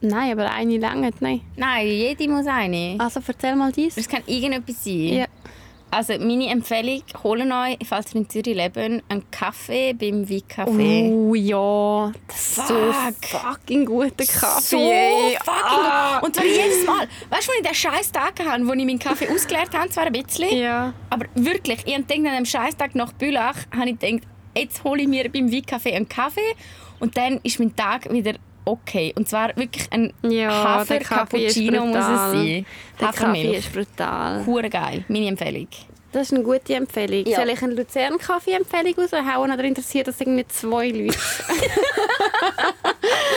Nein, 0.00 0.32
aber 0.32 0.50
eine 0.50 0.78
lange, 0.78 1.10
nein. 1.20 1.40
Nein, 1.56 1.86
jede 1.86 2.28
muss 2.28 2.46
eine. 2.46 2.96
Also 2.98 3.20
erzähl 3.26 3.56
mal 3.56 3.72
dies. 3.72 3.96
Es 3.96 4.08
kann 4.08 4.22
irgendetwas 4.26 4.84
sein. 4.84 5.08
Ja. 5.08 5.26
Also 5.90 6.12
meine 6.18 6.48
Empfehlung, 6.50 7.02
holen 7.24 7.50
euch, 7.50 7.78
falls 7.88 8.14
ihr 8.14 8.20
in 8.20 8.28
Zürich 8.28 8.54
leben, 8.54 9.02
einen 9.08 9.30
Kaffee 9.30 9.94
beim 9.94 10.28
Wein-Café. 10.28 11.10
Oh 11.10 11.34
ja, 11.34 12.12
das 12.26 12.36
ist 12.58 12.68
so 12.68 12.92
Fuck. 12.92 13.40
fucking 13.40 13.86
guter 13.86 14.10
Kaffee. 14.26 14.60
So 14.60 14.78
fucking 15.44 15.80
Ah. 15.80 16.18
gut. 16.20 16.26
Und 16.28 16.34
zwar 16.36 16.44
jedes 16.44 16.84
Mal. 16.86 17.08
Weißt 17.30 17.48
du, 17.48 17.52
wenn 17.52 17.62
ich 17.62 17.66
den 17.68 17.74
scheiß 17.74 18.12
Tag 18.12 18.38
hatte, 18.44 18.66
wo 18.66 18.72
ich 18.74 18.84
meinen 18.84 18.98
Kaffee 18.98 19.28
ausgeleert 19.30 19.74
habe, 19.74 19.88
zwar 19.88 20.04
ein 20.06 20.12
bisschen, 20.12 20.54
Ja. 20.58 20.92
aber 21.08 21.24
wirklich, 21.34 21.80
ich 21.86 21.94
habe 21.94 22.02
gedacht, 22.04 22.18
an 22.20 22.26
einem 22.26 22.44
scheiß 22.46 22.76
Tag 22.76 22.94
nach 22.94 23.12
Bülach, 23.12 23.56
habe 23.74 23.90
ich 23.90 23.98
gedacht, 23.98 24.28
jetzt 24.54 24.84
hole 24.84 25.02
ich 25.02 25.08
mir 25.08 25.30
beim 25.30 25.50
Wein-Café 25.50 25.94
einen 25.94 26.08
Kaffee 26.08 26.54
und 27.00 27.16
dann 27.16 27.40
ist 27.44 27.58
mein 27.60 27.74
Tag 27.74 28.12
wieder 28.12 28.34
okay. 28.70 29.12
Und 29.16 29.28
zwar 29.28 29.56
wirklich 29.56 29.86
ein 29.90 30.12
Ja, 30.22 30.50
Hafer 30.50 30.98
Cappuccino 30.98 31.84
muss 31.86 31.96
es 31.96 32.04
sein. 32.04 32.66
Der 33.00 33.08
Kaffee 33.12 33.56
ist 33.56 33.72
brutal. 33.72 34.44
Hure 34.46 34.68
geil. 34.70 35.04
Meine 35.08 35.28
Empfehlung. 35.28 35.68
Das 36.12 36.22
ist 36.28 36.32
eine 36.34 36.42
gute 36.42 36.74
Empfehlung. 36.74 37.26
Ja. 37.26 37.36
Soll 37.40 37.50
ich 37.50 37.62
eine 37.62 37.74
Luzern-Kaffee-Empfehlung 37.74 38.94
raushauen 38.96 39.52
oder 39.52 39.62
interessiert 39.64 40.08
das 40.08 40.18
irgendwie 40.20 40.46
zwei 40.48 40.88
Leute? 40.88 41.18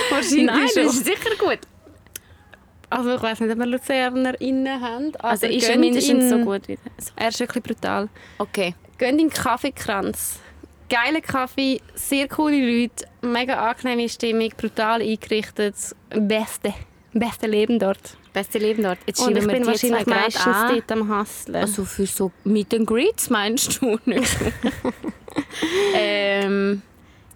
Wahrscheinlich 0.10 0.46
Nein, 0.46 0.68
schon. 0.74 0.84
das 0.86 0.94
ist 0.96 1.06
sicher 1.06 1.36
gut. 1.38 1.60
Also 2.90 3.16
ich 3.16 3.22
weiß 3.22 3.40
nicht, 3.42 3.52
ob 3.52 3.58
wir 3.60 3.66
LuzernerInnen 3.66 4.82
haben. 4.82 5.12
Also 5.20 5.48
ist 5.48 5.70
er 5.70 5.78
mindestens 5.78 6.24
in- 6.24 6.30
so 6.30 6.38
gut 6.40 6.68
wie 6.68 6.78
das. 6.98 7.14
Er 7.16 7.30
ist 7.30 7.40
wirklich 7.40 7.64
brutal. 7.64 8.10
Okay. 8.38 8.76
Geht 8.98 9.10
in 9.10 9.18
den 9.18 9.30
Kaffeekranz. 9.30 10.40
Geiler 10.92 11.22
Kaffee, 11.22 11.80
sehr 11.96 12.28
coole 12.28 12.82
Leute, 12.82 13.06
mega 13.22 13.70
angenehme 13.70 14.10
Stimmung, 14.10 14.50
brutal 14.58 15.02
eingerichtet. 15.02 15.76
Beste. 16.10 16.74
Beste 17.14 17.48
Leben 17.48 17.80
dort. 17.80 18.18
Beste 18.34 18.60
Leben 18.60 18.84
dort. 18.84 18.98
Jetzt 19.06 19.22
Und 19.22 19.38
ich 19.38 19.48
wir 19.48 19.54
bin 19.54 19.66
wahrscheinlich 19.66 20.06
meistens 20.06 20.46
an. 20.46 20.76
dort 20.76 20.92
am 20.92 21.10
Hustlen. 21.10 21.56
Also 21.56 21.86
für 21.86 22.06
so 22.06 22.34
Meet 22.44 22.74
and 22.74 22.88
Greets 22.88 23.30
meinst 23.30 23.82
du 23.82 23.98
nicht? 24.06 24.38
ähm, 25.96 26.82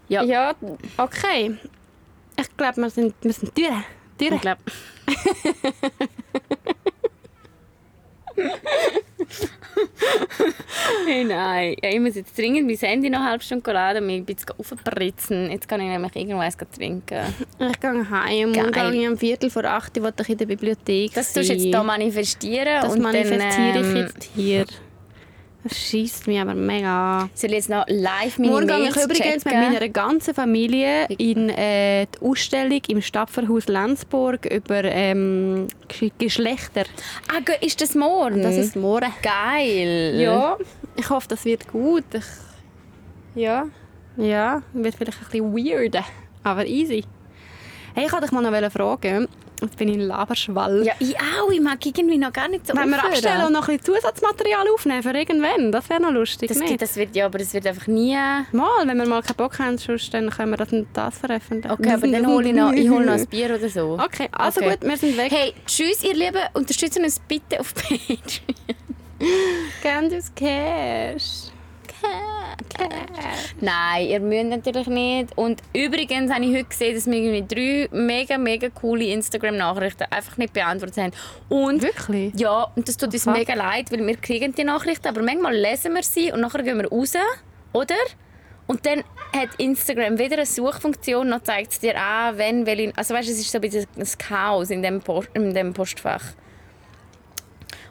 ja, 0.10 0.22
ja, 0.24 0.54
okay. 0.98 1.56
Ich 2.38 2.58
glaube, 2.58 2.82
wir 2.82 2.90
sind, 2.90 3.16
wir 3.22 3.32
sind 3.32 3.58
durch. 3.58 3.70
durch. 4.18 4.32
ich 4.34 4.42
glaube. 4.42 4.62
hey, 11.08 11.24
nein. 11.24 11.76
Ja, 11.82 11.90
ich 11.90 12.00
muss 12.00 12.16
jetzt 12.16 12.38
dringend 12.38 12.68
mein 12.68 12.78
Handy 12.78 13.10
noch 13.10 13.20
eine 13.20 13.30
halbe 13.30 13.44
Stunde 13.44 13.72
laden 13.72 14.02
und 14.02 14.08
mich 14.08 14.18
ein 14.18 14.26
bisschen 14.26 14.50
aufbritzen. 14.58 15.52
Jetzt 15.52 15.68
kann 15.68 15.82
ich 15.82 15.88
nämlich 15.88 16.16
irgendwas 16.16 16.58
trinken. 16.58 17.22
Ich 17.60 17.80
gehe 17.80 18.10
heim 18.10 18.50
und 18.50 18.74
Geil. 18.74 18.92
gehe 18.92 19.12
um 19.12 19.18
Viertel 19.18 19.50
vor 19.50 19.66
acht 19.66 19.98
Uhr 19.98 20.14
in 20.28 20.38
der 20.38 20.46
Bibliothek 20.46 21.14
Das 21.14 21.34
tust 21.34 21.50
du 21.50 21.54
jetzt 21.54 21.64
hier 21.64 21.84
manifestieren. 21.84 22.82
Das 22.82 22.94
und 22.94 23.02
manifestiere 23.02 23.74
dann, 23.74 23.84
ich 23.84 23.90
ähm, 23.90 23.98
jetzt 23.98 24.30
hier. 24.36 24.66
Das 25.68 25.80
schießt 25.80 26.28
mich 26.28 26.40
aber 26.40 26.54
mega 26.54 27.22
an. 27.22 27.30
Soll 27.34 27.50
ich 27.50 27.56
jetzt 27.56 27.70
noch 27.70 27.86
live 27.88 28.38
meine 28.38 28.52
Morgen 28.52 28.68
Mails 28.68 28.96
ich 28.98 29.04
übrigens 29.04 29.44
checken? 29.44 29.60
mit 29.62 29.74
meiner 29.74 29.90
ganzen 29.90 30.36
Familie 30.36 31.06
in 31.18 31.50
äh, 31.50 32.06
die 32.06 32.24
Ausstellung 32.24 32.82
im 32.88 33.02
Stapferhaus 33.02 33.66
Lenzburg 33.68 34.46
über 34.46 34.84
ähm, 34.84 35.68
Ge- 35.88 36.12
Geschlechter. 36.20 36.84
Ah, 37.30 37.40
ist 37.62 37.82
das 37.82 37.96
morgen? 37.96 38.44
Das 38.44 38.56
ist 38.56 38.76
morgen. 38.76 39.12
geil. 39.24 40.20
Ja, 40.22 40.56
ich 40.96 41.10
hoffe, 41.10 41.28
das 41.30 41.44
wird 41.46 41.68
gut. 41.68 42.04
Ich, 42.14 42.26
ja, 43.42 43.66
ja, 44.18 44.62
wird 44.72 44.94
vielleicht 44.94 45.18
ein 45.20 45.26
bisschen 45.32 45.56
weird, 45.56 45.98
aber 46.44 46.68
easy. 46.68 47.04
Hey, 47.96 48.06
ich 48.06 48.12
wollte 48.12 48.26
dich 48.28 48.32
mal 48.34 48.42
noch 48.44 48.72
fragen. 48.72 49.28
Jetzt 49.66 49.78
bin 49.78 49.90
ich 49.90 49.96
ein 49.96 50.02
Laberschwall. 50.02 50.86
Ja, 50.86 50.94
ich 51.00 51.16
auch. 51.18 51.50
Ich 51.52 51.62
mag 51.62 51.84
irgendwie 51.86 52.18
noch 52.18 52.32
gar 52.34 52.48
nicht 52.48 52.66
so 52.68 52.74
Wenn 52.76 52.90
wir 52.90 52.98
aufhören. 52.98 53.12
abstellen 53.14 53.46
und 53.46 53.54
noch 53.54 53.68
ein 53.68 53.78
bisschen 53.78 53.96
Zusatzmaterial 53.96 54.66
aufnehmen 54.74 55.04
für 55.04 55.12
irgendwann, 55.12 55.72
das 55.72 55.90
wäre 55.90 56.02
noch 56.02 56.12
lustig, 56.12 56.50
das, 56.50 56.58
nicht? 56.60 56.82
das 56.82 56.96
wird, 56.96 57.16
ja, 57.16 57.26
aber 57.26 57.38
das 57.40 57.54
wird 57.54 57.66
einfach 57.68 57.88
nie... 57.88 58.16
Mal, 58.52 58.86
wenn 58.88 58.98
wir 58.98 59.06
mal 59.08 59.22
keinen 59.22 59.36
Bock 59.36 59.60
haben, 59.60 59.78
sonst, 59.78 60.14
dann 60.14 60.30
können 60.30 60.52
wir 60.52 60.58
das 60.58 60.72
und 60.72 60.88
das 60.94 61.18
veröffentlichen. 61.18 61.72
Okay, 61.72 61.94
aber 61.94 62.08
dann 62.08 62.28
hole 62.28 62.48
ich 62.50 62.54
noch, 62.56 62.72
ich 62.72 62.90
hole 62.90 63.06
noch 63.06 63.14
ein 63.14 63.28
Bier 63.28 63.56
oder 63.56 63.70
so. 63.70 64.00
Okay, 64.02 64.30
also 64.32 64.62
Okay. 64.62 64.70
gut, 64.80 64.90
wir 64.90 64.98
sind 64.98 65.18
weg. 65.18 65.32
Hey, 65.32 65.54
tschüss, 65.66 66.04
ihr 66.04 66.14
Lieben. 66.16 66.40
Unterstützt 66.54 66.98
uns 67.00 67.20
bitte 67.20 67.60
auf 67.60 67.74
Patreon. 67.76 68.20
Gern 69.82 70.10
das 70.10 70.34
Cash. 70.36 71.52
Nein, 73.62 74.08
ihr 74.08 74.20
müsst 74.20 74.50
natürlich 74.50 74.88
nicht. 74.88 75.38
Und 75.38 75.62
übrigens 75.74 76.32
habe 76.32 76.44
ich 76.46 76.56
heute 76.56 76.66
gesehen, 76.66 76.96
dass 76.96 77.06
wir 77.06 77.14
irgendwie 77.14 77.88
drei 77.90 77.98
mega, 77.98 78.38
mega 78.38 78.70
coole 78.70 79.06
Instagram-Nachrichten 79.06 80.06
einfach 80.10 80.38
nicht 80.38 80.54
beantwortet 80.54 80.98
haben. 80.98 81.12
Und 81.50 81.82
Wirklich? 81.82 82.34
ja, 82.36 82.68
und 82.76 82.88
das 82.88 82.98
tut 82.98 83.14
uns 83.14 83.26
mega 83.26 83.54
leid, 83.54 83.92
weil 83.92 84.06
wir 84.06 84.18
kriegen 84.18 84.54
die 84.54 84.64
Nachrichten, 84.64 85.08
aber 85.08 85.22
manchmal 85.22 85.56
lesen 85.56 85.94
wir 85.94 86.04
sie 86.04 86.32
und 86.32 86.42
nachher 86.42 86.64
gehen 86.64 86.78
wir 86.78 86.90
raus, 86.90 87.14
oder? 87.74 87.96
Und 88.68 88.86
dann 88.86 89.04
hat 89.32 89.50
Instagram 89.58 90.18
wieder 90.18 90.38
eine 90.38 90.46
Suchfunktion 90.46 91.32
und 91.32 91.46
zeigt 91.46 91.74
es 91.74 91.80
dir 91.80 92.00
an, 92.02 92.38
wenn, 92.38 92.66
welche... 92.66 92.92
Also 92.96 93.14
weißt, 93.14 93.28
du, 93.28 93.34
es 93.34 93.40
ist 93.40 93.52
so 93.52 93.60
ein 93.60 93.62
bisschen 93.62 93.86
ein 93.96 94.08
Chaos 94.18 94.70
in 94.72 94.82
dem, 94.82 95.02
Post, 95.02 95.30
in 95.34 95.54
dem 95.54 95.74
Postfach. 95.74 96.24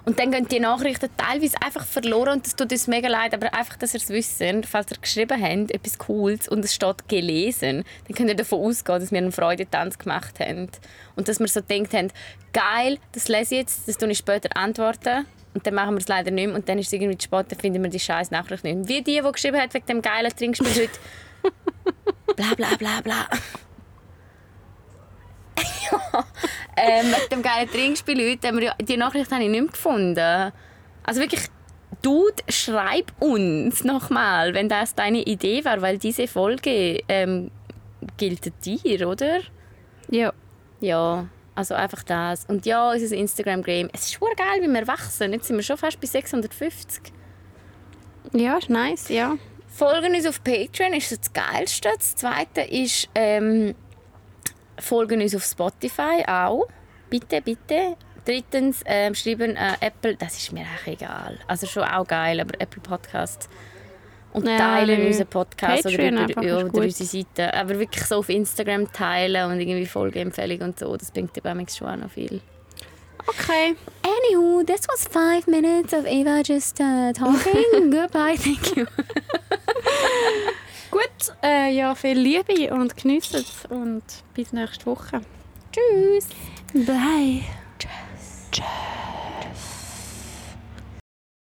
Und 0.04 0.18
dann 0.18 0.30
gehen 0.30 0.46
die 0.48 0.60
Nachrichten 0.60 1.08
teilweise 1.16 1.56
einfach 1.62 1.86
verloren 1.86 2.34
und 2.34 2.46
das 2.46 2.54
tut 2.56 2.70
uns 2.70 2.86
mega 2.86 3.08
leid. 3.08 3.32
Aber 3.32 3.54
einfach, 3.54 3.76
dass 3.76 3.94
ihr 3.94 4.00
es 4.00 4.10
wisst, 4.10 4.42
falls 4.68 4.90
ihr 4.90 4.98
geschrieben 5.00 5.42
habt, 5.42 5.70
etwas 5.70 5.98
Cooles 5.98 6.46
und 6.48 6.64
es 6.64 6.74
steht 6.74 7.08
gelesen, 7.08 7.84
dann 8.06 8.16
könnt 8.16 8.28
ihr 8.28 8.36
davon 8.36 8.60
ausgehen, 8.60 9.00
dass 9.00 9.10
wir 9.10 9.18
einen 9.18 9.32
Freudetanz 9.32 9.98
gemacht 9.98 10.40
haben. 10.40 10.68
Und 11.16 11.28
dass 11.28 11.40
wir 11.40 11.48
so 11.48 11.62
gedacht 11.62 11.94
haben, 11.94 12.10
geil, 12.52 12.98
das 13.12 13.28
lese 13.28 13.54
ich 13.54 13.60
jetzt, 13.62 13.88
das 13.88 13.96
tue 13.96 14.10
ich 14.10 14.18
später 14.18 14.54
antworten. 14.56 15.26
Und 15.54 15.66
dann 15.66 15.74
machen 15.74 15.94
wir 15.94 16.00
es 16.00 16.08
leider 16.08 16.32
nicht 16.32 16.48
mehr 16.48 16.56
und 16.56 16.68
dann 16.68 16.78
ist 16.78 16.88
es 16.88 16.92
irgendwie 16.92 17.16
zu 17.16 17.26
spät, 17.26 17.46
dann 17.48 17.60
finden 17.60 17.82
wir 17.82 17.88
die 17.88 18.00
scheiß 18.00 18.32
Nachricht 18.32 18.64
nicht 18.64 18.74
mehr. 18.74 18.88
Wie 18.88 19.02
die, 19.02 19.22
die 19.22 19.32
geschrieben 19.32 19.60
hat 19.60 19.72
wegen 19.72 19.86
dem 19.86 20.02
geilen 20.02 20.32
Trinkspiel 20.36 20.82
heute. 20.82 20.98
bla 22.36 22.54
bla 22.56 22.76
bla 22.76 23.00
bla. 23.02 23.28
Ja, 25.58 26.24
ähm, 26.76 27.10
mit 27.10 27.30
dem 27.30 27.42
geilen 27.42 27.68
Trinkspiel 27.68 28.30
heute, 28.30 28.74
die 28.82 28.96
Nachricht 28.96 29.30
habe 29.30 29.42
ich 29.42 29.48
nicht 29.48 29.60
mehr 29.60 29.70
gefunden. 29.70 30.52
Also 31.04 31.20
wirklich, 31.20 31.48
Dude, 32.02 32.42
schreib 32.48 33.12
uns 33.20 33.84
nochmal, 33.84 34.54
wenn 34.54 34.68
das 34.68 34.94
deine 34.94 35.22
Idee 35.22 35.64
war, 35.64 35.80
weil 35.80 35.98
diese 35.98 36.26
Folge 36.26 37.00
ähm, 37.08 37.50
gilt 38.16 38.52
dir, 38.64 39.08
oder? 39.08 39.40
Ja. 40.10 40.32
Ja, 40.80 41.26
also 41.54 41.74
einfach 41.74 42.02
das. 42.02 42.44
Und 42.46 42.66
ja, 42.66 42.90
unser 42.90 43.16
Instagram-Game. 43.16 43.88
Es 43.92 44.02
ist 44.02 44.14
schon 44.14 44.28
geil, 44.36 44.60
wie 44.60 44.68
wir 44.68 44.86
wachsen. 44.86 45.32
Jetzt 45.32 45.46
sind 45.46 45.56
wir 45.56 45.62
schon 45.62 45.78
fast 45.78 46.00
bei 46.00 46.06
650. 46.06 47.12
Ja, 48.32 48.58
ist 48.58 48.68
nice, 48.68 49.08
ja. 49.08 49.36
Folgen 49.68 50.14
uns 50.14 50.26
auf 50.26 50.42
Patreon 50.44 50.92
ist 50.92 51.10
das 51.10 51.32
Geilste. 51.32 51.90
Das 51.96 52.16
Zweite 52.16 52.60
ist, 52.60 53.08
ähm, 53.14 53.74
folgen 54.84 55.20
uns 55.22 55.34
auf 55.34 55.44
Spotify 55.44 56.24
auch. 56.26 56.66
Bitte, 57.10 57.40
bitte. 57.40 57.96
Drittens, 58.24 58.82
ähm, 58.86 59.14
schreiben 59.14 59.56
äh, 59.56 59.72
Apple, 59.80 60.16
das 60.16 60.38
ist 60.38 60.52
mir 60.52 60.62
auch 60.62 60.86
egal. 60.86 61.38
Also 61.46 61.66
schon 61.66 61.84
auch 61.84 62.06
geil, 62.06 62.40
aber 62.40 62.58
Apple 62.60 62.82
Podcast. 62.82 63.48
Und 64.32 64.48
Ja, 64.48 64.56
teilen 64.56 65.06
unseren 65.06 65.28
Podcast 65.28 65.86
oder, 65.86 65.94
über, 65.94 66.42
ja, 66.42 66.56
oder 66.56 66.64
unsere 66.64 66.90
Seite. 66.90 67.54
Aber 67.54 67.78
wirklich 67.78 68.04
so 68.04 68.16
auf 68.16 68.28
Instagram 68.28 68.90
teilen 68.92 69.50
und 69.50 69.60
irgendwie 69.60 69.86
Folgeempfehlungen 69.86 70.70
und 70.70 70.78
so, 70.78 70.96
das 70.96 71.12
bringt 71.12 71.36
dir 71.36 71.42
manchmal 71.44 71.68
schon 71.68 71.88
auch 71.88 72.04
noch 72.04 72.10
viel. 72.10 72.40
Okay. 73.26 73.76
Anywho, 74.02 74.64
this 74.64 74.86
was 74.88 75.06
five 75.06 75.46
minutes 75.46 75.92
of 75.94 76.04
Eva 76.06 76.42
just 76.42 76.80
uh, 76.80 77.12
talking. 77.12 77.90
Goodbye, 77.90 78.36
thank 78.36 78.76
you. 78.76 78.86
Gut, 80.94 81.34
äh, 81.42 81.74
ja, 81.74 81.92
viel 81.96 82.16
Liebe 82.16 82.72
und 82.72 82.96
geniessen 82.96 83.40
es 83.40 83.66
und 83.68 84.04
bis 84.32 84.52
nächste 84.52 84.86
Woche. 84.86 85.22
Tschüss. 85.72 86.28
Bye. 86.72 87.42
Tschüss. 87.80 88.48
Tschüss. 88.52 89.03